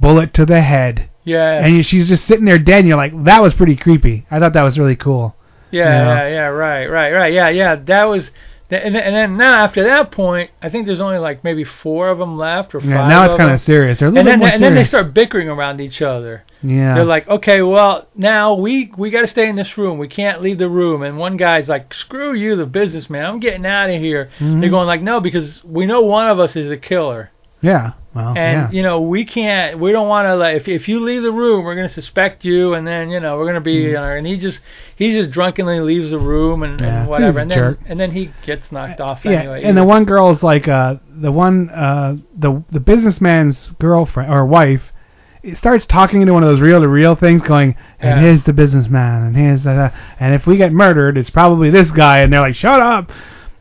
Bullet 0.00 0.34
to 0.34 0.46
the 0.46 0.60
head. 0.60 1.08
Yeah. 1.24 1.64
And 1.64 1.84
she's 1.84 2.08
just 2.08 2.26
sitting 2.26 2.44
there 2.44 2.58
dead, 2.58 2.80
and 2.80 2.88
you're 2.88 2.96
like, 2.96 3.24
"That 3.24 3.42
was 3.42 3.54
pretty 3.54 3.76
creepy." 3.76 4.26
I 4.30 4.38
thought 4.38 4.52
that 4.54 4.62
was 4.62 4.78
really 4.78 4.96
cool. 4.96 5.34
Yeah, 5.70 5.84
you 5.84 6.04
know? 6.04 6.14
yeah, 6.14 6.28
yeah, 6.28 6.46
right, 6.46 6.86
right, 6.86 7.12
right. 7.12 7.32
Yeah, 7.32 7.48
yeah. 7.50 7.76
That 7.76 8.04
was, 8.04 8.30
and 8.70 8.94
then, 8.94 9.02
and 9.02 9.14
then 9.16 9.36
now 9.36 9.54
after 9.64 9.82
that 9.84 10.10
point, 10.10 10.50
I 10.60 10.68
think 10.68 10.86
there's 10.86 11.00
only 11.00 11.18
like 11.18 11.42
maybe 11.42 11.64
four 11.64 12.10
of 12.10 12.18
them 12.18 12.36
left 12.36 12.74
or 12.74 12.80
five. 12.80 12.88
Yeah, 12.90 13.08
now 13.08 13.24
it's 13.24 13.34
kind 13.36 13.50
of 13.50 13.60
serious. 13.60 13.98
They're 13.98 14.08
a 14.08 14.10
little 14.10 14.20
And 14.20 14.28
then, 14.28 14.38
more 14.40 14.48
and 14.48 14.62
then 14.62 14.74
they 14.74 14.84
start 14.84 15.14
bickering 15.14 15.48
around 15.48 15.80
each 15.80 16.02
other. 16.02 16.44
Yeah. 16.62 16.94
They're 16.96 17.04
like, 17.04 17.28
okay, 17.28 17.62
well, 17.62 18.08
now 18.14 18.54
we 18.54 18.92
we 18.98 19.10
got 19.10 19.22
to 19.22 19.26
stay 19.26 19.48
in 19.48 19.56
this 19.56 19.78
room. 19.78 19.98
We 19.98 20.08
can't 20.08 20.42
leave 20.42 20.58
the 20.58 20.68
room. 20.68 21.02
And 21.02 21.16
one 21.16 21.36
guy's 21.36 21.68
like, 21.68 21.94
screw 21.94 22.34
you, 22.34 22.56
the 22.56 22.66
businessman. 22.66 23.24
I'm 23.24 23.40
getting 23.40 23.64
out 23.64 23.90
of 23.90 24.00
here. 24.00 24.30
Mhm. 24.38 24.60
They're 24.60 24.70
going 24.70 24.86
like, 24.86 25.02
no, 25.02 25.20
because 25.20 25.62
we 25.64 25.86
know 25.86 26.02
one 26.02 26.28
of 26.28 26.38
us 26.38 26.54
is 26.56 26.70
a 26.70 26.76
killer. 26.76 27.30
Yeah. 27.60 27.92
Well. 28.18 28.28
and 28.36 28.36
yeah. 28.36 28.70
you 28.70 28.82
know 28.82 29.00
we 29.00 29.24
can't 29.24 29.78
we 29.78 29.92
don't 29.92 30.08
want 30.08 30.26
to 30.26 30.34
like 30.34 30.56
if 30.56 30.66
if 30.68 30.88
you 30.88 30.98
leave 31.00 31.22
the 31.22 31.30
room 31.30 31.64
we're 31.64 31.76
going 31.76 31.86
to 31.86 31.92
suspect 31.92 32.44
you 32.44 32.74
and 32.74 32.86
then 32.86 33.10
you 33.10 33.20
know 33.20 33.36
we're 33.36 33.44
going 33.44 33.54
to 33.54 33.60
be 33.60 33.94
uh, 33.94 34.02
and 34.02 34.26
he 34.26 34.36
just 34.36 34.60
he 34.96 35.12
just 35.12 35.30
drunkenly 35.30 35.80
leaves 35.80 36.10
the 36.10 36.18
room 36.18 36.62
and. 36.62 36.80
Yeah, 36.80 37.00
and 37.00 37.08
whatever 37.08 37.38
and 37.38 37.50
then 37.50 37.58
jerk. 37.58 37.78
and 37.86 37.98
then 38.00 38.10
he 38.10 38.32
gets 38.44 38.72
knocked 38.72 39.00
off 39.00 39.20
Yeah, 39.24 39.32
anyway 39.32 39.62
and 39.62 39.76
the 39.76 39.84
one 39.84 40.04
girl's 40.04 40.42
like 40.42 40.66
uh 40.68 40.96
the 41.08 41.30
one 41.32 41.70
uh 41.70 42.16
the 42.36 42.62
the 42.70 42.80
businessman's 42.80 43.68
girlfriend 43.78 44.32
or 44.32 44.44
wife 44.46 44.82
it 45.42 45.56
starts 45.56 45.86
talking 45.86 46.20
into 46.20 46.32
one 46.34 46.42
of 46.42 46.48
those 46.48 46.60
reel 46.60 46.80
to 46.80 46.88
reel 46.88 47.14
things 47.14 47.42
going 47.42 47.76
and 48.00 48.20
Yeah. 48.20 48.20
here's 48.20 48.42
the 48.44 48.52
businessman 48.52 49.22
and 49.22 49.36
here's 49.36 49.62
the 49.62 49.92
and 50.18 50.34
if 50.34 50.46
we 50.46 50.56
get 50.56 50.72
murdered 50.72 51.16
it's 51.16 51.30
probably 51.30 51.70
this 51.70 51.92
guy 51.92 52.20
and 52.20 52.32
they're 52.32 52.40
like 52.40 52.56
shut 52.56 52.80
up 52.80 53.10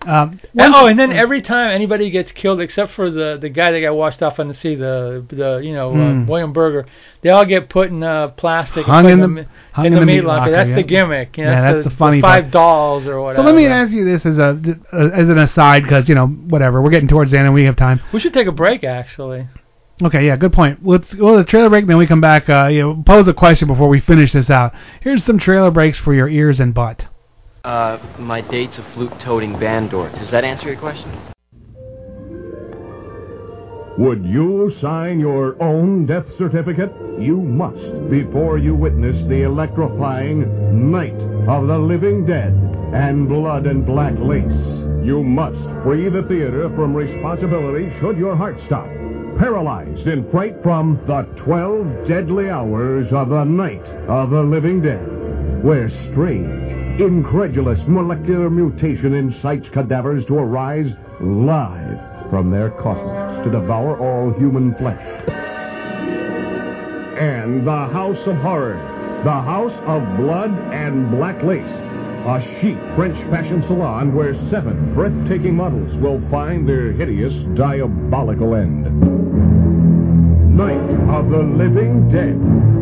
um 0.07 0.39
And- 0.57 0.73
oh, 0.73 0.87
and 0.87 0.97
then 0.97 1.11
every 1.11 1.41
time 1.41 1.69
anybody 1.71 2.09
gets 2.09 2.31
killed, 2.31 2.61
except 2.61 2.93
for 2.93 3.09
the 3.11 3.37
the 3.39 3.49
guy 3.49 3.71
that 3.71 3.81
got 3.81 3.95
washed 3.95 4.23
off 4.23 4.39
on 4.39 4.47
the 4.47 4.53
sea, 4.53 4.75
the 4.75 5.23
the 5.29 5.57
you 5.63 5.73
know 5.73 5.91
Hmm. 5.91 6.23
uh, 6.23 6.25
William 6.25 6.53
Berger, 6.53 6.85
they 7.21 7.29
all 7.29 7.45
get 7.45 7.69
put 7.69 7.89
in 7.89 8.01
uh, 8.03 8.29
plastic 8.29 8.85
Hung 8.85 9.09
in 9.09 9.19
the- 9.19 9.27
the, 9.27 9.45
hung 9.73 9.85
in 9.87 9.93
the 9.95 10.05
meat 10.05 10.21
locker. 10.23 10.51
That's 10.51 10.69
yeah. 10.69 10.75
the 10.75 10.83
gimmick. 10.83 11.37
You 11.37 11.45
know, 11.45 11.51
Yeah, 11.51 11.61
that's, 11.61 11.73
that's 11.75 11.83
the, 11.85 11.89
the 11.91 11.95
funny 11.95 12.21
five 12.21 12.43
part. 12.45 12.51
dolls 12.51 13.05
or 13.05 13.21
whatever. 13.21 13.43
so 13.43 13.45
let 13.45 13.55
me 13.55 13.65
ask 13.67 13.91
you 13.91 14.05
this 14.05 14.25
as 14.25 14.37
a 14.37 14.57
as 14.93 15.29
an 15.29 15.37
aside 15.37 15.83
because 15.83 16.07
you 16.09 16.15
know 16.15 16.27
whatever 16.27 16.81
we're 16.81 16.89
getting 16.91 17.09
towards 17.09 17.31
the 17.31 17.37
end 17.37 17.45
and 17.47 17.53
we 17.53 17.65
have 17.65 17.75
time 17.75 17.99
We 18.13 18.19
should 18.19 18.33
take 18.33 18.47
a 18.47 18.51
break 18.51 18.83
actually. 18.83 19.47
Okay, 20.03 20.27
yeah, 20.27 20.35
good 20.35 20.53
point. 20.53 20.85
Let's 20.85 21.11
go 21.15 21.31
to 21.35 21.41
the 21.41 21.49
trailer 21.49 21.69
break, 21.71 21.87
then 21.87 21.97
we 21.97 22.05
come 22.05 22.21
back. 22.21 22.47
Uh, 22.47 22.67
you 22.67 22.81
know, 22.83 23.03
pose 23.03 23.27
a 23.27 23.33
question 23.33 23.67
before 23.67 23.87
we 23.89 23.99
finish 23.99 24.31
this 24.31 24.47
out. 24.51 24.71
Here's 25.01 25.23
some 25.23 25.39
trailer 25.39 25.71
breaks 25.71 25.97
for 25.97 26.13
your 26.13 26.29
ears 26.29 26.59
and 26.59 26.71
butt. 26.71 27.07
Uh, 27.63 27.97
my 28.19 28.41
date's 28.41 28.77
a 28.77 28.91
flute-toting 28.93 29.53
bandor. 29.53 30.11
Does 30.19 30.31
that 30.31 30.43
answer 30.43 30.67
your 30.67 30.79
question? 30.79 31.11
Would 33.97 34.23
you 34.23 34.71
sign 34.79 35.19
your 35.19 35.61
own 35.61 36.05
death 36.05 36.27
certificate? 36.37 36.93
You 37.19 37.37
must 37.37 38.11
before 38.11 38.59
you 38.59 38.75
witness 38.75 39.17
the 39.27 39.41
electrifying 39.41 40.91
Night 40.91 41.19
of 41.49 41.65
the 41.65 41.79
Living 41.79 42.23
Dead 42.23 42.53
and 42.93 43.27
Blood 43.27 43.65
and 43.65 43.83
Black 43.83 44.13
Lace. 44.19 44.43
You 45.03 45.23
must 45.23 45.57
free 45.83 46.09
the 46.09 46.21
theater 46.23 46.69
from 46.75 46.93
responsibility 46.93 47.89
should 47.99 48.17
your 48.17 48.35
heart 48.35 48.57
stop. 48.67 48.85
Paralyzed 49.39 50.07
in 50.07 50.29
fright 50.29 50.61
from 50.61 50.99
the 51.07 51.23
12 51.43 52.07
deadly 52.07 52.51
hours 52.51 53.07
of 53.11 53.29
the 53.29 53.45
Night 53.45 53.85
of 54.07 54.29
the 54.29 54.43
Living 54.43 54.79
Dead, 54.79 55.63
where 55.63 55.89
strange, 56.11 56.86
incredulous 56.99 57.79
molecular 57.87 58.49
mutation 58.49 59.13
incites 59.13 59.69
cadavers 59.69 60.25
to 60.25 60.35
arise 60.35 60.91
live 61.21 62.29
from 62.29 62.49
their 62.49 62.71
coffins 62.71 63.45
to 63.45 63.51
devour 63.51 63.99
all 63.99 64.33
human 64.33 64.73
flesh. 64.75 65.01
And 67.19 67.65
the 67.67 67.71
House 67.71 68.17
of 68.25 68.35
Horror, 68.37 68.77
the 69.23 69.29
House 69.29 69.73
of 69.85 70.17
Blood 70.17 70.51
and 70.73 71.11
Black 71.11 71.43
Lace, 71.43 71.65
a 72.25 72.41
chic 72.59 72.77
French 72.95 73.17
fashion 73.29 73.63
salon 73.67 74.15
where 74.15 74.33
seven 74.49 74.93
breathtaking 74.95 75.55
models 75.55 75.95
will 76.01 76.21
find 76.31 76.67
their 76.67 76.91
hideous, 76.91 77.33
diabolical 77.55 78.55
end. 78.55 79.76
Night 80.57 80.89
of 81.15 81.29
the 81.29 81.37
Living 81.37 82.09
Dead, 82.09 82.33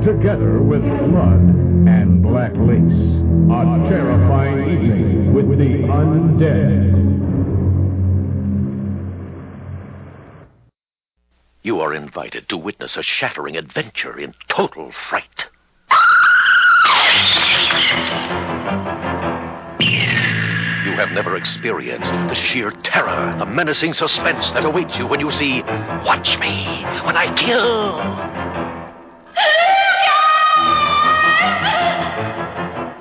together 0.01 0.61
with 0.61 0.81
Blood 0.81 1.41
and 1.89 2.23
Black 2.23 2.53
Lace. 2.55 2.79
A 3.51 3.89
terrifying 3.89 4.69
evening 4.69 5.33
with 5.33 5.49
the 5.49 5.83
undead. 5.83 6.95
You 11.63 11.81
are 11.81 11.93
invited 11.93 12.47
to 12.47 12.55
witness 12.55 12.95
a 12.95 13.03
shattering 13.03 13.57
adventure 13.57 14.17
in 14.17 14.33
total 14.47 14.93
fright. 15.09 15.47
You 20.95 21.01
have 21.01 21.11
never 21.11 21.35
experienced 21.35 22.09
the 22.09 22.33
sheer 22.33 22.71
terror, 22.71 23.35
the 23.37 23.45
menacing 23.45 23.91
suspense 23.91 24.49
that 24.51 24.63
awaits 24.63 24.97
you 24.97 25.05
when 25.05 25.19
you 25.19 25.29
see 25.29 25.61
Watch 25.61 26.39
Me 26.39 26.85
When 27.03 27.17
I 27.17 27.35
Kill. 27.35 27.97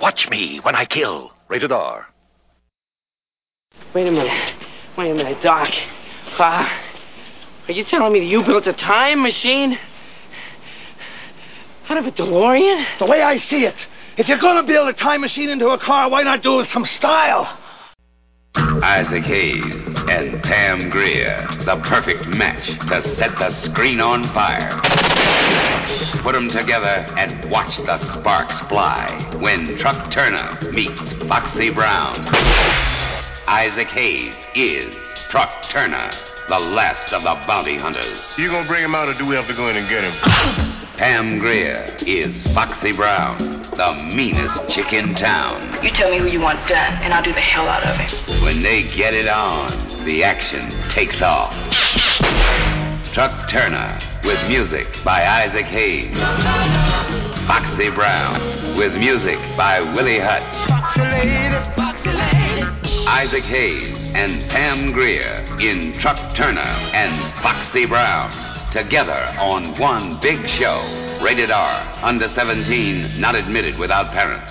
Watch 0.00 0.28
Me 0.28 0.58
When 0.58 0.74
I 0.74 0.86
Kill. 0.86 1.30
Rated 1.46 1.70
R. 1.70 2.08
Wait 3.94 4.08
a 4.08 4.10
minute. 4.10 4.54
Wait 4.98 5.12
a 5.12 5.14
minute, 5.14 5.40
Doc. 5.40 5.72
Uh, 6.36 6.68
are 7.68 7.72
you 7.72 7.84
telling 7.84 8.12
me 8.12 8.18
that 8.18 8.26
you 8.26 8.42
built 8.42 8.66
a 8.66 8.72
time 8.72 9.22
machine? 9.22 9.78
Out 11.88 11.98
of 11.98 12.06
a 12.06 12.10
DeLorean? 12.10 12.98
The 12.98 13.06
way 13.06 13.22
I 13.22 13.38
see 13.38 13.66
it, 13.66 13.76
if 14.18 14.26
you're 14.26 14.38
going 14.38 14.56
to 14.56 14.64
build 14.64 14.88
a 14.88 14.92
time 14.94 15.20
machine 15.20 15.48
into 15.48 15.68
a 15.68 15.78
car, 15.78 16.10
why 16.10 16.24
not 16.24 16.42
do 16.42 16.54
it 16.54 16.56
with 16.56 16.70
some 16.70 16.86
style? 16.86 17.60
Isaac 18.56 19.24
Hayes 19.24 19.64
and 20.08 20.42
Pam 20.42 20.88
Grier, 20.88 21.46
the 21.64 21.76
perfect 21.84 22.26
match 22.26 22.66
to 22.88 23.02
set 23.14 23.36
the 23.38 23.50
screen 23.50 24.00
on 24.00 24.22
fire. 24.22 24.80
Put 26.22 26.32
them 26.32 26.48
together 26.48 27.06
and 27.16 27.50
watch 27.50 27.78
the 27.78 27.98
sparks 28.12 28.58
fly 28.60 29.10
when 29.40 29.76
Truck 29.78 30.10
Turner 30.10 30.58
meets 30.70 31.12
Foxy 31.28 31.70
Brown. 31.70 32.16
Isaac 33.48 33.88
Hayes 33.88 34.34
is 34.54 34.94
Truck 35.34 35.64
Turner, 35.64 36.12
the 36.48 36.60
last 36.60 37.12
of 37.12 37.24
the 37.24 37.34
bounty 37.44 37.76
hunters. 37.76 38.22
You 38.38 38.52
gonna 38.52 38.68
bring 38.68 38.84
him 38.84 38.94
out, 38.94 39.08
or 39.08 39.14
do 39.14 39.26
we 39.26 39.34
have 39.34 39.48
to 39.48 39.52
go 39.52 39.66
in 39.68 39.76
and 39.76 39.88
get 39.88 40.04
him? 40.04 40.12
Pam 40.96 41.40
Grier 41.40 41.92
is 42.06 42.40
Foxy 42.54 42.92
Brown, 42.92 43.36
the 43.76 43.94
meanest 44.14 44.68
chick 44.68 44.92
in 44.92 45.16
town. 45.16 45.82
You 45.82 45.90
tell 45.90 46.08
me 46.08 46.18
who 46.18 46.28
you 46.28 46.40
want 46.40 46.60
done, 46.68 47.02
and 47.02 47.12
I'll 47.12 47.24
do 47.24 47.32
the 47.32 47.40
hell 47.40 47.66
out 47.66 47.82
of 47.82 47.98
it. 47.98 48.42
When 48.44 48.62
they 48.62 48.84
get 48.84 49.12
it 49.12 49.26
on, 49.26 50.04
the 50.04 50.22
action 50.22 50.70
takes 50.90 51.20
off. 51.20 51.52
Truck 53.12 53.50
Turner 53.50 53.98
with 54.22 54.38
music 54.46 54.86
by 55.04 55.26
Isaac 55.26 55.66
Hayes. 55.66 56.14
Foxy 57.48 57.90
Brown 57.90 58.76
with 58.76 58.94
music 58.94 59.40
by 59.56 59.80
Willie 59.80 60.20
Hutch. 60.20 60.44
Isaac 63.08 63.42
Hayes 63.42 64.03
and 64.14 64.48
Pam 64.48 64.92
Grier 64.92 65.44
in 65.60 65.98
Truck 65.98 66.36
Turner 66.36 66.60
and 66.60 67.34
Foxy 67.42 67.84
Brown 67.84 68.30
together 68.72 69.34
on 69.38 69.78
one 69.78 70.20
big 70.20 70.48
show. 70.48 70.80
Rated 71.22 71.50
R. 71.50 72.00
Under 72.02 72.28
17, 72.28 73.20
not 73.20 73.34
admitted 73.34 73.78
without 73.78 74.12
parent. 74.12 74.42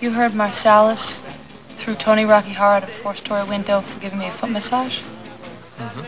You 0.00 0.12
heard 0.12 0.32
Marsellus? 0.32 1.20
threw 1.78 1.94
Tony 1.94 2.24
Rocky 2.24 2.52
Horror 2.52 2.76
out 2.76 2.84
a 2.84 3.02
four-story 3.02 3.48
window 3.48 3.82
for 3.82 4.00
giving 4.00 4.18
me 4.18 4.26
a 4.26 4.36
foot 4.38 4.50
massage? 4.50 4.98
Mhm. 5.78 6.06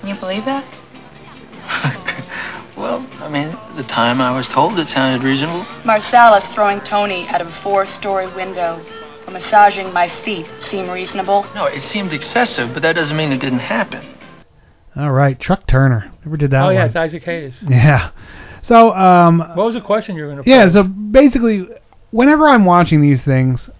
Can 0.00 0.08
you 0.08 0.14
believe 0.14 0.44
that? 0.44 0.64
Well, 2.76 3.06
I 3.20 3.28
mean, 3.28 3.48
at 3.48 3.76
the 3.76 3.82
time 3.82 4.22
I 4.22 4.34
was 4.34 4.48
told 4.48 4.78
it 4.78 4.88
sounded 4.88 5.22
reasonable. 5.22 5.66
Marsellus 5.84 6.46
throwing 6.54 6.80
Tony 6.80 7.28
out 7.28 7.42
of 7.42 7.48
a 7.48 7.52
four-story 7.60 8.28
window 8.28 8.80
for 9.30 9.34
massaging 9.34 9.92
my 9.92 10.08
feet 10.08 10.46
seem 10.58 10.90
reasonable? 10.90 11.46
No, 11.54 11.64
it 11.66 11.82
seemed 11.82 12.12
excessive, 12.12 12.72
but 12.74 12.82
that 12.82 12.94
doesn't 12.94 13.16
mean 13.16 13.32
it 13.32 13.38
didn't 13.40 13.60
happen. 13.60 14.16
All 14.96 15.12
right, 15.12 15.38
Truck 15.38 15.66
Turner. 15.66 16.10
Never 16.24 16.36
did 16.36 16.50
that 16.50 16.62
oh 16.62 16.66
one. 16.66 16.74
yeah, 16.74 16.86
it's 16.86 16.96
Isaac 16.96 17.22
Hayes. 17.24 17.56
Yeah. 17.68 18.10
So, 18.62 18.92
um, 18.94 19.38
What 19.38 19.66
was 19.66 19.74
the 19.74 19.80
question 19.80 20.16
you 20.16 20.24
were 20.24 20.32
going 20.32 20.42
to? 20.44 20.50
yeah. 20.50 20.70
So 20.70 20.82
basically, 20.82 21.66
whenever 22.10 22.48
I'm 22.48 22.64
watching 22.64 23.00
these 23.00 23.22
things, 23.22 23.70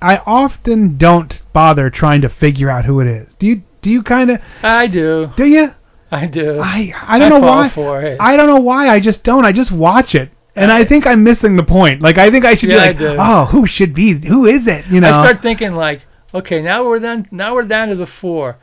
I 0.00 0.18
often 0.24 0.96
don't 0.96 1.40
bother 1.52 1.90
trying 1.90 2.22
to 2.22 2.28
figure 2.28 2.70
out 2.70 2.84
who 2.84 3.00
it 3.00 3.06
is. 3.08 3.28
Do 3.38 3.46
you? 3.48 3.62
Do 3.82 3.90
you 3.90 4.02
kind 4.02 4.30
of? 4.30 4.40
I 4.62 4.86
do. 4.86 5.30
Do 5.36 5.44
you? 5.46 5.74
I 6.10 6.26
do. 6.26 6.60
I 6.60 6.92
I 7.06 7.18
don't 7.18 7.30
know 7.30 7.40
fall 7.40 7.56
why. 7.56 7.68
For 7.70 8.02
it. 8.02 8.16
I 8.20 8.36
don't 8.36 8.46
know 8.46 8.60
why. 8.60 8.88
I 8.88 9.00
just 9.00 9.22
don't. 9.24 9.44
I 9.44 9.52
just 9.52 9.72
watch 9.72 10.14
it. 10.14 10.30
And 10.54 10.70
I 10.70 10.84
think 10.84 11.06
I'm 11.06 11.22
missing 11.24 11.56
the 11.56 11.64
point. 11.64 12.02
Like 12.02 12.18
I 12.18 12.30
think 12.30 12.44
I 12.44 12.54
should 12.54 12.70
Yeah, 12.70 12.78
I 12.78 12.92
be 12.92 12.98
do. 12.98 13.08
like, 13.14 13.18
oh, 13.20 13.44
who 13.46 13.66
should 13.66 13.94
be? 13.94 14.14
Who 14.26 14.46
is 14.46 14.66
it? 14.66 14.86
You 14.86 15.00
know. 15.00 15.08
I 15.10 15.26
start 15.26 15.42
thinking 15.42 15.72
like, 15.72 16.02
okay, 16.34 16.60
now 16.60 16.84
we're 16.84 16.98
down. 16.98 17.26
Now 17.30 17.54
we're 17.54 17.62
down 17.62 17.88
to 17.88 17.94
the 17.96 18.06
four. 18.06 18.58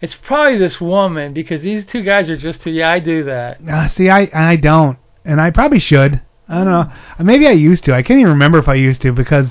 It's 0.00 0.14
probably 0.14 0.58
this 0.58 0.80
woman 0.80 1.32
because 1.32 1.62
these 1.62 1.84
two 1.84 2.02
guys 2.02 2.28
are 2.30 2.36
just 2.36 2.62
too. 2.62 2.70
Yeah, 2.70 2.90
I 2.90 3.00
do 3.00 3.24
that. 3.24 3.60
Uh, 3.68 3.88
see, 3.88 4.08
I 4.08 4.28
I 4.32 4.56
don't, 4.56 4.98
and 5.24 5.40
I 5.40 5.50
probably 5.50 5.80
should. 5.80 6.20
I 6.48 6.64
don't 6.64 6.72
know. 6.72 6.90
Maybe 7.24 7.46
I 7.46 7.50
used 7.52 7.84
to. 7.84 7.94
I 7.94 8.02
can't 8.02 8.18
even 8.20 8.32
remember 8.32 8.58
if 8.58 8.68
I 8.68 8.74
used 8.74 9.02
to 9.02 9.12
because 9.12 9.48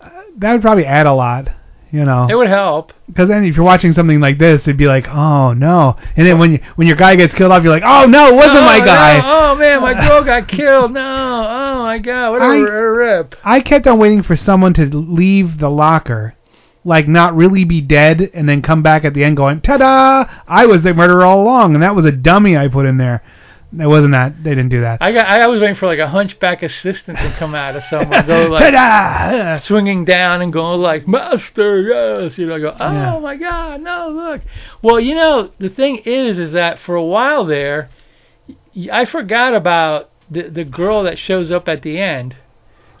uh, 0.00 0.08
that 0.36 0.52
would 0.52 0.62
probably 0.62 0.84
add 0.86 1.06
a 1.06 1.12
lot. 1.14 1.48
You 1.92 2.06
know. 2.06 2.26
It 2.28 2.34
would 2.34 2.48
help. 2.48 2.94
Because 3.06 3.28
then 3.28 3.44
if 3.44 3.54
you're 3.54 3.66
watching 3.66 3.92
something 3.92 4.18
like 4.18 4.38
this, 4.38 4.62
it'd 4.62 4.78
be 4.78 4.86
like, 4.86 5.06
oh 5.08 5.52
no. 5.52 5.96
And 6.16 6.26
then 6.26 6.38
when 6.38 6.52
you, 6.52 6.60
when 6.76 6.86
your 6.88 6.96
guy 6.96 7.16
gets 7.16 7.34
killed 7.34 7.52
off, 7.52 7.62
you're 7.62 7.72
like, 7.72 7.82
oh 7.84 8.06
no, 8.06 8.28
it 8.28 8.34
wasn't 8.34 8.56
oh, 8.56 8.64
my 8.64 8.78
guy. 8.78 9.18
No, 9.20 9.52
oh 9.52 9.54
man, 9.56 9.82
my 9.82 9.92
girl 10.08 10.24
got 10.24 10.48
killed. 10.48 10.92
No. 10.92 11.00
Oh 11.00 11.82
my 11.82 11.98
god, 11.98 12.30
what 12.30 12.40
a, 12.40 12.44
I- 12.44 12.56
a 12.56 12.60
rip. 12.62 13.34
I 13.44 13.60
kept 13.60 13.86
on 13.86 13.98
waiting 13.98 14.22
for 14.22 14.36
someone 14.36 14.72
to 14.74 14.86
leave 14.86 15.58
the 15.58 15.68
locker, 15.68 16.34
like 16.82 17.08
not 17.08 17.36
really 17.36 17.64
be 17.64 17.82
dead, 17.82 18.30
and 18.32 18.48
then 18.48 18.62
come 18.62 18.82
back 18.82 19.04
at 19.04 19.12
the 19.12 19.22
end 19.22 19.36
going, 19.36 19.60
ta-da! 19.60 20.24
I 20.48 20.64
was 20.64 20.82
the 20.82 20.94
murderer 20.94 21.26
all 21.26 21.42
along, 21.42 21.74
and 21.74 21.82
that 21.82 21.94
was 21.94 22.06
a 22.06 22.12
dummy 22.12 22.56
I 22.56 22.68
put 22.68 22.86
in 22.86 22.96
there. 22.96 23.22
It 23.78 23.86
wasn't 23.86 24.12
that. 24.12 24.42
They 24.44 24.50
didn't 24.50 24.68
do 24.68 24.82
that. 24.82 24.98
I 25.00 25.12
got. 25.12 25.26
I 25.26 25.46
was 25.46 25.60
waiting 25.60 25.76
for 25.76 25.86
like 25.86 25.98
a 25.98 26.06
hunchback 26.08 26.62
assistant 26.62 27.16
to 27.18 27.34
come 27.38 27.54
out 27.54 27.74
of 27.74 27.82
somewhere, 27.84 28.22
go 28.22 28.42
like 28.50 28.72
Ta-da! 28.74 29.56
swinging 29.60 30.04
down 30.04 30.42
and 30.42 30.52
going 30.52 30.80
like, 30.80 31.08
"Master, 31.08 31.80
yes," 31.80 32.36
you 32.38 32.46
know. 32.46 32.56
I 32.56 32.58
go, 32.60 32.76
"Oh 32.78 32.92
Yeah. 32.92 33.18
my 33.20 33.36
God, 33.36 33.80
no, 33.80 34.10
look." 34.10 34.42
Well, 34.82 35.00
you 35.00 35.14
know, 35.14 35.50
the 35.58 35.70
thing 35.70 36.02
is, 36.04 36.38
is 36.38 36.52
that 36.52 36.80
for 36.80 36.96
a 36.96 37.04
while 37.04 37.46
there, 37.46 37.88
I 38.92 39.04
forgot 39.06 39.54
about 39.54 40.10
the 40.30 40.42
the 40.50 40.64
girl 40.64 41.04
that 41.04 41.18
shows 41.18 41.50
up 41.50 41.66
at 41.68 41.82
the 41.82 41.98
end. 41.98 42.36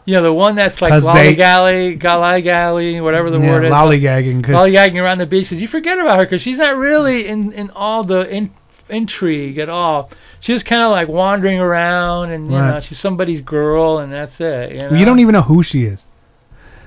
You 0.04 0.14
know, 0.16 0.22
the 0.22 0.32
one 0.32 0.56
that's 0.56 0.80
like 0.80 0.94
lollygally, 0.94 2.00
gallygally, 2.00 3.02
whatever 3.02 3.30
the 3.30 3.38
yeah, 3.38 3.50
word 3.50 3.64
is. 3.66 3.70
lollygagging. 3.72 4.42
lollygagging 4.46 5.00
around 5.00 5.18
the 5.18 5.26
beach. 5.26 5.48
'cause 5.48 5.60
you 5.60 5.68
forget 5.68 5.98
about 5.98 6.18
her 6.18 6.24
because 6.24 6.40
she's 6.42 6.56
not 6.58 6.76
really 6.76 7.28
in 7.28 7.52
in 7.52 7.70
all 7.70 8.02
the 8.04 8.28
in, 8.28 8.50
intrigue 8.92 9.58
at 9.58 9.68
all. 9.68 10.10
She's 10.40 10.56
just 10.56 10.66
kind 10.66 10.82
of 10.82 10.90
like 10.90 11.08
wandering 11.08 11.58
around, 11.58 12.30
and 12.30 12.50
you 12.50 12.58
Right. 12.58 12.74
know, 12.74 12.80
she's 12.80 12.98
somebody's 12.98 13.40
girl, 13.40 13.98
and 13.98 14.12
that's 14.12 14.40
it. 14.40 14.72
You, 14.72 14.78
know? 14.90 14.96
You 14.96 15.04
don't 15.04 15.20
even 15.20 15.32
know 15.32 15.42
who 15.42 15.62
she 15.62 15.84
is. 15.84 16.02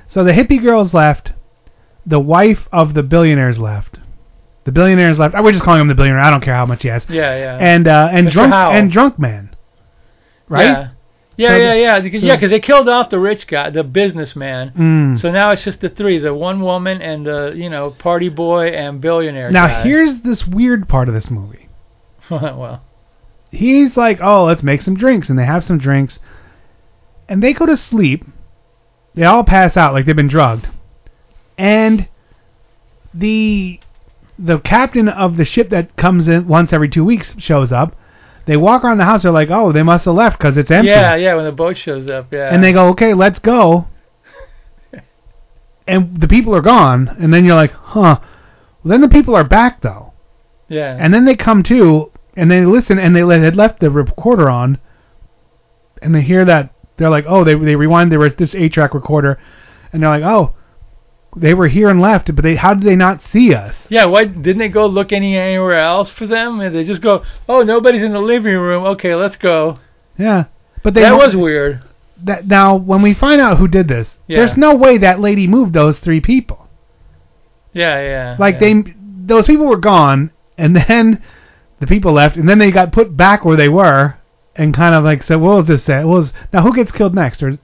So 0.09 0.23
the 0.23 0.31
hippie 0.31 0.61
girl's 0.61 0.93
left. 0.93 1.31
The 2.05 2.19
wife 2.19 2.67
of 2.71 2.93
the 2.93 3.01
billionaire's 3.03 3.57
left. 3.59 3.97
The 4.65 4.71
billionaire's 4.71 5.19
left. 5.19 5.35
I 5.35 5.41
was 5.41 5.53
just 5.53 5.63
calling 5.65 5.81
him 5.81 5.87
the 5.87 5.95
billionaire. 5.95 6.21
I 6.21 6.29
don't 6.31 6.41
care 6.43 6.53
how 6.55 6.65
much 6.65 6.83
he 6.83 6.89
has. 6.89 7.05
Yeah, 7.09 7.35
yeah. 7.37 7.57
And 7.59 7.87
uh, 7.87 8.09
and 8.11 8.27
Mr. 8.27 8.31
drunk 8.31 8.53
Howell. 8.53 8.73
and 8.73 8.91
drunk 8.91 9.19
man. 9.19 9.55
Right. 10.47 10.65
Yeah. 10.65 10.87
Yeah, 11.37 11.49
So 11.49 11.55
yeah, 11.57 11.73
yeah. 11.73 11.99
Because 11.99 12.21
so- 12.21 12.27
yeah, 12.27 12.39
'cause 12.39 12.49
they 12.49 12.59
killed 12.61 12.87
off 12.87 13.09
the 13.09 13.19
rich 13.19 13.45
guy, 13.47 13.69
the 13.69 13.83
businessman. 13.83 14.71
Mm. 14.77 15.19
So 15.19 15.31
now 15.31 15.51
it's 15.51 15.63
just 15.65 15.81
the 15.81 15.89
three: 15.89 16.17
the 16.17 16.33
one 16.33 16.61
woman 16.61 17.01
and 17.01 17.25
the 17.25 17.53
you 17.55 17.69
know 17.69 17.91
party 17.91 18.29
boy 18.29 18.67
and 18.69 19.01
billionaire. 19.01 19.51
Now 19.51 19.67
guy. 19.67 19.83
here's 19.83 20.19
this 20.21 20.47
weird 20.47 20.87
part 20.87 21.09
of 21.09 21.13
this 21.13 21.29
movie. 21.29 21.64
well, 22.31 22.81
He's 23.51 23.95
like, 23.95 24.19
"Oh, 24.21 24.45
let's 24.45 24.63
make 24.63 24.81
some 24.81 24.95
drinks," 24.95 25.29
and 25.29 25.39
they 25.39 25.45
have 25.45 25.63
some 25.63 25.77
drinks, 25.77 26.19
and 27.29 27.41
they 27.41 27.53
go 27.53 27.65
to 27.65 27.77
sleep. 27.77 28.25
They 29.13 29.23
all 29.23 29.43
pass 29.45 29.77
out 29.77 29.93
like 29.93 30.05
they've 30.05 30.15
been 30.15 30.27
drugged, 30.27 30.67
and 31.57 32.07
the 33.13 33.79
the 34.37 34.59
captain 34.59 35.07
of 35.07 35.37
the 35.37 35.45
ship 35.45 35.69
that 35.69 35.95
comes 35.95 36.27
in 36.27 36.47
once 36.47 36.73
every 36.73 36.89
two 36.89 37.05
weeks 37.05 37.33
shows 37.37 37.71
up. 37.71 37.95
They 38.45 38.57
walk 38.57 38.83
around 38.83 38.97
the 38.97 39.05
house. 39.05 39.23
They're 39.23 39.31
like, 39.31 39.49
"Oh, 39.49 39.71
they 39.71 39.83
must 39.83 40.05
have 40.05 40.15
left 40.15 40.37
because 40.37 40.57
it's 40.57 40.69
empty." 40.71 40.89
yeah, 40.89 41.15
yeah. 41.15 41.35
When 41.35 41.45
the 41.45 41.51
boat 41.53 41.77
shows 41.77 42.09
up, 42.09 42.33
yeah. 42.33 42.53
And 42.53 42.61
they 42.61 42.73
go, 42.73 42.89
"Okay, 42.89 43.13
let's 43.13 43.39
go." 43.39 43.87
and 45.87 46.19
the 46.19 46.27
people 46.27 46.53
are 46.55 46.61
gone, 46.61 47.15
and 47.19 47.33
then 47.33 47.45
you're 47.45 47.55
like, 47.55 47.71
"Huh." 47.71 48.19
Well, 48.83 48.91
then 48.91 49.01
the 49.01 49.07
people 49.09 49.35
are 49.35 49.43
back 49.43 49.81
though. 49.81 50.13
yeah. 50.67 50.97
And 50.99 51.13
then 51.13 51.25
they 51.25 51.35
come 51.35 51.63
to 51.63 52.11
and 52.35 52.51
they 52.51 52.65
listen 52.65 52.99
and 52.99 53.15
they 53.15 53.23
let, 53.23 53.41
had 53.41 53.55
left 53.55 53.79
the 53.79 53.89
recorder 53.89 54.49
on 54.49 54.77
and 56.01 56.13
they 56.13 56.21
hear 56.21 56.45
that 56.45 56.73
they're 56.97 57.09
like, 57.09 57.25
oh, 57.27 57.43
they 57.43 57.55
they 57.55 57.75
rewind 57.75 58.11
there 58.11 58.19
was 58.19 58.35
this 58.35 58.55
eight 58.55 58.73
track 58.73 58.93
recorder 58.93 59.39
and 59.91 60.01
they're 60.03 60.09
like, 60.09 60.23
oh, 60.23 60.55
they 61.35 61.53
were 61.53 61.67
here 61.67 61.89
and 61.89 61.99
left, 61.99 62.33
but 62.33 62.43
they 62.43 62.55
how 62.55 62.73
did 62.73 62.83
they 62.83 62.95
not 62.95 63.21
see 63.21 63.53
us? 63.53 63.75
Yeah, 63.89 64.05
why 64.05 64.25
didn't 64.25 64.59
they 64.59 64.69
go 64.69 64.85
look 64.85 65.11
any 65.11 65.37
anywhere 65.37 65.75
else 65.75 66.09
for 66.09 66.27
them? 66.27 66.59
And 66.61 66.73
they 66.73 66.83
just 66.83 67.01
go, 67.01 67.23
oh, 67.49 67.63
nobody's 67.63 68.03
in 68.03 68.13
the 68.13 68.19
living 68.19 68.53
room. 68.55 68.85
Okay, 68.85 69.15
let's 69.15 69.35
go. 69.37 69.79
Yeah, 70.17 70.45
but 70.83 70.93
they 70.93 71.01
that 71.01 71.15
was 71.15 71.35
weird. 71.35 71.83
That 72.23 72.47
now 72.47 72.75
when 72.75 73.01
we 73.01 73.13
find 73.13 73.41
out 73.41 73.57
who 73.57 73.67
did 73.67 73.87
this, 73.89 74.15
Yeah. 74.27 74.37
there's 74.39 74.55
no 74.55 74.75
way 74.75 74.97
that 74.99 75.19
lady 75.19 75.47
moved 75.47 75.73
those 75.73 75.99
three 75.99 76.21
people. 76.21 76.69
Yeah, 77.73 77.99
yeah. 78.01 78.35
Like 78.39 78.55
yeah. 78.55 78.59
they 78.59 78.95
those 79.25 79.45
people 79.45 79.65
were 79.65 79.77
gone 79.77 80.31
and 80.57 80.75
then 80.75 81.21
the 81.79 81.87
people 81.87 82.13
left 82.13 82.37
and 82.37 82.47
then 82.47 82.59
they 82.59 82.71
got 82.71 82.91
put 82.91 83.15
back 83.15 83.43
where 83.43 83.57
they 83.57 83.69
were 83.69 84.15
and 84.55 84.73
kind 84.73 84.95
of 84.95 85.03
like 85.03 85.23
said, 85.23 85.35
what 85.41 85.57
was 85.57 85.67
this 85.67 85.83
say? 85.83 86.03
What 86.03 86.19
was 86.19 86.33
now 86.53 86.61
who 86.61 86.73
gets 86.75 86.91
killed 86.91 87.13
next? 87.13 87.43
Or 87.43 87.57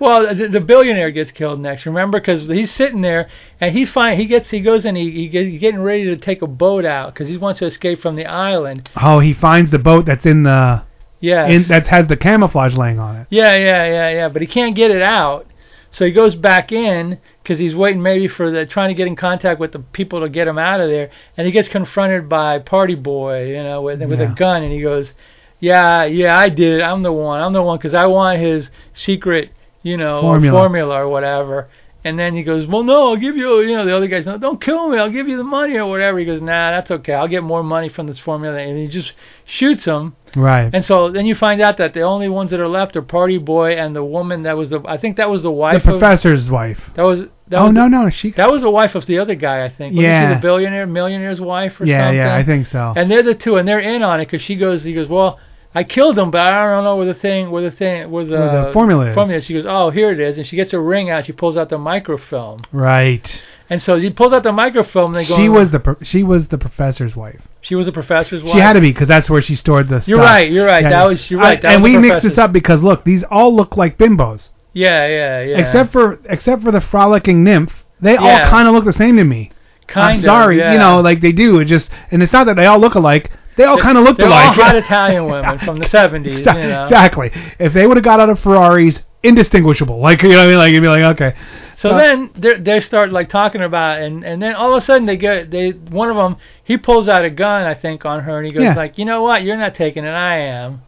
Well, 0.00 0.34
the, 0.34 0.48
the 0.48 0.60
billionaire 0.60 1.10
gets 1.10 1.30
killed 1.30 1.60
next. 1.60 1.86
Remember, 1.86 2.18
because 2.20 2.48
he's 2.48 2.72
sitting 2.72 3.00
there 3.00 3.28
and 3.60 3.76
he 3.76 3.86
find 3.86 4.18
he 4.18 4.26
gets 4.26 4.50
he 4.50 4.60
goes 4.60 4.84
and 4.84 4.96
he, 4.96 5.10
he 5.10 5.28
gets, 5.28 5.48
he's 5.48 5.60
getting 5.60 5.82
ready 5.82 6.04
to 6.06 6.16
take 6.16 6.42
a 6.42 6.46
boat 6.46 6.84
out 6.84 7.14
because 7.14 7.28
he 7.28 7.36
wants 7.36 7.60
to 7.60 7.66
escape 7.66 8.00
from 8.00 8.16
the 8.16 8.26
island. 8.26 8.90
Oh, 9.00 9.20
he 9.20 9.32
finds 9.34 9.70
the 9.70 9.78
boat 9.78 10.06
that's 10.06 10.26
in 10.26 10.42
the 10.42 10.82
Yes. 11.20 11.52
in 11.52 11.62
that 11.68 11.86
has 11.86 12.08
the 12.08 12.16
camouflage 12.16 12.76
laying 12.76 12.98
on 12.98 13.14
it. 13.14 13.28
Yeah, 13.30 13.54
yeah, 13.54 13.86
yeah, 13.86 14.10
yeah. 14.10 14.28
But 14.28 14.42
he 14.42 14.48
can't 14.48 14.74
get 14.74 14.90
it 14.90 15.02
out, 15.02 15.46
so 15.92 16.04
he 16.04 16.10
goes 16.10 16.34
back 16.34 16.72
in 16.72 17.18
because 17.42 17.58
he's 17.58 17.76
waiting 17.76 18.02
maybe 18.02 18.26
for 18.26 18.50
the 18.50 18.66
trying 18.66 18.88
to 18.88 18.94
get 18.94 19.06
in 19.06 19.14
contact 19.14 19.60
with 19.60 19.72
the 19.72 19.78
people 19.78 20.20
to 20.20 20.28
get 20.28 20.48
him 20.48 20.58
out 20.58 20.80
of 20.80 20.88
there. 20.88 21.10
And 21.36 21.46
he 21.46 21.52
gets 21.52 21.68
confronted 21.68 22.28
by 22.28 22.58
Party 22.58 22.94
Boy, 22.94 23.46
you 23.48 23.62
know, 23.62 23.82
with 23.82 24.00
with 24.02 24.20
Yeah. 24.20 24.32
a 24.32 24.34
gun, 24.34 24.62
and 24.62 24.72
he 24.72 24.80
goes, 24.80 25.12
"Yeah, 25.60 26.04
yeah, 26.04 26.36
I 26.36 26.48
did 26.48 26.80
it. 26.80 26.82
I'm 26.82 27.02
the 27.02 27.12
one. 27.12 27.40
I'm 27.40 27.52
the 27.52 27.62
one 27.62 27.78
because 27.78 27.94
I 27.94 28.06
want 28.06 28.40
his 28.40 28.70
secret, 28.94 29.50
you 29.82 29.96
know, 29.96 30.20
Formula. 30.22 30.58
formula 30.60 30.94
or 30.96 31.08
whatever." 31.08 31.68
And 32.04 32.18
then 32.18 32.34
he 32.34 32.42
goes, 32.42 32.66
"Well, 32.66 32.82
no, 32.82 33.10
I'll 33.10 33.16
give 33.16 33.36
you." 33.36 33.60
You 33.60 33.76
know, 33.76 33.84
the 33.84 33.96
other 33.96 34.08
guys, 34.08 34.26
"No, 34.26 34.36
don't 34.36 34.60
kill 34.60 34.88
me. 34.88 34.98
I'll 34.98 35.10
give 35.10 35.28
you 35.28 35.36
the 35.36 35.44
money 35.44 35.76
or 35.76 35.86
whatever." 35.86 36.18
He 36.18 36.24
goes, 36.24 36.40
"Nah, 36.40 36.72
that's 36.72 36.90
okay. 36.90 37.12
I'll 37.14 37.28
get 37.28 37.42
more 37.44 37.62
money 37.62 37.88
from 37.88 38.06
this 38.08 38.18
formula." 38.18 38.58
And 38.58 38.76
he 38.76 38.88
just 38.88 39.12
shoots 39.44 39.84
him. 39.84 40.16
Right. 40.34 40.70
And 40.72 40.84
so 40.84 41.10
then 41.10 41.26
you 41.26 41.34
find 41.34 41.60
out 41.60 41.76
that 41.76 41.94
the 41.94 42.00
only 42.02 42.28
ones 42.28 42.50
that 42.50 42.58
are 42.60 42.66
left 42.68 42.96
are 42.96 43.02
Party 43.02 43.38
Boy 43.38 43.72
and 43.76 43.94
the 43.94 44.02
woman 44.04 44.42
that 44.44 44.56
was 44.56 44.70
the 44.70 44.80
I 44.86 44.96
think 44.96 45.16
that 45.18 45.30
was 45.30 45.42
the 45.42 45.52
wife. 45.52 45.82
The 45.84 45.90
professor's 45.90 46.50
wife. 46.50 46.80
that 46.94 47.02
was 47.02 47.28
that 47.48 47.58
oh 47.60 47.64
was 47.66 47.72
no 47.74 47.82
the, 47.84 47.88
no 47.88 48.10
she. 48.10 48.30
that 48.32 48.50
was 48.50 48.62
the 48.62 48.70
wife 48.70 48.94
of 48.94 49.04
the 49.06 49.18
other 49.18 49.34
guy 49.34 49.64
I 49.64 49.68
think 49.68 49.94
wasn't 49.94 50.10
Yeah. 50.10 50.28
she 50.30 50.34
the 50.36 50.40
billionaire 50.40 50.86
millionaire's 50.86 51.40
wife 51.40 51.78
or 51.80 51.84
Yeah 51.84 51.98
something 52.06 52.16
yeah 52.16 52.34
I 52.34 52.42
think 52.44 52.66
so. 52.66 52.94
and 52.96 53.10
they're 53.10 53.22
the 53.22 53.34
two 53.34 53.56
and 53.56 53.68
they're 53.68 53.78
in 53.80 54.02
on 54.02 54.20
it 54.20 54.24
because 54.24 54.40
she 54.40 54.56
goes 54.56 54.82
he 54.84 54.94
goes 54.94 55.06
well 55.08 55.38
I 55.74 55.84
killed 55.84 56.18
him 56.18 56.30
but 56.30 56.40
I 56.52 56.74
don't 56.74 56.84
know 56.84 56.96
where 56.96 57.06
the 57.06 57.14
thing 57.14 57.50
where 57.50 57.62
the 57.62 57.70
thing 57.70 58.10
where 58.10 58.24
the, 58.24 58.38
Where 58.38 58.66
the 58.66 58.72
formula 58.72 59.06
is. 59.08 59.14
formula 59.14 59.40
she 59.40 59.54
goes 59.54 59.64
oh 59.66 59.90
here 59.90 60.10
it 60.12 60.20
is 60.20 60.36
and 60.38 60.46
she 60.46 60.56
gets 60.56 60.72
a 60.72 60.80
ring 60.80 61.10
out 61.10 61.24
she 61.26 61.32
pulls 61.32 61.56
out 61.56 61.68
the 61.70 61.78
microfilm 61.78 62.62
right. 62.72 63.42
and 63.70 63.82
so 63.82 63.98
she 63.98 64.10
pulls 64.10 64.32
out 64.32 64.42
the 64.42 64.52
microfilm 64.52 65.14
and 65.14 65.24
they 65.24 65.28
go 65.28 65.36
She 65.36 65.48
was 65.48 65.70
the 65.70 65.80
pro- 65.80 65.96
she 66.02 66.22
was 66.22 66.48
the 66.48 66.58
professor's 66.58 67.16
wife. 67.16 67.40
she 67.62 67.74
was 67.74 67.88
a 67.88 67.92
professor's 67.92 68.42
wife 68.42 68.52
She 68.52 68.58
had 68.58 68.74
to 68.74 68.80
be 68.80 68.92
because 68.92 69.08
that's 69.08 69.30
where 69.30 69.40
she 69.42 69.54
stored 69.56 69.88
the. 69.88 70.02
You're 70.06 70.18
stuff. 70.18 70.30
right, 70.30 70.50
you're 70.50 70.66
right. 70.66 70.82
Yeah. 70.82 70.90
That 70.90 71.08
was- 71.08 71.30
you're 71.30 71.40
right, 71.40 71.58
I- 71.58 71.62
that 71.62 71.74
and 71.74 71.82
we 71.82 71.96
mixed 71.96 72.22
this 72.22 72.36
up 72.38 72.52
because 72.52 72.82
look, 72.82 73.04
these 73.04 73.24
all 73.30 73.54
look 73.54 73.76
like 73.76 73.96
bimbos. 73.96 74.50
yeah 74.74 75.06
yeah 75.06 75.40
yeah 75.42 75.58
Except 75.58 75.92
for 75.92 76.18
except 76.28 76.62
for 76.62 76.70
the 76.72 76.80
frolicking 76.82 77.42
nymph, 77.44 77.72
they 78.00 78.16
all 78.16 78.40
kind 78.50 78.68
of 78.68 78.74
look 78.74 78.84
the 78.84 78.92
same 78.92 79.16
to 79.16 79.24
me. 79.24 79.50
Kind 79.86 80.16
I'm 80.18 80.22
sorry, 80.22 80.58
yeah. 80.58 80.72
you 80.72 80.78
know, 80.78 81.00
like 81.00 81.20
they 81.20 81.32
do. 81.32 81.58
It 81.60 81.64
just 81.66 81.90
and 82.10 82.22
it's 82.22 82.32
not 82.32 82.44
that 82.46 82.56
they 82.56 82.66
all 82.66 82.78
look 82.78 82.94
alike. 82.94 83.30
They 83.56 83.64
all 83.64 83.78
kind 83.78 83.98
of 83.98 84.04
look 84.04 84.16
They're 84.16 84.26
alike. 84.28 84.56
all 84.58 84.64
hot 84.64 84.76
Italian 84.76 85.26
women 85.26 85.58
from 85.58 85.78
the 85.78 85.84
70s, 85.86 86.38
you 86.38 86.44
know. 86.68 86.84
Exactly. 86.84 87.30
If 87.58 87.72
they 87.74 87.86
would 87.86 87.96
have 87.96 88.04
got 88.04 88.18
out 88.20 88.30
of 88.30 88.40
Ferraris 88.40 89.04
indistinguishable. 89.22 89.98
Like 90.00 90.22
you 90.22 90.30
know 90.30 90.36
what 90.38 90.44
I 90.44 90.48
mean? 90.48 90.56
Like 90.58 90.72
you'd 90.72 90.80
be 90.80 90.88
like, 90.88 91.02
okay. 91.20 91.36
So 91.76 91.90
Uh, 91.90 91.98
then 91.98 92.30
they 92.36 92.54
they 92.58 92.80
start 92.80 93.12
like 93.12 93.28
talking 93.28 93.62
about 93.62 94.00
it, 94.00 94.04
and 94.06 94.24
and 94.24 94.40
then 94.42 94.54
all 94.54 94.72
of 94.72 94.78
a 94.78 94.80
sudden 94.80 95.06
they 95.06 95.16
get 95.16 95.50
they 95.50 95.70
one 95.70 96.08
of 96.10 96.16
them 96.16 96.36
he 96.64 96.76
pulls 96.76 97.08
out 97.08 97.24
a 97.24 97.30
gun 97.30 97.64
I 97.64 97.74
think 97.74 98.04
on 98.04 98.20
her 98.22 98.38
and 98.38 98.46
he 98.46 98.52
goes 98.52 98.62
Yeah. 98.62 98.74
like 98.74 98.98
you 98.98 99.04
know 99.04 99.22
what 99.22 99.42
you're 99.42 99.56
not 99.56 99.74
taking 99.74 100.04
it 100.04 100.08
I 100.10 100.38
am, 100.38 100.82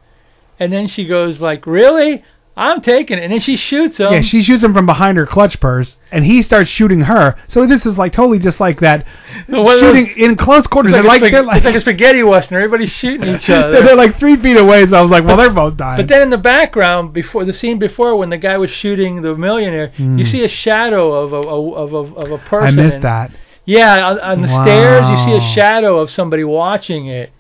and 0.58 0.72
then 0.72 0.86
she 0.86 1.04
goes 1.06 1.40
like 1.40 1.66
really 1.66 2.24
I'm 2.56 2.80
taking 2.82 3.18
it 3.18 3.24
and 3.24 3.32
then 3.32 3.40
she 3.40 3.56
shoots 3.56 3.98
him. 3.98 4.12
yeah, 4.12 4.20
she 4.20 4.40
shoots 4.42 4.62
him 4.62 4.72
from 4.72 4.86
behind 4.86 5.18
her 5.18 5.26
clutch 5.26 5.58
purse, 5.58 5.96
and 6.12 6.24
he 6.24 6.40
starts 6.40 6.70
shooting 6.70 7.00
her. 7.00 7.34
So 7.48 7.66
this 7.66 7.84
is 7.84 7.98
like 7.98 8.12
totally 8.12 8.38
just 8.38 8.60
like 8.60 8.78
that 8.80 9.04
Well, 9.48 9.78
shooting 9.80 10.06
in 10.16 10.36
close 10.36 10.64
quarters. 10.68 10.90
It's 10.92 10.96
They're 10.98 11.02
like, 11.02 11.20
like, 11.22 11.32
they're 11.32 11.42
spag- 11.42 11.46
like 11.46 11.56
it's 11.56 11.64
like 11.64 11.74
a 11.74 11.80
spaghetti 11.80 12.22
western. 12.22 12.56
Everybody's 12.62 12.90
shooting 12.92 13.34
each 13.34 13.50
other. 13.50 13.82
they're 13.82 13.96
like 13.96 14.18
three 14.18 14.36
feet 14.36 14.56
away. 14.56 14.86
So 14.86 14.94
I 14.96 15.00
was 15.02 15.10
like, 15.10 15.24
well, 15.24 15.36
they're 15.36 15.50
both 15.50 15.76
dying. 15.76 15.96
But 15.96 16.08
then 16.08 16.22
in 16.22 16.30
the 16.30 16.38
background, 16.38 17.12
before 17.12 17.44
the 17.44 17.52
scene 17.52 17.80
before, 17.80 18.16
when 18.16 18.30
the 18.30 18.38
guy 18.38 18.56
was 18.56 18.70
shooting 18.70 19.22
the 19.22 19.34
millionaire, 19.34 19.88
Hmm. 19.96 20.18
you 20.18 20.24
see 20.24 20.44
a 20.44 20.48
shadow 20.48 21.12
of 21.12 21.32
a 21.32 21.36
of 21.48 21.92
a 21.92 22.14
of 22.20 22.30
a 22.30 22.38
person. 22.38 22.78
I 22.78 22.82
missed 22.82 22.94
and- 22.96 23.04
that. 23.04 23.30
Yeah, 23.66 24.06
on, 24.06 24.20
on 24.20 24.42
the 24.42 24.48
stairs, 24.62 25.08
you 25.08 25.16
see 25.24 25.32
a 25.32 25.54
shadow 25.54 25.98
of 25.98 26.10
somebody 26.10 26.44
watching 26.44 27.06
it. 27.06 27.30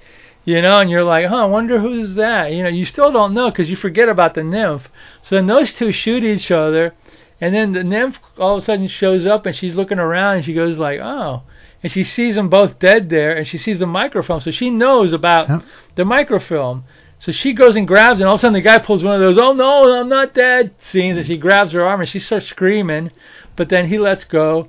You 0.44 0.60
know, 0.60 0.80
and 0.80 0.90
you're 0.90 1.04
like, 1.04 1.26
huh, 1.26 1.36
I 1.36 1.44
wonder 1.46 1.80
who's 1.80 2.16
that. 2.16 2.52
You 2.52 2.62
know, 2.62 2.68
you 2.68 2.84
still 2.84 3.10
don't 3.10 3.32
know 3.32 3.50
because 3.50 3.70
you 3.70 3.76
forget 3.76 4.10
about 4.10 4.34
the 4.34 4.44
nymph. 4.44 4.88
So 5.22 5.36
then 5.36 5.46
those 5.46 5.72
two 5.72 5.90
shoot 5.90 6.22
each 6.22 6.50
other, 6.50 6.94
and 7.40 7.54
then 7.54 7.72
the 7.72 7.82
nymph 7.82 8.18
all 8.38 8.56
of 8.56 8.62
a 8.62 8.64
sudden 8.64 8.88
shows 8.88 9.26
up 9.26 9.46
and 9.46 9.56
she's 9.56 9.74
looking 9.74 9.98
around 9.98 10.36
and 10.36 10.44
she 10.44 10.52
goes 10.52 10.76
like, 10.76 11.00
oh, 11.00 11.42
and 11.82 11.90
she 11.90 12.04
sees 12.04 12.34
them 12.34 12.48
both 12.48 12.78
dead 12.78 13.10
there, 13.10 13.36
and 13.36 13.46
she 13.46 13.58
sees 13.58 13.78
the 13.78 13.86
microfilm, 13.86 14.40
so 14.40 14.50
she 14.50 14.70
knows 14.70 15.12
about 15.12 15.62
the 15.96 16.04
microfilm. 16.04 16.84
So 17.18 17.30
she 17.32 17.52
goes 17.52 17.76
and 17.76 17.86
grabs, 17.86 18.20
and 18.20 18.28
all 18.28 18.34
of 18.34 18.40
a 18.40 18.42
sudden 18.42 18.54
the 18.54 18.60
guy 18.60 18.78
pulls 18.78 19.02
one 19.02 19.14
of 19.14 19.20
those, 19.20 19.38
oh 19.38 19.52
no, 19.52 19.92
I'm 19.94 20.08
not 20.08 20.34
dead 20.34 20.74
scenes, 20.80 21.18
and 21.18 21.26
she 21.26 21.36
grabs 21.36 21.72
her 21.72 21.84
arm 21.84 22.00
and 22.00 22.08
she 22.08 22.20
starts 22.20 22.46
screaming, 22.46 23.10
but 23.56 23.68
then 23.68 23.88
he 23.88 23.98
lets 23.98 24.24
go, 24.24 24.68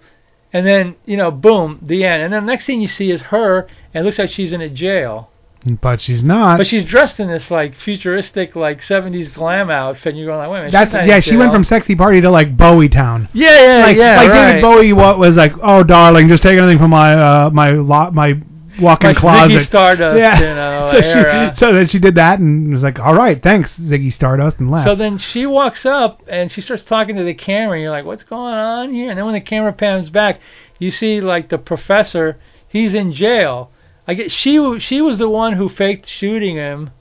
and 0.53 0.65
then 0.65 0.95
you 1.05 1.17
know, 1.17 1.31
boom, 1.31 1.79
the 1.81 2.05
end. 2.05 2.23
And 2.23 2.33
then 2.33 2.45
the 2.45 2.51
next 2.51 2.65
thing 2.65 2.81
you 2.81 2.87
see 2.87 3.11
is 3.11 3.21
her, 3.21 3.67
and 3.93 4.01
it 4.01 4.05
looks 4.05 4.19
like 4.19 4.29
she's 4.29 4.53
in 4.53 4.61
a 4.61 4.69
jail. 4.69 5.29
But 5.65 5.99
she's 5.99 6.23
not. 6.23 6.57
But 6.57 6.67
she's 6.67 6.85
dressed 6.85 7.19
in 7.19 7.27
this 7.27 7.49
like 7.49 7.75
futuristic 7.75 8.55
like 8.55 8.81
70s 8.81 9.33
glam 9.33 9.71
outfit, 9.71 10.07
and 10.07 10.17
you're 10.17 10.27
going 10.27 10.37
like, 10.37 10.49
wait 10.49 10.59
a 10.59 10.71
minute. 10.71 10.91
That's 10.91 11.07
yeah. 11.07 11.19
She 11.19 11.37
went 11.37 11.51
from 11.51 11.63
sexy 11.63 11.95
party 11.95 12.21
to 12.21 12.29
like 12.29 12.55
Bowie 12.55 12.89
Town. 12.89 13.27
Yeah, 13.33 13.77
yeah, 13.79 13.85
like, 13.85 13.97
yeah, 13.97 14.17
Like 14.17 14.29
right. 14.29 14.47
David 14.47 14.61
Bowie 14.61 14.93
what 14.93 15.17
was 15.17 15.35
like, 15.35 15.53
oh 15.61 15.83
darling, 15.83 16.27
just 16.27 16.43
take 16.43 16.59
anything 16.59 16.77
from 16.77 16.91
my 16.91 17.13
uh 17.13 17.49
my 17.51 17.71
lo- 17.71 18.11
my 18.11 18.39
walk-in 18.79 19.09
My 19.09 19.13
closet. 19.13 19.55
Ziggy 19.55 19.65
Stardust, 19.65 20.19
yeah. 20.19 20.39
you 20.39 20.55
know, 20.55 20.91
so 20.93 20.97
era. 20.99 21.51
she 21.53 21.59
so 21.59 21.73
then 21.73 21.87
she 21.87 21.99
did 21.99 22.15
that 22.15 22.39
and 22.39 22.71
was 22.71 22.83
like, 22.83 22.99
all 22.99 23.15
right, 23.15 23.41
thanks 23.41 23.75
Ziggy 23.79 24.11
Stardust 24.11 24.59
and 24.59 24.69
left. 24.69 24.87
So 24.87 24.95
then 24.95 25.17
she 25.17 25.45
walks 25.45 25.85
up 25.85 26.21
and 26.27 26.51
she 26.51 26.61
starts 26.61 26.83
talking 26.83 27.15
to 27.15 27.23
the 27.23 27.33
camera. 27.33 27.73
And 27.73 27.81
you're 27.81 27.91
like, 27.91 28.05
what's 28.05 28.23
going 28.23 28.53
on 28.53 28.93
here? 28.93 29.09
And 29.09 29.17
then 29.17 29.25
when 29.25 29.33
the 29.33 29.41
camera 29.41 29.73
pans 29.73 30.09
back, 30.09 30.39
you 30.79 30.91
see 30.91 31.21
like 31.21 31.49
the 31.49 31.57
professor. 31.57 32.37
He's 32.67 32.93
in 32.93 33.13
jail. 33.13 33.71
I 34.07 34.13
get 34.13 34.31
she 34.31 34.79
she 34.79 35.01
was 35.01 35.17
the 35.17 35.29
one 35.29 35.53
who 35.53 35.69
faked 35.69 36.07
shooting 36.07 36.55
him, 36.55 36.91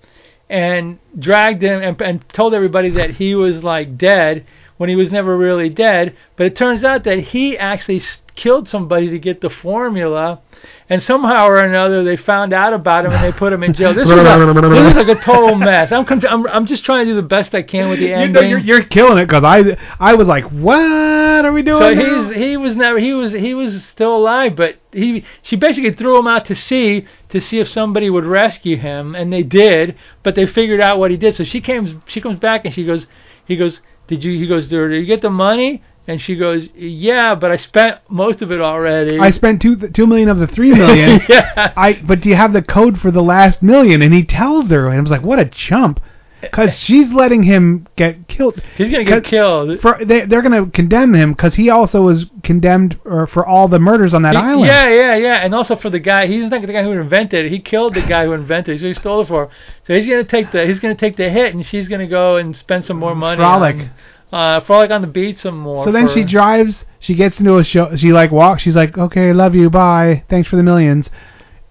and 0.48 0.98
dragged 1.18 1.62
him 1.62 1.82
and, 1.82 2.00
and 2.00 2.28
told 2.30 2.54
everybody 2.54 2.90
that 2.90 3.10
he 3.10 3.34
was 3.34 3.62
like 3.62 3.96
dead 3.96 4.46
when 4.76 4.88
he 4.88 4.96
was 4.96 5.10
never 5.10 5.36
really 5.36 5.68
dead. 5.68 6.16
But 6.36 6.46
it 6.46 6.56
turns 6.56 6.84
out 6.84 7.04
that 7.04 7.18
he 7.18 7.58
actually 7.58 8.00
killed 8.34 8.68
somebody 8.68 9.10
to 9.10 9.18
get 9.18 9.40
the 9.40 9.50
formula. 9.50 10.40
And 10.88 11.02
somehow 11.02 11.46
or 11.48 11.58
another, 11.58 12.04
they 12.04 12.16
found 12.16 12.52
out 12.52 12.74
about 12.74 13.06
him 13.06 13.12
and 13.12 13.24
they 13.24 13.32
put 13.32 13.52
him 13.52 13.62
in 13.62 13.72
jail. 13.72 13.94
This 13.94 14.08
was, 14.08 14.18
a, 14.18 14.22
this 14.70 14.96
like 14.96 15.08
a 15.08 15.20
total 15.20 15.54
mess. 15.54 15.92
I'm, 15.92 16.04
con- 16.04 16.26
I'm 16.26 16.46
I'm 16.46 16.66
just 16.66 16.84
trying 16.84 17.06
to 17.06 17.12
do 17.12 17.16
the 17.16 17.22
best 17.22 17.54
I 17.54 17.62
can 17.62 17.88
with 17.88 18.00
the 18.00 18.06
you 18.06 18.14
ending. 18.14 18.34
know, 18.34 18.40
you're, 18.48 18.58
you're 18.58 18.84
killing 18.84 19.18
it 19.18 19.26
because 19.26 19.44
I 19.44 19.76
I 19.98 20.14
was 20.14 20.26
like, 20.26 20.44
what 20.44 21.44
are 21.44 21.52
we 21.52 21.62
doing? 21.62 21.78
So 21.78 21.94
now? 21.94 22.28
he's 22.28 22.36
he 22.36 22.56
was 22.56 22.74
never 22.74 22.98
he 22.98 23.14
was 23.14 23.32
he 23.32 23.54
was 23.54 23.84
still 23.84 24.16
alive, 24.16 24.56
but 24.56 24.76
he 24.92 25.24
she 25.42 25.56
basically 25.56 25.92
threw 25.94 26.18
him 26.18 26.26
out 26.26 26.44
to 26.46 26.54
sea 26.54 27.06
to 27.30 27.40
see 27.40 27.60
if 27.60 27.68
somebody 27.68 28.10
would 28.10 28.24
rescue 28.24 28.76
him, 28.76 29.14
and 29.14 29.32
they 29.32 29.42
did, 29.42 29.96
but 30.22 30.34
they 30.34 30.46
figured 30.46 30.80
out 30.80 30.98
what 30.98 31.10
he 31.10 31.16
did. 31.16 31.34
So 31.34 31.44
she 31.44 31.60
came 31.60 32.02
she 32.06 32.20
comes 32.20 32.38
back 32.38 32.64
and 32.64 32.74
she 32.74 32.84
goes 32.84 33.06
he 33.46 33.56
goes 33.56 33.80
did 34.06 34.22
you 34.22 34.38
he 34.38 34.46
goes 34.46 34.68
did 34.68 34.92
you 34.92 35.06
get 35.06 35.22
the 35.22 35.30
money? 35.30 35.82
And 36.06 36.20
she 36.20 36.36
goes 36.36 36.68
yeah, 36.74 37.34
but 37.34 37.50
I 37.50 37.56
spent 37.56 37.98
most 38.10 38.42
of 38.42 38.52
it 38.52 38.60
already. 38.60 39.18
I 39.18 39.30
spent 39.30 39.62
two 39.62 39.76
two 39.88 40.06
million 40.06 40.28
of 40.28 40.38
the 40.38 40.46
three 40.46 40.72
million. 40.72 41.20
yeah. 41.28 41.72
I 41.76 41.94
but 41.94 42.20
do 42.20 42.28
you 42.28 42.34
have 42.34 42.52
the 42.52 42.60
code 42.62 42.98
for 42.98 43.10
the 43.10 43.22
last 43.22 43.62
million? 43.62 44.02
And 44.02 44.12
he 44.12 44.22
tells 44.24 44.68
her, 44.70 44.88
and 44.88 44.98
I 44.98 45.00
was 45.00 45.10
like, 45.10 45.22
what 45.22 45.38
a 45.38 45.46
chump, 45.46 46.00
because 46.42 46.74
she's 46.78 47.10
letting 47.10 47.42
him 47.44 47.86
get 47.96 48.28
killed. 48.28 48.62
He's 48.76 48.90
gonna 48.90 49.04
get 49.04 49.24
killed. 49.24 49.80
For 49.80 49.98
they 50.04 50.26
they're 50.26 50.42
gonna 50.42 50.66
condemn 50.66 51.14
him 51.14 51.32
because 51.32 51.54
he 51.54 51.70
also 51.70 52.02
was 52.02 52.26
condemned 52.42 52.98
or 53.06 53.26
for 53.26 53.46
all 53.46 53.66
the 53.68 53.78
murders 53.78 54.12
on 54.12 54.20
that 54.22 54.34
He- 54.36 54.42
island. 54.42 54.66
Yeah, 54.66 54.88
yeah, 54.90 55.16
yeah, 55.16 55.36
and 55.36 55.54
also 55.54 55.74
for 55.74 55.88
the 55.88 56.00
guy, 56.00 56.26
he's 56.26 56.50
not 56.50 56.60
the 56.60 56.66
guy 56.66 56.82
who 56.82 56.92
invented 56.92 57.46
it. 57.46 57.50
He 57.50 57.60
killed 57.60 57.94
the 57.94 58.02
guy 58.02 58.26
who 58.26 58.32
invented 58.32 58.76
it, 58.76 58.80
so 58.80 58.86
he 58.88 58.92
stole 58.92 59.22
it 59.22 59.28
for. 59.28 59.44
Him. 59.44 59.50
So 59.86 59.94
he's 59.94 60.06
gonna 60.06 60.22
take 60.22 60.52
the 60.52 60.66
he's 60.66 60.80
gonna 60.80 60.94
take 60.94 61.16
the 61.16 61.30
hit, 61.30 61.54
and 61.54 61.64
she's 61.64 61.88
gonna 61.88 62.06
go 62.08 62.36
and 62.36 62.54
spend 62.54 62.84
some 62.84 62.98
more 62.98 63.14
money. 63.14 63.38
Frolic. 63.38 63.76
on- 63.76 63.90
uh, 64.34 64.60
frolic 64.62 64.90
on 64.90 65.00
the 65.00 65.06
beach 65.06 65.38
some 65.38 65.56
more. 65.56 65.84
So 65.84 65.92
then 65.92 66.08
she 66.08 66.24
drives. 66.24 66.84
She 66.98 67.14
gets 67.14 67.38
into 67.38 67.56
a 67.56 67.62
show. 67.62 67.94
She 67.94 68.12
like 68.12 68.32
walks. 68.32 68.62
She's 68.62 68.74
like, 68.74 68.98
okay, 68.98 69.32
love 69.32 69.54
you, 69.54 69.70
bye, 69.70 70.24
thanks 70.28 70.48
for 70.48 70.56
the 70.56 70.62
millions. 70.64 71.08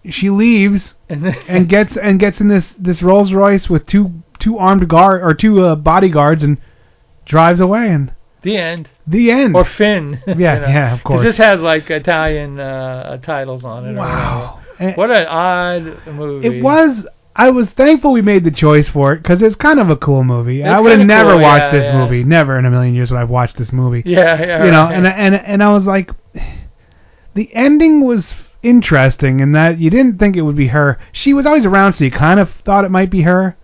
She 0.09 0.29
leaves 0.29 0.93
and, 1.09 1.25
then, 1.25 1.35
and 1.47 1.67
gets 1.67 1.97
and 1.97 2.19
gets 2.19 2.39
in 2.39 2.47
this 2.47 2.73
this 2.79 3.03
Rolls 3.03 3.33
Royce 3.33 3.69
with 3.69 3.85
two 3.85 4.11
two 4.39 4.57
armed 4.57 4.87
guard 4.87 5.21
or 5.21 5.33
two 5.33 5.61
uh, 5.61 5.75
bodyguards 5.75 6.41
and 6.41 6.57
drives 7.25 7.59
away 7.59 7.89
and 7.89 8.13
the 8.43 8.57
end. 8.57 8.89
the 9.07 9.29
end. 9.31 9.55
Or 9.55 9.65
Finn. 9.65 10.21
Yeah, 10.27 10.33
you 10.33 10.61
know. 10.61 10.67
yeah, 10.67 10.93
of 10.93 11.03
course. 11.03 11.23
this 11.23 11.37
has 11.37 11.59
like 11.59 11.89
Italian 11.89 12.59
uh, 12.61 13.17
titles 13.17 13.65
on 13.65 13.89
it. 13.89 13.93
Wow. 13.97 14.61
What 14.95 15.11
an 15.11 15.27
odd 15.27 16.07
movie. 16.07 16.59
It 16.59 16.63
was. 16.63 17.05
I 17.35 17.49
was 17.49 17.67
thankful 17.69 18.11
we 18.11 18.21
made 18.21 18.43
the 18.43 18.51
choice 18.51 18.87
for 18.87 19.13
it 19.13 19.23
because 19.23 19.41
it's 19.41 19.55
kind 19.55 19.79
of 19.79 19.89
a 19.89 19.95
cool 19.97 20.23
movie. 20.23 20.61
It's 20.61 20.69
I 20.69 20.79
would 20.79 20.91
have 20.97 21.07
never 21.07 21.31
cool, 21.31 21.41
watched 21.41 21.73
yeah, 21.73 21.79
this 21.79 21.85
yeah. 21.87 22.03
movie. 22.03 22.23
Never 22.23 22.59
in 22.59 22.65
a 22.65 22.69
million 22.71 22.93
years 22.93 23.09
would 23.11 23.19
I've 23.19 23.29
watched 23.29 23.57
this 23.57 23.71
movie. 23.71 24.03
Yeah, 24.05 24.39
yeah, 24.39 24.65
You 24.65 24.71
know, 24.71 24.83
right. 24.83 24.93
and 24.93 25.07
and 25.07 25.35
and 25.35 25.63
I 25.63 25.73
was 25.73 25.85
like, 25.85 26.11
the 27.33 27.53
ending 27.55 28.01
was 28.05 28.35
interesting 28.61 29.39
in 29.39 29.51
that 29.53 29.79
you 29.79 29.89
didn't 29.89 30.19
think 30.19 30.35
it 30.35 30.41
would 30.41 30.55
be 30.55 30.67
her. 30.67 30.99
She 31.11 31.33
was 31.33 31.45
always 31.45 31.65
around, 31.65 31.93
so 31.93 32.03
you 32.03 32.11
kind 32.11 32.39
of 32.39 32.49
thought 32.65 32.85
it 32.85 32.91
might 32.91 33.09
be 33.09 33.21
her. 33.23 33.57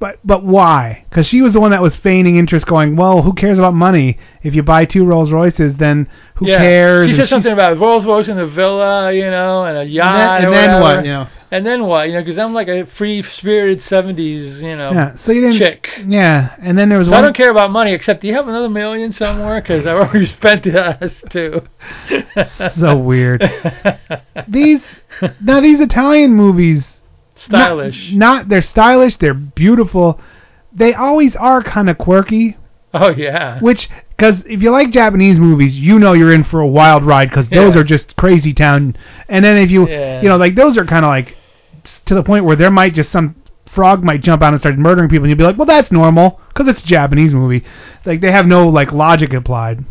But 0.00 0.18
but 0.24 0.42
why? 0.42 1.04
Because 1.10 1.26
she 1.26 1.42
was 1.42 1.52
the 1.52 1.60
one 1.60 1.72
that 1.72 1.82
was 1.82 1.94
feigning 1.94 2.36
interest, 2.38 2.66
going, 2.66 2.96
well, 2.96 3.20
who 3.20 3.34
cares 3.34 3.58
about 3.58 3.74
money? 3.74 4.16
If 4.42 4.54
you 4.54 4.62
buy 4.62 4.86
two 4.86 5.04
Rolls 5.04 5.30
Royces, 5.30 5.76
then 5.76 6.08
who 6.36 6.48
yeah. 6.48 6.56
cares? 6.58 7.04
She 7.06 7.10
And 7.10 7.16
said 7.18 7.28
something 7.28 7.52
about 7.52 7.78
Rolls 7.78 8.06
Royce 8.06 8.28
and 8.28 8.40
a 8.40 8.46
villa, 8.46 9.12
you 9.12 9.30
know, 9.30 9.64
and 9.64 9.76
a 9.76 9.84
yacht. 9.84 10.40
and 10.40 10.46
or 10.46 10.50
then 10.52 10.80
what, 10.80 11.04
you 11.04 11.12
know? 11.12 11.28
And 11.50 11.66
then 11.66 11.84
what? 11.84 12.08
You 12.08 12.14
know, 12.14 12.20
because 12.22 12.38
I'm 12.38 12.54
like 12.54 12.68
a 12.68 12.86
free-spirited 12.86 13.80
'70s, 13.80 14.62
you 14.62 14.74
know, 14.74 14.90
Yeah, 14.92 15.16
so 15.16 15.32
you 15.32 15.42
didn't. 15.42 15.58
chick. 15.58 15.90
Yeah, 16.06 16.54
and 16.58 16.78
then 16.78 16.88
there 16.88 16.98
was 16.98 17.08
So 17.08 17.14
I 17.14 17.20
don't 17.20 17.36
care 17.36 17.50
about 17.50 17.70
money, 17.70 17.92
except 17.92 18.22
do 18.22 18.28
you 18.28 18.34
have 18.34 18.48
another 18.48 18.70
million 18.70 19.12
somewhere? 19.12 19.60
Because 19.60 19.84
I've 19.86 19.98
already 19.98 20.26
spent 20.38 20.66
it 20.66 20.76
on 20.76 20.94
us 21.02 21.12
too. 21.28 21.60
so 22.78 22.96
weird. 22.96 23.42
these 24.48 24.80
now 25.42 25.60
these 25.60 25.80
Italian 25.80 26.32
movies 26.32 26.86
Stylish. 27.40 28.12
Not, 28.12 28.18
not 28.36 28.48
they're 28.48 28.62
stylish, 28.62 29.16
they're 29.16 29.34
beautiful. 29.34 30.20
They 30.72 30.94
always 30.94 31.34
are 31.36 31.62
kind 31.62 31.88
of 31.90 31.98
quirky, 31.98 32.56
Oh 32.92 33.10
yeah. 33.10 33.58
which 33.60 33.88
cuz 34.18 34.44
if 34.46 34.62
you 34.62 34.70
like 34.70 34.90
Japanese 34.90 35.38
movies, 35.40 35.76
you 35.78 35.98
know 35.98 36.12
you're 36.12 36.32
in 36.32 36.44
for 36.44 36.60
a 36.60 36.66
wild 36.66 37.04
ride 37.04 37.32
cuz 37.32 37.48
those 37.48 37.74
are 37.76 37.84
just 37.84 38.16
crazy 38.16 38.52
town. 38.52 38.94
And 39.28 39.44
then 39.44 39.56
if 39.56 39.70
you 39.70 39.88
Yeah. 39.88 40.20
you 40.22 40.28
know 40.28 40.36
like 40.36 40.54
those 40.54 40.76
are 40.76 40.84
kind 40.84 41.04
of 41.04 41.08
like 41.08 41.36
to 42.04 42.14
the 42.14 42.22
point 42.22 42.44
where 42.44 42.56
there 42.56 42.70
might 42.70 42.94
just 42.94 43.10
some 43.10 43.34
frog 43.66 44.02
might 44.04 44.20
jump 44.20 44.42
out 44.42 44.52
and 44.52 44.60
start 44.60 44.76
murdering 44.76 45.08
people 45.08 45.24
and 45.24 45.30
you'd 45.30 45.38
be 45.38 45.44
like, 45.44 45.56
"Well, 45.56 45.66
that's 45.66 45.90
normal 45.92 46.40
cuz 46.54 46.68
it's 46.68 46.82
a 46.82 46.86
Japanese 46.86 47.32
movie." 47.32 47.64
Like 48.04 48.20
they 48.20 48.30
have 48.32 48.46
no 48.46 48.68
like 48.68 48.92
logic 48.92 49.32
applied. 49.32 49.84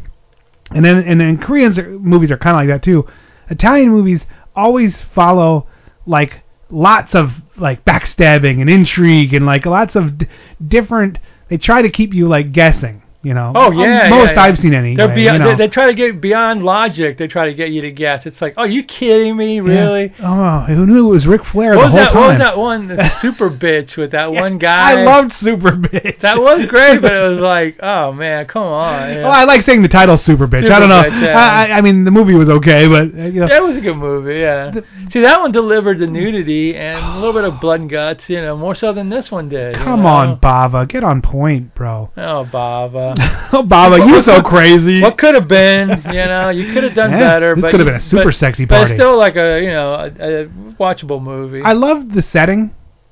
And 0.71 0.85
then 0.85 0.99
and 0.99 1.19
then 1.19 1.37
Korean 1.37 1.73
movies 2.01 2.31
are 2.31 2.37
kind 2.37 2.55
of 2.55 2.61
like 2.61 2.69
that 2.69 2.83
too. 2.83 3.05
Italian 3.49 3.89
movies 3.89 4.25
always 4.55 5.01
follow 5.01 5.65
like 6.05 6.41
lots 6.69 7.15
of 7.15 7.31
like 7.57 7.85
backstabbing 7.85 8.61
and 8.61 8.69
intrigue 8.69 9.33
and 9.33 9.45
like 9.45 9.65
lots 9.65 9.95
of 9.95 10.19
d- 10.19 10.27
different. 10.65 11.17
They 11.49 11.57
try 11.57 11.81
to 11.81 11.89
keep 11.89 12.13
you 12.13 12.27
like 12.27 12.51
guessing. 12.51 13.01
You 13.21 13.33
know. 13.33 13.51
Oh 13.53 13.69
yeah, 13.71 14.07
Most 14.07 14.27
yeah, 14.27 14.33
yeah. 14.33 14.41
I've 14.41 14.57
seen 14.57 14.73
anyway. 14.73 14.95
They're 14.95 15.13
beyond, 15.13 15.39
you 15.39 15.43
know. 15.43 15.49
they, 15.51 15.65
they 15.65 15.67
try 15.67 15.87
to 15.87 15.93
get 15.93 16.21
beyond 16.21 16.63
logic. 16.63 17.17
They 17.17 17.27
try 17.27 17.47
to 17.47 17.53
get 17.53 17.69
you 17.69 17.81
to 17.81 17.91
guess. 17.91 18.25
It's 18.25 18.41
like, 18.41 18.53
oh, 18.55 18.63
you 18.63 18.81
kidding 18.81 19.35
me? 19.35 19.55
Yeah. 19.55 19.61
Really? 19.61 20.13
Oh, 20.23 20.61
who 20.61 20.85
knew 20.85 21.07
it 21.07 21.11
was 21.11 21.27
Ric 21.27 21.43
Flair 21.43 21.75
What 21.75 21.89
the 21.89 21.93
was 21.93 21.93
whole 21.93 21.99
that? 21.99 22.13
time? 22.13 22.21
What 22.21 22.29
was 22.29 22.37
that 22.39 22.57
one? 22.57 22.87
The 22.87 23.09
super 23.21 23.49
bitch 23.49 23.97
with 23.97 24.11
that 24.11 24.31
one 24.31 24.57
guy. 24.57 25.01
I 25.01 25.03
loved 25.03 25.33
Super 25.33 25.71
Bitch. 25.71 26.21
That 26.21 26.39
was 26.39 26.65
great, 26.67 27.01
but 27.01 27.11
it 27.11 27.27
was 27.27 27.39
like, 27.41 27.75
oh 27.83 28.13
man, 28.13 28.45
come 28.45 28.63
on. 28.63 29.09
Yeah. 29.09 29.23
Well, 29.23 29.31
I 29.31 29.43
like 29.43 29.65
saying 29.65 29.81
the 29.81 29.89
title 29.89 30.15
Super 30.15 30.47
Bitch. 30.47 30.69
I 30.69 30.79
don't 30.79 30.87
know. 30.87 31.03
Bitch, 31.03 31.21
yeah. 31.21 31.37
I, 31.37 31.71
I, 31.71 31.81
mean, 31.81 32.05
the 32.05 32.11
movie 32.11 32.35
was 32.35 32.49
okay, 32.49 32.87
but 32.87 33.19
uh, 33.19 33.25
you 33.25 33.41
know. 33.41 33.47
Yeah, 33.47 33.57
it 33.57 33.63
was 33.63 33.75
a 33.75 33.81
good 33.81 33.97
movie. 33.97 34.39
Yeah. 34.39 34.71
See, 35.11 35.19
that 35.19 35.41
one 35.41 35.51
delivered 35.51 35.99
the 35.99 36.07
nudity 36.07 36.73
and 36.75 37.03
a 37.03 37.15
little 37.15 37.33
bit 37.33 37.43
of 37.43 37.59
blood 37.59 37.81
and 37.81 37.89
guts. 37.89 38.29
You 38.29 38.41
know, 38.41 38.55
more 38.55 38.75
so 38.75 38.93
than 38.93 39.09
this 39.09 39.29
one 39.29 39.49
did. 39.49 39.75
you 39.75 39.83
Come 39.83 40.03
know? 40.03 40.07
on, 40.07 40.39
Bava, 40.39 40.87
get 40.87 41.03
on 41.03 41.21
point, 41.21 41.75
bro. 41.75 42.11
Oh, 42.15 42.47
Bava. 42.49 43.08
Uh, 43.17 43.49
Obama, 43.51 44.05
you 44.07 44.21
so 44.21 44.41
crazy. 44.41 45.01
What 45.01 45.17
could 45.17 45.35
have 45.35 45.47
been? 45.47 45.89
You 46.07 46.13
know, 46.25 46.49
you 46.49 46.73
could 46.73 46.83
have 46.83 46.93
done 46.95 47.11
Yeah, 47.11 47.19
better. 47.19 47.55
this 47.55 47.71
could 47.71 47.79
have 47.79 47.85
been 47.87 47.95
a 47.95 48.01
super 48.01 48.25
but- 48.25 48.35
sexy 48.35 48.65
But 48.65 48.75
party. 48.79 48.93
it's 48.93 48.99
still 49.01 49.17
like 49.17 49.35
a 49.35 49.61
you 49.61 49.69
know 49.71 49.93
a, 49.93 50.05
a 50.07 50.47
watchable 50.79 51.21
movie. 51.21 51.61
I 51.63 51.73
loved 51.73 52.13
the 52.13 52.21
setting. 52.21 52.71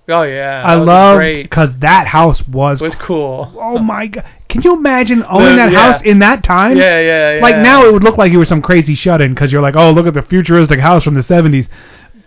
oh 0.10 0.24
yeah, 0.24 0.62
I 0.66 0.76
loved 0.76 1.24
because 1.44 1.70
that 1.80 2.08
house 2.08 2.46
was. 2.48 2.82
was 2.82 2.96
cool. 2.96 3.52
oh 3.62 3.80
my 3.80 4.08
god! 4.08 4.26
Can 4.50 4.62
you 4.62 4.76
imagine 4.76 5.24
owning 5.28 5.52
The- 5.52 5.64
that 5.64 5.72
yeah. 5.72 5.92
house 5.94 6.02
in 6.04 6.20
that 6.20 6.44
time? 6.44 6.78
Yeah, 6.78 7.00
yeah, 7.00 7.36
yeah. 7.36 7.42
Like 7.42 7.58
now, 7.58 7.86
it 7.86 7.94
would 7.94 8.04
look 8.04 8.18
like 8.18 8.32
you 8.32 8.38
were 8.40 8.46
some 8.46 8.62
crazy 8.62 8.96
shut-in 8.96 9.34
because 9.34 9.52
you're 9.52 9.62
like, 9.62 9.76
oh, 9.76 9.92
look 9.92 10.08
at 10.08 10.14
the 10.14 10.22
futuristic 10.22 10.80
house 10.80 11.04
from 11.04 11.14
the 11.16 11.22
'70s. 11.22 11.68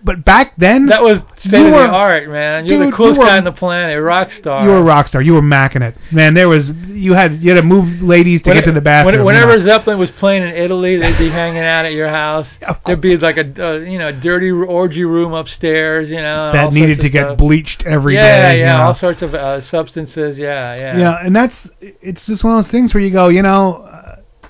But 0.03 0.25
back 0.25 0.55
then, 0.57 0.87
That 0.87 1.03
was 1.03 1.19
state 1.39 1.67
of 1.67 1.73
the 1.73 1.79
art, 1.89 2.29
man. 2.29 2.65
You're 2.67 2.85
Dude, 2.85 2.93
the 2.93 2.97
coolest 2.97 3.17
you 3.17 3.21
were- 3.21 3.27
guy 3.27 3.37
on 3.39 3.45
the 3.45 3.53
planet, 3.53 4.03
rock 4.03 4.31
star. 4.31 4.65
you 4.65 4.71
were 4.71 4.79
a 4.79 4.83
rock 4.83 5.09
star. 5.09 5.21
You 5.21 5.35
were 5.35 5.43
macking 5.43 5.83
it, 5.83 5.95
man. 6.11 6.33
There 6.35 6.49
was 6.49 6.71
you 6.71 7.13
had 7.13 7.35
you 7.43 7.51
had 7.51 7.57
to 7.61 7.63
move 7.67 8.01
ladies 8.03 8.41
to 8.43 8.51
When- 8.51 8.57
get 8.57 8.65
to 8.65 8.73
the 8.73 8.81
bathroom. 8.81 9.17
when- 9.17 9.25
whenever 9.27 9.53
you 9.53 9.59
know. 9.59 9.65
Zeppelin 9.67 9.99
was 9.99 10.11
playing 10.11 10.43
in 10.43 10.51
Italy, 10.55 10.97
they'd 10.97 11.19
be 11.19 11.29
hanging 11.29 11.63
out 11.63 11.85
at 11.85 11.93
your 11.93 12.09
house. 12.09 12.49
There'd 12.87 13.01
be 13.01 13.17
like 13.19 13.37
a 13.37 13.47
uh, 13.63 13.73
you 13.81 13.99
know 13.99 14.11
dirty 14.13 14.51
orgy 14.51 15.05
room 15.05 15.33
upstairs, 15.35 16.09
you 16.11 16.17
know. 16.23 16.51
that 16.53 16.73
needed 16.73 17.01
to 17.01 17.11
get 17.11 17.25
stuff. 17.27 17.39
bleached 17.39 17.85
every 17.87 18.15
day. 18.15 18.21
yeah, 18.23 18.53
you 18.53 18.61
yeah, 18.61 18.77
know. 18.79 18.85
all 18.85 18.95
sorts 18.95 19.21
of 19.23 19.35
uh, 19.35 19.61
substances. 19.61 20.39
Yeah, 20.39 20.75
yeah. 20.77 20.97
Yeah, 20.99 21.19
and 21.25 21.37
that's 21.37 21.57
it's 21.81 22.27
just 22.27 22.43
one 22.43 22.57
of 22.57 22.65
those 22.65 22.71
things 22.71 22.95
where 22.95 23.03
you 23.03 23.11
go, 23.11 23.29
you 23.29 23.43
know, 23.43 23.87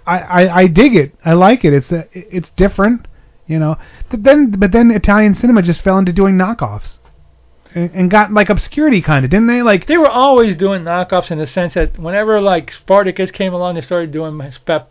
I, 0.06 0.18
I 0.18 0.56
I 0.62 0.66
dig 0.66 0.94
it. 0.96 1.14
I 1.24 1.32
like 1.34 1.64
it. 1.64 1.72
It's 1.72 1.90
a, 1.92 2.06
it's 2.12 2.50
different, 2.50 3.06
you 3.50 3.58
know. 3.58 3.76
But 4.10 4.22
then 4.22 4.50
but 4.50 4.72
then 4.72 4.90
Italian 4.90 5.34
cinema 5.34 5.62
just 5.62 5.82
fell 5.82 5.98
into 5.98 6.12
doing 6.12 6.36
knockoffs, 6.36 6.98
and, 7.74 7.90
and 7.92 8.10
got 8.10 8.32
like 8.32 8.48
obscurity 8.48 9.00
kind 9.02 9.24
of, 9.24 9.30
didn't 9.30 9.46
they? 9.48 9.62
Like 9.62 9.86
They 9.86 9.96
were 9.98 10.08
always 10.08 10.56
doing 10.56 10.82
knockoffs 10.82 11.30
in 11.30 11.38
the 11.38 11.46
sense 11.46 11.74
that 11.74 11.98
whenever 11.98 12.40
like 12.40 12.72
Spartacus 12.72 13.30
came 13.30 13.52
along, 13.52 13.74
they 13.74 13.80
started 13.80 14.10
doing 14.10 14.34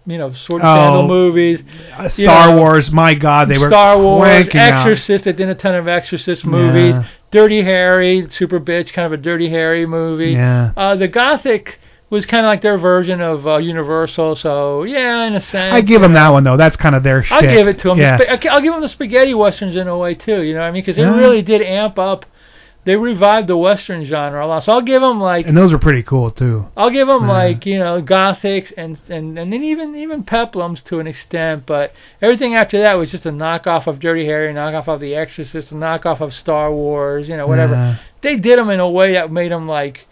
you 0.06 0.18
know 0.18 0.34
sword 0.34 0.62
and 0.62 0.70
Oh, 0.70 0.76
sandal 0.76 1.08
movies. 1.08 1.64
uh, 1.98 2.10
Star 2.10 2.50
know, 2.52 2.58
Wars. 2.58 2.92
My 2.92 3.16
God, 3.16 3.50
they 3.50 3.58
were 3.58 3.70
Star 3.70 4.00
Wars, 4.00 4.24
cranking 4.24 4.60
out. 4.62 4.88
Exorcist. 4.88 5.24
They 5.26 5.34
did 5.34 5.50
a 5.50 5.56
ton 5.56 5.76
of 5.76 5.88
Exorcist 5.88 6.46
movies. 6.46 6.96
Yeah. 6.96 7.08
Dirty 7.32 7.62
Harry, 7.64 8.28
Super 8.30 8.60
Bitch, 8.60 8.92
kind 8.92 9.06
of 9.06 9.12
a 9.12 9.18
Dirty 9.22 9.50
Harry 9.52 9.86
movie. 9.86 10.32
Yeah. 10.32 10.72
Uh, 10.76 10.96
the 10.96 11.08
Gothic 11.08 11.80
was 12.10 12.26
kind 12.26 12.46
of 12.46 12.50
like 12.50 12.62
their 12.62 12.78
version 12.78 13.22
of 13.22 13.46
uh, 13.48 13.58
Universal. 13.58 14.36
So 14.38 14.84
yeah, 14.84 15.26
in 15.26 15.36
a 15.36 15.42
sense. 15.42 15.74
I 15.74 15.82
give 15.82 16.02
them 16.02 16.14
that 16.14 16.30
one 16.30 16.44
though. 16.44 16.58
That's 16.58 16.76
kind 16.78 16.96
of 16.96 17.04
their 17.04 17.24
shit. 17.24 17.32
I'll 17.32 17.42
give 17.54 17.68
it 17.68 17.80
to 17.80 17.90
them. 17.90 18.00
Yeah. 18.00 18.18
I'll 18.50 18.62
give 18.62 18.74
them 18.74 18.82
the 18.82 18.88
spaghetti 18.88 19.34
westerns 19.34 19.76
in 19.76 19.88
a 19.88 19.98
way 19.98 20.16
too. 20.16 20.42
You 20.42 20.54
know 20.54 20.62
what 20.62 20.68
I 20.68 20.72
mean? 20.72 20.82
Because 20.82 20.96
they 20.96 21.04
Yeah. 21.04 21.18
really 21.18 21.42
did 21.42 21.62
amp 21.62 22.00
up. 22.00 22.26
They 22.86 22.96
revived 22.96 23.48
the 23.48 23.58
western 23.58 24.06
genre 24.06 24.44
a 24.44 24.48
lot. 24.48 24.64
So 24.64 24.72
I'll 24.72 24.82
give 24.82 25.02
them 25.02 25.20
like 25.20 25.46
and 25.46 25.56
those 25.56 25.72
are 25.74 25.78
pretty 25.78 26.02
cool 26.02 26.32
too. 26.32 26.66
I'll 26.78 26.90
give 26.90 27.08
them 27.08 27.28
Yeah. 27.28 27.34
like 27.34 27.66
you 27.66 27.78
know 27.78 28.02
gothics 28.02 28.72
and 28.78 29.00
and 29.10 29.38
and 29.38 29.54
then 29.54 29.64
even 29.64 29.96
even 29.96 30.24
peplums 30.24 30.84
to 30.86 31.00
an 31.00 31.06
extent, 31.06 31.66
but 31.68 31.94
everything 32.22 32.56
after 32.56 32.80
that 32.82 32.94
was 32.96 33.12
just 33.12 33.26
a 33.28 33.32
knockoff 33.32 33.86
of 33.86 34.00
Dirty 34.00 34.26
Harry, 34.26 34.50
a 34.50 34.54
knockoff 34.54 34.88
of 34.88 35.02
The 35.02 35.14
Exorcist, 35.14 35.72
a 35.72 35.76
knockoff 35.76 36.22
of 36.22 36.34
Star 36.34 36.72
Wars, 36.72 37.28
you 37.30 37.36
know 37.38 37.46
whatever. 37.48 37.74
Yeah. 37.76 37.96
They 38.22 38.38
did 38.38 38.58
them 38.58 38.70
in 38.70 38.80
a 38.80 38.90
way 38.90 39.14
that 39.14 39.30
made 39.32 39.52
them 39.52 39.68
like 39.68 40.08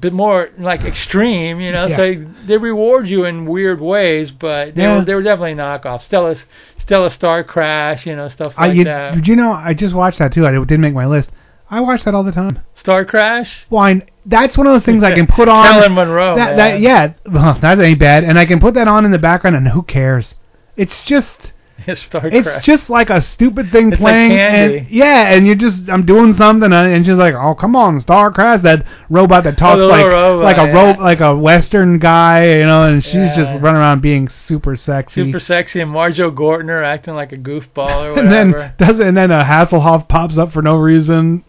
bit 0.00 0.12
more 0.12 0.50
like 0.58 0.82
extreme, 0.82 1.60
you 1.60 1.72
know. 1.72 1.86
Yeah. 1.86 1.96
So 1.96 2.24
they 2.46 2.56
reward 2.58 3.08
you 3.08 3.24
in 3.24 3.46
weird 3.46 3.80
ways, 3.80 4.30
but 4.30 4.74
they 4.74 4.82
Yeah. 4.82 4.98
were 4.98 5.04
they 5.04 5.14
were 5.14 5.22
definitely 5.22 5.54
knockoffs. 5.54 6.02
Stella 6.02 6.34
Stella 6.78 7.10
Star 7.10 7.42
Crash, 7.44 8.06
you 8.06 8.14
know 8.16 8.28
stuff 8.28 8.52
I 8.56 8.68
like 8.68 8.76
you, 8.76 8.84
that. 8.84 9.14
did 9.14 9.28
you 9.28 9.36
know? 9.36 9.52
I 9.52 9.74
just 9.74 9.94
watched 9.94 10.18
that 10.18 10.32
too. 10.32 10.46
I 10.46 10.52
didn't 10.52 10.80
make 10.80 10.94
my 10.94 11.06
list. 11.06 11.30
I 11.70 11.80
watch 11.80 12.04
that 12.04 12.14
all 12.14 12.22
the 12.24 12.32
time. 12.32 12.60
Star 12.74 13.04
Crash. 13.04 13.66
Wine. 13.68 14.02
That's 14.24 14.56
one 14.56 14.66
of 14.66 14.72
those 14.72 14.84
things 14.84 15.02
I 15.02 15.14
can 15.14 15.26
put 15.36 15.48
on. 15.48 15.64
Marilyn 15.64 15.94
Monroe. 15.94 16.34
That, 16.36 16.56
that 16.56 16.80
yeah, 16.80 17.12
well, 17.30 17.58
that 17.62 17.78
ain't 17.80 17.98
bad, 17.98 18.24
and 18.24 18.38
I 18.38 18.46
can 18.46 18.58
put 18.60 18.74
that 18.74 18.88
on 18.88 19.04
in 19.04 19.10
the 19.10 19.18
background, 19.18 19.56
and 19.56 19.68
who 19.68 19.82
cares? 19.82 20.34
It's 20.76 21.04
just, 21.04 21.52
Star 21.96 22.26
it's 22.26 22.64
just 22.66 22.88
like 22.90 23.10
a 23.10 23.22
stupid 23.22 23.70
thing 23.72 23.92
It's 23.92 24.00
like 24.00 24.12
playing, 24.12 24.30
candy. 24.32 24.78
and 24.78 24.90
yeah, 24.90 25.32
and 25.34 25.46
you 25.46 25.54
just, 25.54 25.88
I'm 25.88 26.04
doing 26.06 26.32
something, 26.32 26.72
and 26.72 27.04
she's 27.06 27.14
like, 27.14 27.34
oh 27.34 27.54
come 27.54 27.74
on, 27.76 28.00
Star 28.00 28.32
Crash, 28.32 28.62
that 28.62 28.84
robot 29.10 29.44
that 29.44 29.56
talks 29.58 29.80
like 29.82 30.06
robot, 30.06 30.44
like 30.44 30.56
a 30.58 30.66
yeah. 30.66 30.92
ro- 30.94 31.02
like 31.02 31.20
a 31.20 31.36
Western 31.36 31.98
guy, 31.98 32.58
you 32.58 32.66
know, 32.66 32.86
and 32.88 33.02
she's 33.02 33.14
Yeah. 33.14 33.36
just 33.36 33.62
running 33.62 33.80
around 33.80 34.02
being 34.02 34.28
super 34.28 34.76
sexy. 34.76 35.24
Super 35.24 35.40
sexy 35.40 35.80
and 35.80 35.90
Marjoe 35.90 36.30
Gortner 36.30 36.84
acting 36.84 37.14
like 37.14 37.32
a 37.32 37.36
goofball 37.38 38.04
or 38.04 38.14
whatever. 38.14 38.18
and 38.18 38.52
then 38.54 38.72
does 38.78 39.00
and 39.00 39.16
then 39.16 39.30
a 39.30 39.42
Hasselhoff 39.44 40.08
pops 40.08 40.38
up 40.38 40.52
for 40.52 40.62
no 40.62 40.76
reason. 40.76 41.44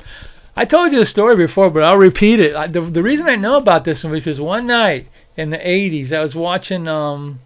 I 0.55 0.65
told 0.65 0.91
you 0.91 0.99
the 0.99 1.05
story 1.05 1.37
before, 1.37 1.69
but 1.69 1.83
I'll 1.83 1.97
repeat 1.97 2.39
it. 2.41 2.53
I, 2.55 2.67
the, 2.67 2.81
the 2.81 3.01
reason 3.03 3.29
I 3.29 3.35
know 3.37 3.55
about 3.55 3.85
this 3.85 4.03
one 4.03 4.11
was 4.25 4.41
one 4.41 4.67
night 4.67 5.07
in 5.37 5.51
the 5.51 5.57
'80s, 5.57 6.11
I 6.11 6.21
was 6.21 6.35
watching. 6.35 6.87
Um, 6.87 7.39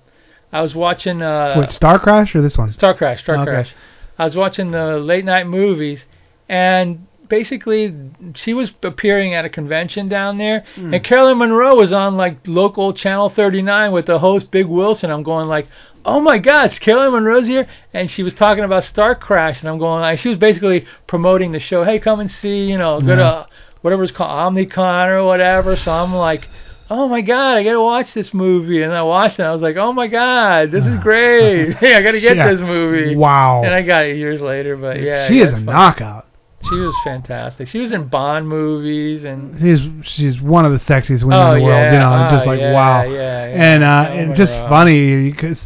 I 0.53 0.61
was 0.61 0.73
watching. 0.75 1.21
Uh, 1.21 1.55
What 1.55 1.71
Star 1.71 1.99
Crash 1.99 2.33
or 2.35 2.41
this 2.41 2.57
one? 2.57 2.71
Star 2.71 2.93
Crash. 2.93 3.23
Star 3.23 3.35
Okay. 3.37 3.45
Crash. 3.51 3.73
I 4.17 4.23
was 4.25 4.35
watching 4.35 4.71
the 4.71 4.99
late 4.99 5.25
night 5.25 5.47
movies, 5.47 6.05
and 6.47 7.07
basically 7.27 7.93
she 8.35 8.53
was 8.53 8.71
appearing 8.83 9.33
at 9.33 9.43
a 9.45 9.49
convention 9.49 10.07
down 10.07 10.37
there, 10.37 10.63
Hmm. 10.75 10.93
and 10.93 11.03
Caroline 11.03 11.39
Munro 11.39 11.75
was 11.75 11.91
on 11.91 12.15
like 12.15 12.37
local 12.45 12.93
Channel 12.93 13.29
39 13.29 13.91
with 13.91 14.05
the 14.05 14.19
host 14.19 14.51
Big 14.51 14.67
Wilson. 14.67 15.11
I'm 15.11 15.23
going 15.23 15.47
like. 15.47 15.67
Oh 16.05 16.19
my 16.19 16.37
God! 16.37 16.65
It's 16.65 16.79
Caroline 16.79 17.11
Munro's 17.13 17.47
here, 17.47 17.65
and 17.93 18.11
she 18.11 18.23
was 18.23 18.33
talking 18.33 18.65
about 18.65 18.83
Star 18.83 19.15
Crash, 19.15 19.61
and 19.61 19.69
I'm 19.69 19.77
going 19.77 20.01
like 20.01 20.19
she 20.19 20.27
was 20.27 20.37
basically 20.37 20.85
promoting 21.07 21.53
the 21.53 21.61
show. 21.61 21.85
Hey, 21.85 21.97
come 21.97 22.19
and 22.19 22.29
see, 22.29 22.65
you 22.65 22.77
know, 22.77 22.99
go 22.99 23.11
Yeah. 23.13 23.15
to 23.15 23.47
whatever 23.79 24.03
it's 24.03 24.11
called, 24.11 24.29
OmniCon 24.53 25.07
or 25.07 25.23
whatever. 25.23 25.77
So 25.77 25.93
I'm 25.93 26.13
like, 26.13 26.49
oh 26.93 27.07
my 27.09 27.21
god, 27.21 27.57
I 27.57 27.63
gotta 27.63 27.81
watch 27.81 28.13
this 28.13 28.33
movie, 28.33 28.83
and 28.83 28.93
I 28.93 29.01
watched 29.03 29.39
it. 29.39 29.41
And 29.41 29.49
I 29.49 29.53
was 29.53 29.61
like, 29.61 29.75
oh 29.77 29.91
my 29.93 30.07
god, 30.07 30.71
this 30.71 30.85
is 30.85 30.97
great. 31.01 31.73
hey, 31.77 31.95
I 31.95 32.01
gotta 32.01 32.19
get 32.21 32.37
Yeah. 32.37 32.49
this 32.51 32.61
movie. 32.61 33.15
Wow. 33.15 33.63
And 33.63 33.73
I 33.73 33.81
got 33.81 34.05
it 34.05 34.17
years 34.17 34.41
later, 34.41 34.77
but 34.77 35.01
yeah, 35.01 35.27
she 35.27 35.39
yeah, 35.39 35.45
is 35.45 35.53
a 35.53 35.55
fun. 35.57 35.65
knockout. 35.65 36.27
She 36.69 36.75
was 36.75 36.95
fantastic. 37.03 37.67
She 37.67 37.79
was 37.79 37.91
in 37.91 38.07
Bond 38.07 38.47
movies 38.47 39.25
and 39.25 39.59
She's 39.59 39.81
she's 40.09 40.41
one 40.41 40.65
of 40.65 40.71
the 40.71 40.77
sexiest 40.77 41.23
women 41.23 41.33
Oh, 41.39 41.53
in 41.55 41.59
the 41.59 41.65
world. 41.65 41.91
You 41.91 41.99
know, 41.99 42.07
I'm 42.07 42.31
just 42.31 42.45
Oh, 42.47 42.49
like 42.51 42.59
yeah, 42.61 42.71
wow. 42.73 43.03
yeah, 43.03 43.11
yeah. 43.11 43.73
And 43.73 43.83
uh, 43.83 44.05
Oh, 44.09 44.13
it's 44.29 44.37
just 44.37 44.53
funny 44.69 45.29
because 45.29 45.59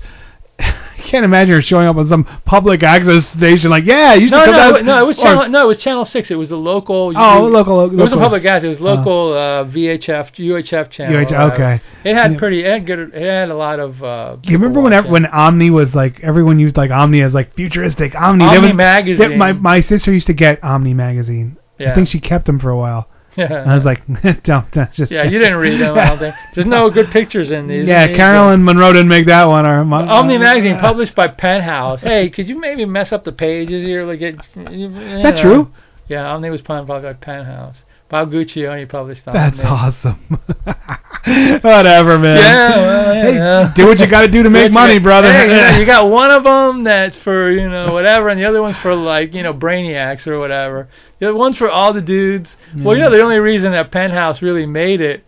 can't 1.07 1.25
imagine 1.25 1.53
her 1.55 1.61
showing 1.61 1.87
up 1.87 1.95
on 1.95 2.07
some 2.07 2.25
public 2.45 2.83
access 2.83 3.25
station 3.29 3.69
like, 3.69 3.85
yeah, 3.85 4.13
you 4.13 4.27
should 4.27 4.31
no, 4.35 4.45
come 4.45 4.53
no, 4.53 4.57
down. 4.71 4.75
it- 4.77 4.85
no, 4.85 4.97
it 4.99 5.07
was 5.07 5.17
or- 5.17 5.23
channel, 5.23 5.49
no, 5.49 5.63
it 5.63 5.67
was 5.67 5.77
Channel 5.77 6.05
Six. 6.05 6.29
It 6.31 6.35
was 6.35 6.49
the 6.49 6.57
local. 6.57 7.13
Oh, 7.15 7.43
local- 7.47 7.85
It 7.85 7.93
wasn't 7.93 7.99
local. 7.99 8.19
public 8.19 8.45
access. 8.45 8.63
It 8.65 8.69
was 8.69 8.79
Uh. 8.79 8.83
local 8.83 9.33
uh, 9.33 9.63
VHF, 9.65 10.31
UHF 10.37 10.89
channel. 10.89 11.15
UH 11.17 11.23
whatever. 11.23 11.53
okay. 11.53 11.81
It 12.03 12.15
had 12.15 12.33
Yeah. 12.33 12.37
pretty. 12.39 12.63
It 12.65 12.71
had 12.71 12.85
good. 12.85 12.99
It 13.13 13.21
had 13.27 13.49
a 13.49 13.55
lot 13.55 13.79
of. 13.79 14.03
Uh, 14.03 14.35
Do 14.41 14.51
you 14.51 14.57
remember 14.57 14.81
when 14.81 14.93
ev- 14.93 15.07
when 15.07 15.25
Omni 15.25 15.69
was 15.69 15.95
like 15.95 16.19
everyone 16.23 16.59
used 16.59 16.77
like 16.77 16.91
Omni 16.91 17.21
as 17.21 17.33
like 17.33 17.53
futuristic 17.55 18.13
Omni? 18.19 18.45
Omni 18.45 18.59
was- 18.67 18.73
magazine. 18.75 19.29
there- 19.29 19.37
my 19.37 19.53
my 19.53 19.81
sister 19.81 20.13
used 20.13 20.27
to 20.27 20.33
get 20.33 20.63
Omni 20.63 20.93
magazine. 20.93 21.57
I 21.79 21.91
think 21.93 22.07
she 22.07 22.19
kept 22.19 22.45
them 22.47 22.59
for 22.59 22.69
a 22.71 22.77
while. 22.77 23.07
And 23.37 23.69
I 23.69 23.75
was 23.75 23.85
like, 23.85 24.01
don't, 24.43 24.71
don't 24.71 24.91
just. 24.91 25.11
Yeah, 25.11 25.23
you 25.23 25.39
didn't 25.39 25.57
read 25.57 25.79
them. 25.79 25.97
I 25.97 26.09
don't 26.09 26.19
think. 26.19 26.35
There's 26.55 26.67
no 26.67 26.89
good 26.89 27.09
pictures 27.11 27.51
in 27.51 27.67
these. 27.67 27.87
Yeah, 27.87 28.07
Caroline 28.07 28.63
Munro 28.63 28.93
didn't 28.93 29.09
make 29.09 29.27
that 29.27 29.45
one. 29.45 29.65
Or 29.65 29.85
my, 29.85 30.03
Omni 30.05 30.35
uh, 30.35 30.39
magazine 30.39 30.73
uh, 30.73 30.81
published 30.81 31.15
by 31.15 31.27
Penthouse. 31.27 32.01
Hey, 32.01 32.29
could 32.29 32.49
you 32.49 32.59
maybe 32.59 32.85
mess 32.85 33.11
up 33.11 33.23
the 33.23 33.31
pages 33.31 33.83
here? 33.83 34.05
Like 34.05 34.21
it. 34.21 34.35
Is 34.55 35.23
that 35.23 35.39
true? 35.41 35.71
Yeah, 36.07 36.31
Omni 36.31 36.49
was 36.49 36.61
published 36.61 37.03
by 37.03 37.13
Penthouse. 37.13 37.83
Bob 38.09 38.31
Guccione 38.31 38.87
published 38.87 39.27
Omni. 39.27 39.57
That's 39.57 39.59
awesome. 39.59 40.17
Whatever, 41.61 42.17
man. 42.17 42.37
Yeah, 42.37 42.77
well, 42.77 43.13
Hey, 43.15 43.35
yeah. 43.35 43.73
do 43.75 43.85
what 43.85 43.99
you 43.99 44.07
got 44.07 44.21
to 44.21 44.27
do 44.29 44.43
to 44.43 44.49
make 44.49 44.71
money, 44.71 44.97
brother. 44.99 45.31
Hey, 45.31 45.43
you, 45.43 45.47
know, 45.55 45.77
you 45.79 45.85
got 45.85 46.09
one 46.09 46.31
of 46.31 46.43
them 46.45 46.83
that's 46.85 47.17
for 47.17 47.51
you 47.51 47.67
know 47.67 47.91
whatever, 47.91 48.29
and 48.29 48.39
the 48.39 48.45
other 48.45 48.61
one's 48.61 48.77
for 48.77 48.95
like 48.95 49.33
you 49.33 49.43
know 49.43 49.53
brainiacs 49.53 50.25
or 50.25 50.39
whatever. 50.39 50.87
The 51.19 51.29
other 51.29 51.37
one's 51.37 51.57
for 51.57 51.69
all 51.69 51.93
the 51.93 52.01
dudes. 52.01 52.55
Well, 52.77 52.95
you 52.95 53.03
know 53.03 53.09
the 53.11 53.21
only 53.21 53.39
reason 53.39 53.71
that 53.73 53.91
Penthouse 53.91 54.41
really 54.41 54.65
made 54.65 55.01
it, 55.01 55.25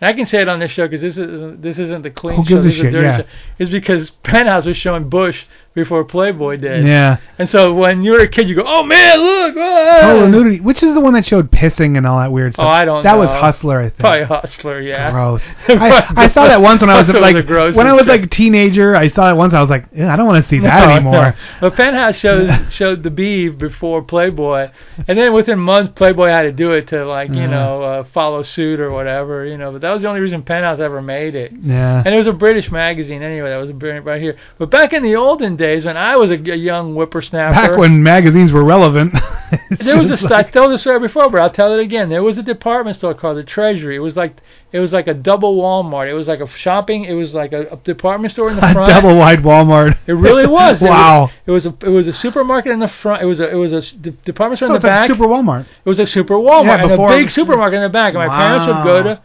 and 0.00 0.10
I 0.10 0.12
can 0.12 0.26
say 0.26 0.42
it 0.42 0.48
on 0.48 0.60
this 0.60 0.72
show 0.72 0.86
because 0.86 1.00
this 1.00 1.16
is 1.16 1.58
this 1.60 1.78
isn't 1.78 2.02
the 2.02 2.10
clean 2.10 2.38
Who 2.38 2.44
show, 2.44 2.48
gives 2.56 2.64
a 2.64 2.68
this 2.68 2.74
is 2.76 2.80
shit, 2.82 2.92
dirty 2.92 3.06
yeah. 3.06 3.18
show, 3.22 3.26
is 3.58 3.70
because 3.70 4.10
Penthouse 4.22 4.66
was 4.66 4.76
showing 4.76 5.08
Bush 5.08 5.46
before 5.82 6.04
Playboy 6.04 6.56
did. 6.56 6.86
Yeah. 6.86 7.18
And 7.38 7.48
so 7.48 7.72
when 7.74 8.02
you 8.02 8.12
were 8.12 8.20
a 8.20 8.28
kid, 8.28 8.48
you 8.48 8.54
go, 8.54 8.64
oh 8.66 8.82
man, 8.82 9.18
look. 9.18 9.56
ah." 9.58 9.98
Total 10.02 10.28
nudity. 10.28 10.60
Which 10.60 10.82
is 10.82 10.94
the 10.94 11.00
one 11.00 11.14
that 11.14 11.24
showed 11.26 11.50
pissing 11.50 11.96
and 11.96 12.06
all 12.06 12.18
that 12.18 12.30
weird 12.32 12.52
stuff? 12.54 12.66
Oh, 12.66 12.68
I 12.68 12.84
don't 12.84 13.02
That 13.02 13.14
know. 13.14 13.20
was 13.20 13.30
Hustler, 13.30 13.80
I 13.80 13.84
think. 13.88 13.98
Probably 14.00 14.24
Hustler, 14.24 14.80
yeah. 14.80 15.10
Gross. 15.10 15.42
I, 15.68 16.12
I 16.16 16.30
saw 16.30 16.44
that 16.46 16.60
once 16.60 16.80
when 16.82 16.90
I 16.90 16.98
was 16.98 17.08
was 17.08 17.16
like 17.16 17.36
a 17.36 17.42
gross 17.42 17.74
when 17.74 17.86
I 17.86 17.92
was 17.92 18.06
like 18.06 18.22
a 18.22 18.26
teenager. 18.26 18.94
I 18.94 19.08
saw 19.08 19.30
it 19.30 19.36
once. 19.36 19.54
I 19.54 19.60
was 19.60 19.70
like, 19.70 19.86
"Eh, 19.96 20.06
I 20.06 20.16
don't 20.16 20.26
want 20.26 20.44
to 20.44 20.50
see 20.50 20.58
that 20.60 20.86
No, 20.86 20.94
anymore. 20.94 21.12
no. 21.12 21.32
But 21.60 21.76
Penthouse 21.76 22.16
showed 22.16 22.66
showed 22.70 23.02
the 23.02 23.10
beef 23.10 23.56
before 23.58 24.02
Playboy, 24.02 24.68
and 25.08 25.18
then 25.18 25.32
within 25.32 25.58
months 25.58 25.92
Playboy 25.96 26.28
had 26.28 26.42
to 26.42 26.52
do 26.52 26.72
it 26.72 26.88
to 26.88 27.06
like 27.06 27.30
you 27.30 27.46
know 27.46 27.82
uh, 27.82 28.04
follow 28.12 28.42
suit 28.42 28.80
or 28.80 28.90
whatever 28.90 29.46
you 29.46 29.56
know. 29.56 29.72
But 29.72 29.80
that 29.80 29.90
was 29.92 30.02
the 30.02 30.08
only 30.08 30.20
reason 30.20 30.42
Penthouse 30.42 30.78
ever 30.80 31.00
made 31.00 31.34
it. 31.34 31.52
Yeah. 31.52 32.02
And 32.04 32.14
it 32.14 32.18
was 32.18 32.26
a 32.26 32.32
British 32.32 32.70
magazine 32.70 33.22
anyway. 33.22 33.48
That 33.48 33.56
was 33.56 33.70
a 33.70 34.00
right 34.02 34.20
here. 34.20 34.36
But 34.58 34.70
back 34.70 34.92
in 34.92 35.02
the 35.02 35.16
olden 35.16 35.56
days. 35.56 35.69
Days 35.74 35.84
when 35.84 35.96
I 35.96 36.16
was 36.16 36.30
a, 36.30 36.34
a 36.34 36.56
young 36.56 36.94
whippersnapper. 36.94 37.68
Back 37.70 37.78
when 37.78 38.02
magazines 38.02 38.52
were 38.52 38.64
relevant. 38.64 39.12
there 39.70 39.96
was 39.98 40.08
a 40.10 40.28
like- 40.28 40.46
I 40.46 40.50
told 40.50 40.72
this 40.72 40.80
story 40.82 41.00
before, 41.00 41.30
but 41.30 41.40
I'll 41.40 41.50
tell 41.50 41.72
it 41.72 41.80
again. 41.80 42.08
There 42.08 42.22
was 42.22 42.38
a 42.38 42.42
department 42.42 42.96
store 42.96 43.14
called 43.14 43.36
the 43.36 43.44
Treasury. 43.44 43.96
It 43.96 44.00
was 44.00 44.16
like 44.16 44.36
it 44.72 44.78
was 44.78 44.92
like 44.92 45.08
a 45.08 45.14
double 45.14 45.56
Walmart. 45.60 46.08
It 46.08 46.14
was 46.14 46.28
like 46.28 46.40
a 46.40 46.46
shopping. 46.48 47.04
It 47.04 47.14
was 47.14 47.34
like 47.34 47.52
a, 47.52 47.62
a 47.72 47.76
department 47.78 48.32
store 48.32 48.50
in 48.50 48.56
the 48.56 48.66
a 48.70 48.72
front. 48.72 48.88
double 48.90 49.16
wide 49.16 49.40
Walmart. 49.40 49.98
It 50.06 50.12
really 50.12 50.46
was. 50.46 50.80
It 50.82 50.88
wow. 50.88 51.22
was- 51.22 51.30
It 51.46 51.50
was 51.50 51.66
a 51.66 51.86
it 51.86 51.90
was 51.90 52.06
a 52.06 52.12
supermarket 52.12 52.72
in 52.72 52.78
the 52.80 52.88
front. 52.88 53.22
It 53.22 53.26
was 53.26 53.40
a 53.40 53.48
it 53.50 53.54
was 53.54 53.72
a 53.72 53.82
department 54.00 54.58
store 54.58 54.68
So 54.68 54.74
in 54.74 54.80
the 54.80 54.86
like 54.86 54.94
back. 54.94 55.08
Super 55.08 55.24
Walmart. 55.26 55.62
It 55.84 55.88
was 55.88 55.98
a 55.98 56.06
super 56.06 56.34
Walmart 56.34 56.78
Yeah, 56.78 56.92
and 56.92 56.92
a 56.92 57.06
big 57.08 57.30
supermarket 57.30 57.76
in 57.78 57.82
the 57.82 57.88
back. 57.88 58.14
And 58.14 58.24
my 58.26 58.28
parents 58.28 58.66
would 58.66 58.84
go 58.84 59.02
to 59.02 59.22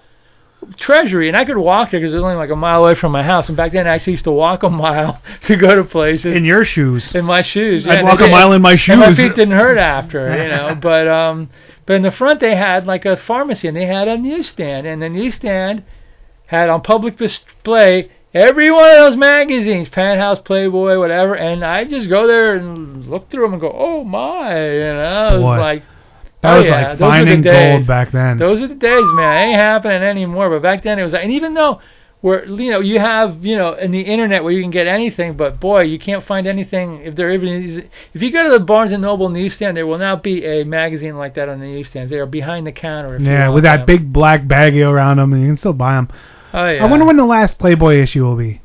Treasury, 0.78 1.28
and 1.28 1.38
I 1.38 1.46
could 1.46 1.58
walk 1.58 1.92
there 1.92 2.00
because 2.00 2.14
it 2.14 2.16
was 2.18 2.24
only 2.24 2.36
like 2.36 2.50
a 2.50 2.56
mile 2.56 2.84
away 2.84 2.96
from 2.96 3.12
my 3.12 3.24
house. 3.24 3.48
And 3.48 3.58
back 3.58 3.72
then, 3.72 3.88
I 3.88 3.96
actually 3.96 4.14
used 4.14 4.24
to 4.26 4.32
walk 4.32 4.64
a 4.64 4.70
mile 4.86 5.22
to 5.48 5.56
go 5.56 5.76
to 5.76 5.84
places 5.84 6.36
In 6.36 6.46
your 6.46 6.66
shoes. 6.66 7.14
in 7.16 7.26
my 7.26 7.42
shoes. 7.42 7.88
I'd 7.88 8.04
walk 8.04 8.22
a 8.22 8.28
mile 8.28 8.54
in 8.54 8.62
my 8.62 8.76
shoes. 8.76 8.94
And 8.94 9.00
my 9.02 9.14
feet 9.16 9.36
didn't 9.36 9.58
hurt 9.58 9.78
after, 9.78 10.30
you 10.44 10.50
know. 10.50 10.76
But 10.76 11.08
um, 11.08 11.50
but 11.86 11.94
in 11.94 12.02
the 12.02 12.12
front 12.12 12.40
they 12.40 12.56
had 12.56 12.86
like 12.86 13.06
a 13.06 13.18
pharmacy, 13.18 13.68
and 13.68 13.76
they 13.78 13.86
had 13.86 14.08
a 14.08 14.18
newsstand, 14.18 14.88
and 14.88 15.02
the 15.02 15.10
newsstand 15.10 15.84
had 16.48 16.70
on 16.70 16.82
public 16.82 17.18
display 17.18 18.12
every 18.34 18.70
one 18.70 18.90
of 18.90 18.98
those 18.98 19.16
magazines, 19.18 19.90
Penthouse, 19.90 20.40
Playboy, 20.42 21.00
whatever. 21.00 21.36
And 21.36 21.64
I 21.64 21.86
just 21.86 22.10
go 22.10 22.28
there 22.28 22.56
and 22.56 23.08
look 23.08 23.30
through 23.32 23.44
them 23.46 23.54
and 23.54 23.62
go, 23.62 23.72
oh 23.74 24.04
my, 24.04 24.56
you 24.74 24.80
know, 24.80 25.28
it 25.36 25.38
Boy. 25.40 25.44
was 25.44 25.60
like. 25.60 25.84
That 26.46 26.58
oh 26.58 26.62
was 26.62 26.66
yeah, 26.66 26.88
like 26.90 27.00
those 27.00 27.00
finding 27.00 27.42
gold 27.42 27.88
back 27.88 28.12
then. 28.12 28.38
Those 28.38 28.62
are 28.62 28.68
the 28.68 28.76
days, 28.76 29.12
man. 29.14 29.38
It 29.38 29.50
ain't 29.52 29.56
happening 29.60 30.04
anymore. 30.04 30.50
But 30.50 30.62
back 30.62 30.84
then 30.84 31.00
it 31.00 31.04
was, 31.04 31.14
like, 31.14 31.24
and 31.24 31.32
even 31.34 31.54
though 31.54 31.82
where 32.22 32.46
you 32.46 32.72
know 32.72 32.80
you 32.80 33.00
have 33.00 33.46
you 33.46 33.56
know 33.56 33.74
in 33.74 33.92
the 33.92 34.02
internet 34.02 34.44
where 34.44 34.52
you 34.54 34.62
can 34.64 34.72
get 34.72 34.88
anything, 34.88 35.38
but 35.38 35.60
boy, 35.60 35.82
you 35.82 36.00
can't 36.00 36.24
find 36.26 36.48
anything 36.48 37.02
if 37.04 37.16
there 37.16 37.32
even 37.32 37.48
is. 37.50 37.78
If 38.14 38.22
you 38.22 38.32
go 38.32 38.44
to 38.44 38.50
the 38.58 38.64
Barnes 38.64 38.92
and 38.92 39.02
Noble 39.02 39.30
newsstand, 39.30 39.78
there 39.78 39.86
will 39.88 39.98
not 40.00 40.24
be 40.24 40.44
a 40.46 40.64
magazine 40.64 41.18
like 41.18 41.36
that 41.36 41.50
on 41.50 41.60
the 41.60 41.66
newsstand. 41.68 42.10
They 42.10 42.18
are 42.18 42.26
behind 42.26 42.66
the 42.68 42.72
counter. 42.72 43.16
If 43.16 43.22
Yeah, 43.22 43.50
with 43.50 43.64
that 43.64 43.86
them. 43.86 43.86
big 43.86 44.14
black 44.14 44.44
baggie 44.44 44.86
around 44.88 45.18
them, 45.18 45.34
and 45.34 45.42
you 45.42 45.50
can 45.50 45.58
still 45.58 45.74
buy 45.74 45.96
them. 45.96 46.10
Oh 46.54 46.68
yeah. 46.70 46.84
I 46.84 46.90
wonder 46.90 47.06
when 47.06 47.18
the 47.18 47.26
last 47.26 47.60
Playboy 47.60 48.02
issue 48.02 48.24
will 48.24 48.38
be. 48.38 48.62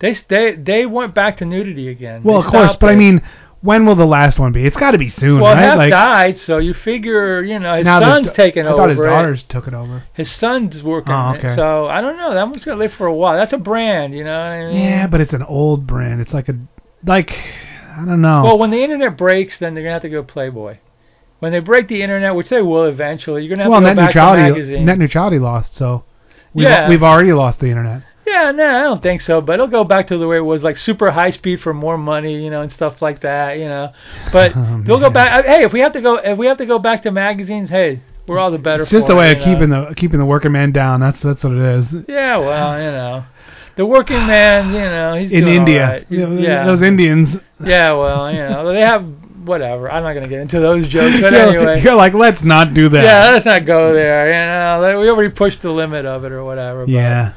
they 0.00 0.14
they 0.28 0.54
they 0.56 0.86
went 0.86 1.14
back 1.14 1.36
to 1.38 1.44
nudity 1.44 1.88
again. 1.88 2.22
Well, 2.24 2.40
They 2.40 2.46
of 2.46 2.50
course, 2.50 2.76
but 2.80 2.90
I 2.90 2.96
mean, 2.96 3.22
when 3.62 3.84
will 3.84 3.94
the 3.94 4.06
last 4.06 4.38
one 4.38 4.52
be? 4.52 4.64
It's 4.64 4.76
got 4.76 4.92
to 4.92 4.98
be 4.98 5.10
soon, 5.10 5.40
well, 5.40 5.54
right? 5.54 5.62
half 5.64 5.76
like 5.76 5.90
died, 5.90 6.38
so 6.38 6.58
you 6.58 6.72
figure 6.74 7.42
you 7.42 7.58
know 7.58 7.76
his 7.76 7.84
now 7.84 8.00
the- 8.00 8.06
son's 8.06 8.32
taking 8.32 8.66
I 8.66 8.70
over. 8.70 8.74
I 8.74 8.78
thought 8.82 8.90
his 8.90 8.98
it. 8.98 9.02
daughters 9.04 9.42
took 9.44 9.68
it 9.68 9.74
over. 9.74 10.04
His 10.14 10.30
son's 10.30 10.82
working. 10.82 11.12
Oh, 11.12 11.32
it. 11.32 11.54
So 11.54 11.86
I 11.86 12.00
don't 12.00 12.16
know. 12.16 12.32
That 12.34 12.48
one's 12.48 12.64
gonna 12.64 12.78
live 12.78 12.92
for 12.94 13.06
a 13.06 13.14
while. 13.14 13.36
That's 13.36 13.52
a 13.52 13.58
brand, 13.58 14.14
you 14.14 14.24
know 14.24 14.30
what 14.32 14.38
I 14.52 14.72
mean? 14.72 14.82
Yeah, 14.82 15.06
but 15.06 15.20
it's 15.20 15.32
an 15.32 15.42
old 15.42 15.86
brand. 15.86 16.20
It's 16.20 16.32
like 16.32 16.48
a 16.48 16.54
like 17.04 17.32
I 17.32 18.04
don't 18.06 18.22
know. 18.22 18.42
Well, 18.44 18.58
when 18.58 18.70
the 18.70 18.82
internet 18.82 19.18
breaks, 19.18 19.58
then 19.58 19.74
they're 19.74 19.82
gonna 19.82 19.94
have 19.94 20.02
to 20.02 20.08
go 20.08 20.22
Playboy. 20.22 20.78
When 21.40 21.52
they 21.52 21.60
break 21.60 21.88
the 21.88 22.02
internet, 22.02 22.34
which 22.34 22.50
they 22.50 22.60
will 22.62 22.84
eventually, 22.84 23.42
you're 23.44 23.50
gonna 23.56 23.62
have 23.64 23.70
well, 23.70 23.80
to 23.80 23.86
go 23.86 23.88
net 23.94 23.96
back 23.96 24.06
neutrality, 24.08 24.42
to 24.42 24.50
magazine. 24.52 24.84
net 24.84 24.98
neutrality 24.98 25.38
lost, 25.38 25.74
so 25.74 26.04
we've, 26.52 26.64
Yeah. 26.64 26.86
we've 26.88 27.02
already 27.02 27.32
lost 27.32 27.60
the 27.60 27.68
internet. 27.68 28.02
Yeah, 28.30 28.52
no, 28.52 28.64
I 28.64 28.82
don't 28.82 29.02
think 29.02 29.20
so. 29.20 29.40
But 29.40 29.54
it'll 29.54 29.66
go 29.66 29.84
back 29.84 30.06
to 30.08 30.18
the 30.18 30.26
way 30.26 30.36
it 30.36 30.44
was, 30.44 30.62
like 30.62 30.76
super 30.76 31.10
high 31.10 31.30
speed 31.30 31.60
for 31.60 31.74
more 31.74 31.98
money, 31.98 32.42
you 32.42 32.50
know, 32.50 32.62
and 32.62 32.72
stuff 32.72 33.02
like 33.02 33.22
that, 33.22 33.58
you 33.58 33.66
know. 33.66 33.92
But 34.32 34.52
Oh, 34.56 34.82
they'll 34.84 35.00
go 35.00 35.10
back. 35.10 35.44
Uh, 35.44 35.48
hey, 35.48 35.64
if 35.64 35.72
we 35.72 35.80
have 35.80 35.92
to 35.92 36.00
go, 36.00 36.16
if 36.16 36.38
we 36.38 36.46
have 36.46 36.58
to 36.58 36.66
go 36.66 36.78
back 36.78 37.02
to 37.02 37.10
magazines, 37.10 37.70
hey, 37.70 38.02
we're 38.26 38.38
all 38.38 38.50
the 38.50 38.58
better. 38.58 38.82
It's 38.82 38.90
just 38.90 39.08
a 39.08 39.14
way 39.14 39.30
it, 39.30 39.38
of 39.38 39.40
you 39.40 39.46
know? 39.46 39.52
keeping 39.54 39.70
the 39.70 39.94
keeping 39.96 40.20
the 40.20 40.26
working 40.26 40.52
man 40.52 40.72
down. 40.72 41.00
That's 41.00 41.20
that's 41.22 41.42
what 41.42 41.52
it 41.52 41.78
is. 41.78 41.86
Yeah, 42.08 42.36
well, 42.38 42.78
you 42.78 42.90
know, 42.90 43.24
the 43.76 43.86
working 43.86 44.26
man, 44.26 44.68
you 44.68 44.80
know, 44.80 45.14
he's 45.14 45.32
In 45.32 45.48
India, 45.48 45.86
right. 45.86 46.06
You 46.08 46.26
know, 46.26 46.40
yeah, 46.40 46.64
those 46.66 46.82
Indians. 46.82 47.36
Yeah, 47.64 47.92
well, 47.92 48.30
you 48.32 48.38
know, 48.38 48.72
they 48.72 48.80
have 48.80 49.04
whatever. 49.44 49.90
I'm 49.90 50.02
not 50.02 50.12
gonna 50.12 50.28
get 50.28 50.40
into 50.40 50.60
those 50.60 50.86
jokes, 50.88 51.20
but 51.20 51.32
you're, 51.32 51.48
anyway. 51.48 51.82
you're 51.82 51.94
like, 51.94 52.14
let's 52.14 52.42
not 52.42 52.74
do 52.74 52.88
that. 52.90 53.04
Yeah, 53.04 53.30
let's 53.30 53.46
not 53.46 53.66
go 53.66 53.92
there. 53.92 54.26
You 54.28 54.32
know, 54.80 55.00
we 55.00 55.08
already 55.08 55.32
pushed 55.32 55.62
the 55.62 55.70
limit 55.70 56.04
of 56.06 56.24
it 56.24 56.32
or 56.32 56.44
whatever. 56.44 56.86
But, 56.86 56.92
Yeah. 56.92 57.32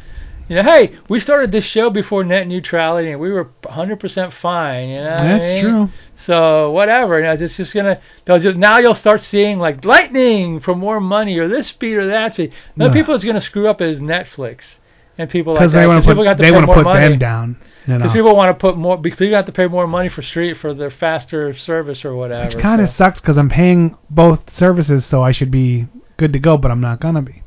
You 0.53 0.61
know, 0.61 0.71
hey, 0.71 0.95
we 1.09 1.19
started 1.19 1.51
this 1.51 1.63
show 1.65 1.89
before 1.89 2.23
net 2.23 2.47
neutrality, 2.47 3.09
and 3.09 3.19
we 3.19 3.31
were 3.31 3.49
100% 3.63 4.31
fine. 4.33 4.89
You 4.89 4.97
know, 4.97 5.09
what 5.09 5.19
I 5.19 5.27
That's 5.29 5.45
mean? 5.49 5.63
true. 5.63 5.89
So 6.27 6.69
whatever, 6.69 7.17
you 7.17 7.25
know, 7.25 7.33
it's 7.33 7.57
just 7.57 7.73
gonna. 7.73 7.99
They'll 8.25 8.37
just 8.37 8.55
now 8.55 8.77
you'll 8.77 8.93
start 8.93 9.21
seeing 9.21 9.57
like 9.57 9.83
lightning 9.83 10.59
for 10.59 10.75
more 10.75 10.99
money 10.99 11.39
or 11.39 11.47
this 11.47 11.69
speed 11.69 11.95
or 11.95 12.05
that 12.05 12.35
speed. 12.35 12.53
The 12.77 12.85
Yeah. 12.85 12.93
people 12.93 13.15
it's 13.15 13.23
gonna 13.25 13.41
screw 13.41 13.67
up 13.67 13.81
is 13.81 13.97
Netflix 13.99 14.75
and 15.17 15.27
people 15.27 15.55
like 15.55 15.71
that. 15.71 15.75
they 15.75 15.87
want 15.87 16.03
to 16.03 16.07
people 16.07 16.23
put 16.23 16.37
they 16.37 16.51
want 16.51 16.61
to 16.63 16.67
more 16.67 16.75
put 16.75 16.83
money. 16.83 17.07
them 17.09 17.17
down. 17.17 17.57
You 17.87 17.93
know. 17.93 17.97
Because 17.97 18.11
people 18.11 18.35
want 18.35 18.49
to 18.49 18.61
put 18.61 18.77
more, 18.77 18.95
because 18.95 19.17
people 19.17 19.35
have 19.35 19.47
to 19.47 19.51
pay 19.51 19.65
more 19.65 19.87
money 19.87 20.09
for 20.09 20.21
street 20.21 20.57
for 20.57 20.75
their 20.75 20.91
faster 20.91 21.55
service 21.55 22.05
or 22.05 22.13
whatever. 22.15 22.55
Which 22.55 22.61
kind 22.63 22.79
of 22.79 22.89
so. 22.89 22.95
sucks 22.95 23.19
because 23.19 23.39
I'm 23.39 23.49
paying 23.49 23.97
both 24.11 24.55
services, 24.55 25.03
so 25.03 25.23
I 25.23 25.31
should 25.31 25.49
be 25.49 25.87
good 26.17 26.31
to 26.33 26.39
go, 26.39 26.57
but 26.59 26.69
I'm 26.69 26.79
not 26.79 26.99
gonna 26.99 27.23
be. 27.23 27.41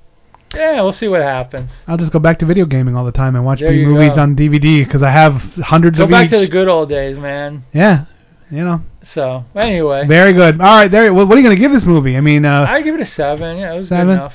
Yeah, 0.54 0.80
we'll 0.82 0.92
see 0.92 1.08
what 1.08 1.22
happens. 1.22 1.70
I'll 1.86 1.96
just 1.96 2.12
go 2.12 2.18
back 2.18 2.38
to 2.38 2.46
video 2.46 2.64
gaming 2.66 2.96
all 2.96 3.04
the 3.04 3.12
time 3.12 3.34
and 3.36 3.44
watch 3.44 3.60
There 3.60 3.70
B 3.70 3.78
you 3.80 3.88
movies 3.88 4.14
go. 4.14 4.22
on 4.22 4.36
DVD 4.36 4.84
because 4.84 5.02
I 5.02 5.10
have 5.10 5.34
hundreds 5.62 5.98
Go 5.98 6.04
of 6.04 6.10
back 6.10 6.26
each. 6.26 6.30
to 6.32 6.38
the 6.38 6.48
good 6.48 6.68
old 6.68 6.88
days, 6.88 7.18
man. 7.18 7.64
yeah, 7.72 8.04
you 8.50 8.62
know. 8.64 8.80
So 9.12 9.44
anyway, 9.54 10.06
Very 10.06 10.32
good. 10.32 10.60
All 10.60 10.78
right, 10.78 10.90
there. 10.90 11.12
What, 11.12 11.28
what 11.28 11.36
are 11.36 11.40
you 11.40 11.44
gonna 11.44 11.56
give 11.60 11.72
this 11.72 11.84
movie? 11.84 12.16
I 12.16 12.20
mean, 12.20 12.44
uh, 12.44 12.64
I 12.68 12.82
give 12.82 12.94
it 12.94 13.00
a 13.00 13.06
seven. 13.06 13.58
Yeah, 13.58 13.72
it 13.74 13.76
was 13.76 13.88
Seven? 13.88 14.06
good 14.08 14.12
enough. 14.14 14.34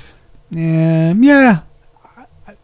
yeah, 0.52 1.14
yeah. 1.18 1.60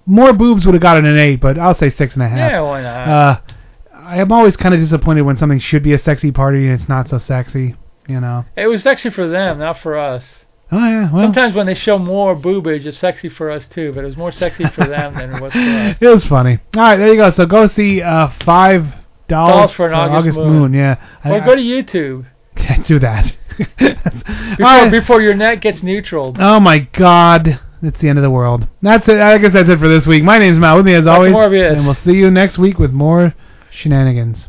More 0.06 0.32
boobs 0.34 0.66
would 0.66 0.74
have 0.76 0.82
gotten 0.82 1.06
an 1.06 1.18
eight, 1.18 1.42
but 1.42 1.58
I'll 1.58 1.76
say 1.76 1.90
six 1.90 2.14
and 2.14 2.24
a 2.24 2.30
half. 2.30 2.38
Yeah, 2.38 2.62
why 2.62 2.82
not? 2.82 3.08
Uh, 3.10 3.42
I 3.94 4.22
am 4.22 4.32
always 4.32 4.56
kind 4.56 4.74
of 4.74 4.80
disappointed 4.80 5.24
when 5.24 5.36
something 5.36 5.60
should 5.60 5.84
be 5.84 5.94
a 5.94 5.98
sexy 5.98 6.32
party 6.32 6.66
and 6.70 6.80
it's 6.80 6.88
not 6.88 7.10
so 7.10 7.18
sexy. 7.18 7.76
You 8.08 8.22
know. 8.22 8.46
It 8.56 8.68
was 8.68 8.84
sexy 8.84 9.10
for 9.10 9.28
them, 9.28 9.60
not 9.60 9.80
for 9.80 9.98
us. 9.98 10.46
Oh 10.72 10.78
yeah. 10.78 11.12
Well, 11.12 11.24
Sometimes 11.24 11.56
when 11.56 11.66
they 11.66 11.74
show 11.76 11.98
more 11.98 12.36
boobage, 12.36 12.86
it's 12.86 12.98
sexy 12.98 13.30
for 13.30 13.50
us 13.50 13.66
too, 13.68 13.94
but 13.94 14.04
it 14.04 14.08
was 14.08 14.18
more 14.18 14.32
sexy 14.32 14.66
for 14.70 14.86
them 14.86 15.14
than 15.16 15.36
it 15.36 15.42
was 15.42 15.54
for 15.54 15.60
us. 15.60 15.98
it 16.02 16.08
was 16.08 16.26
funny. 16.26 16.60
All 16.76 16.84
right, 16.84 16.98
there 16.98 17.08
you 17.08 17.16
go. 17.16 17.32
So 17.32 17.46
go 17.46 17.68
see 17.68 18.02
uh, 18.02 18.30
Five 18.44 18.84
Dolls, 19.30 19.54
Dolls 19.54 19.72
for 19.74 19.88
an 19.88 19.94
August 19.94 20.38
Moon. 20.38 20.74
Yeah. 20.74 20.98
Or 21.24 21.42
I- 21.42 21.46
go 21.46 21.56
to 21.56 21.62
YouTube 21.62 22.26
Can't 22.56 22.86
do 22.86 23.00
that. 23.00 23.34
before, 23.58 23.96
All 24.62 24.82
right. 24.84 24.92
before 24.92 25.22
your 25.22 25.36
net 25.36 25.62
gets 25.62 25.82
neutral. 25.84 26.36
Oh 26.38 26.60
my 26.60 26.80
God. 26.80 27.60
It's 27.82 28.00
the 28.02 28.10
end 28.10 28.18
of 28.18 28.24
the 28.24 28.32
world. 28.32 28.68
That's 28.82 29.08
it. 29.08 29.20
I 29.20 29.38
guess 29.38 29.54
that's 29.54 29.70
it 29.70 29.78
for 29.80 29.88
this 29.88 30.08
week. 30.08 30.24
My 30.24 30.40
name's 30.40 30.58
Matt. 30.58 30.76
With 30.76 30.86
me 30.86 30.96
as 30.96 31.06
Dr. 31.06 31.18
always. 31.18 31.34
Morbius. 31.34 31.78
And 31.78 31.86
we'll 31.86 31.94
see 31.94 32.14
you 32.14 32.32
next 32.32 32.58
week 32.58 32.80
with 32.80 32.92
more 32.92 33.36
shenanigans. 33.72 34.48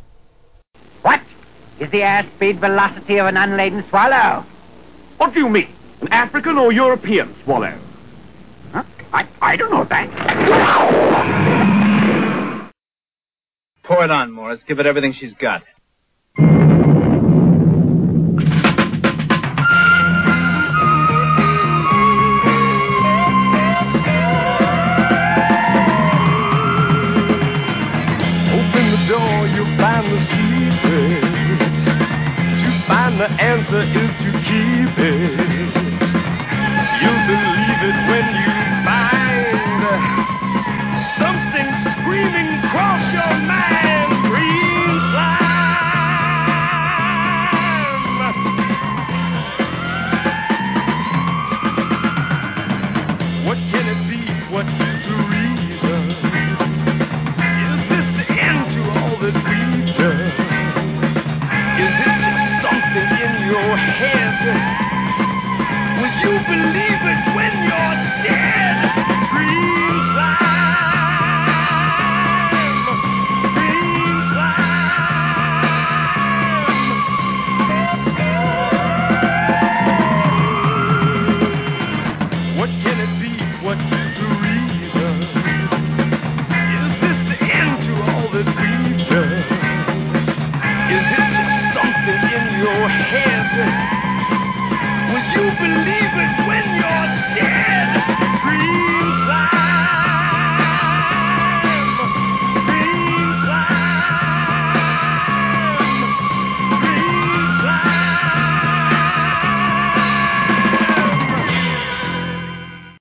What 1.02 1.20
is 1.78 1.90
the 1.90 1.98
airspeed 2.00 2.58
velocity 2.58 3.18
of 3.18 3.26
an 3.26 3.36
unladen 3.36 3.84
swallow? 3.90 4.46
What 5.18 5.34
do 5.34 5.40
you 5.40 5.48
mean? 5.50 5.68
An 6.00 6.08
African 6.08 6.58
or 6.58 6.72
European 6.72 7.34
swallow? 7.44 7.78
Huh? 8.72 8.84
I, 9.12 9.28
I 9.40 9.56
don't 9.56 9.70
know 9.70 9.84
that. 9.88 10.08
Pour 13.84 14.04
it 14.04 14.10
on, 14.10 14.30
Morris. 14.30 14.60
Give 14.68 14.78
it 14.78 14.86
everything 14.86 15.12
she's 15.12 15.34
got. 15.34 15.62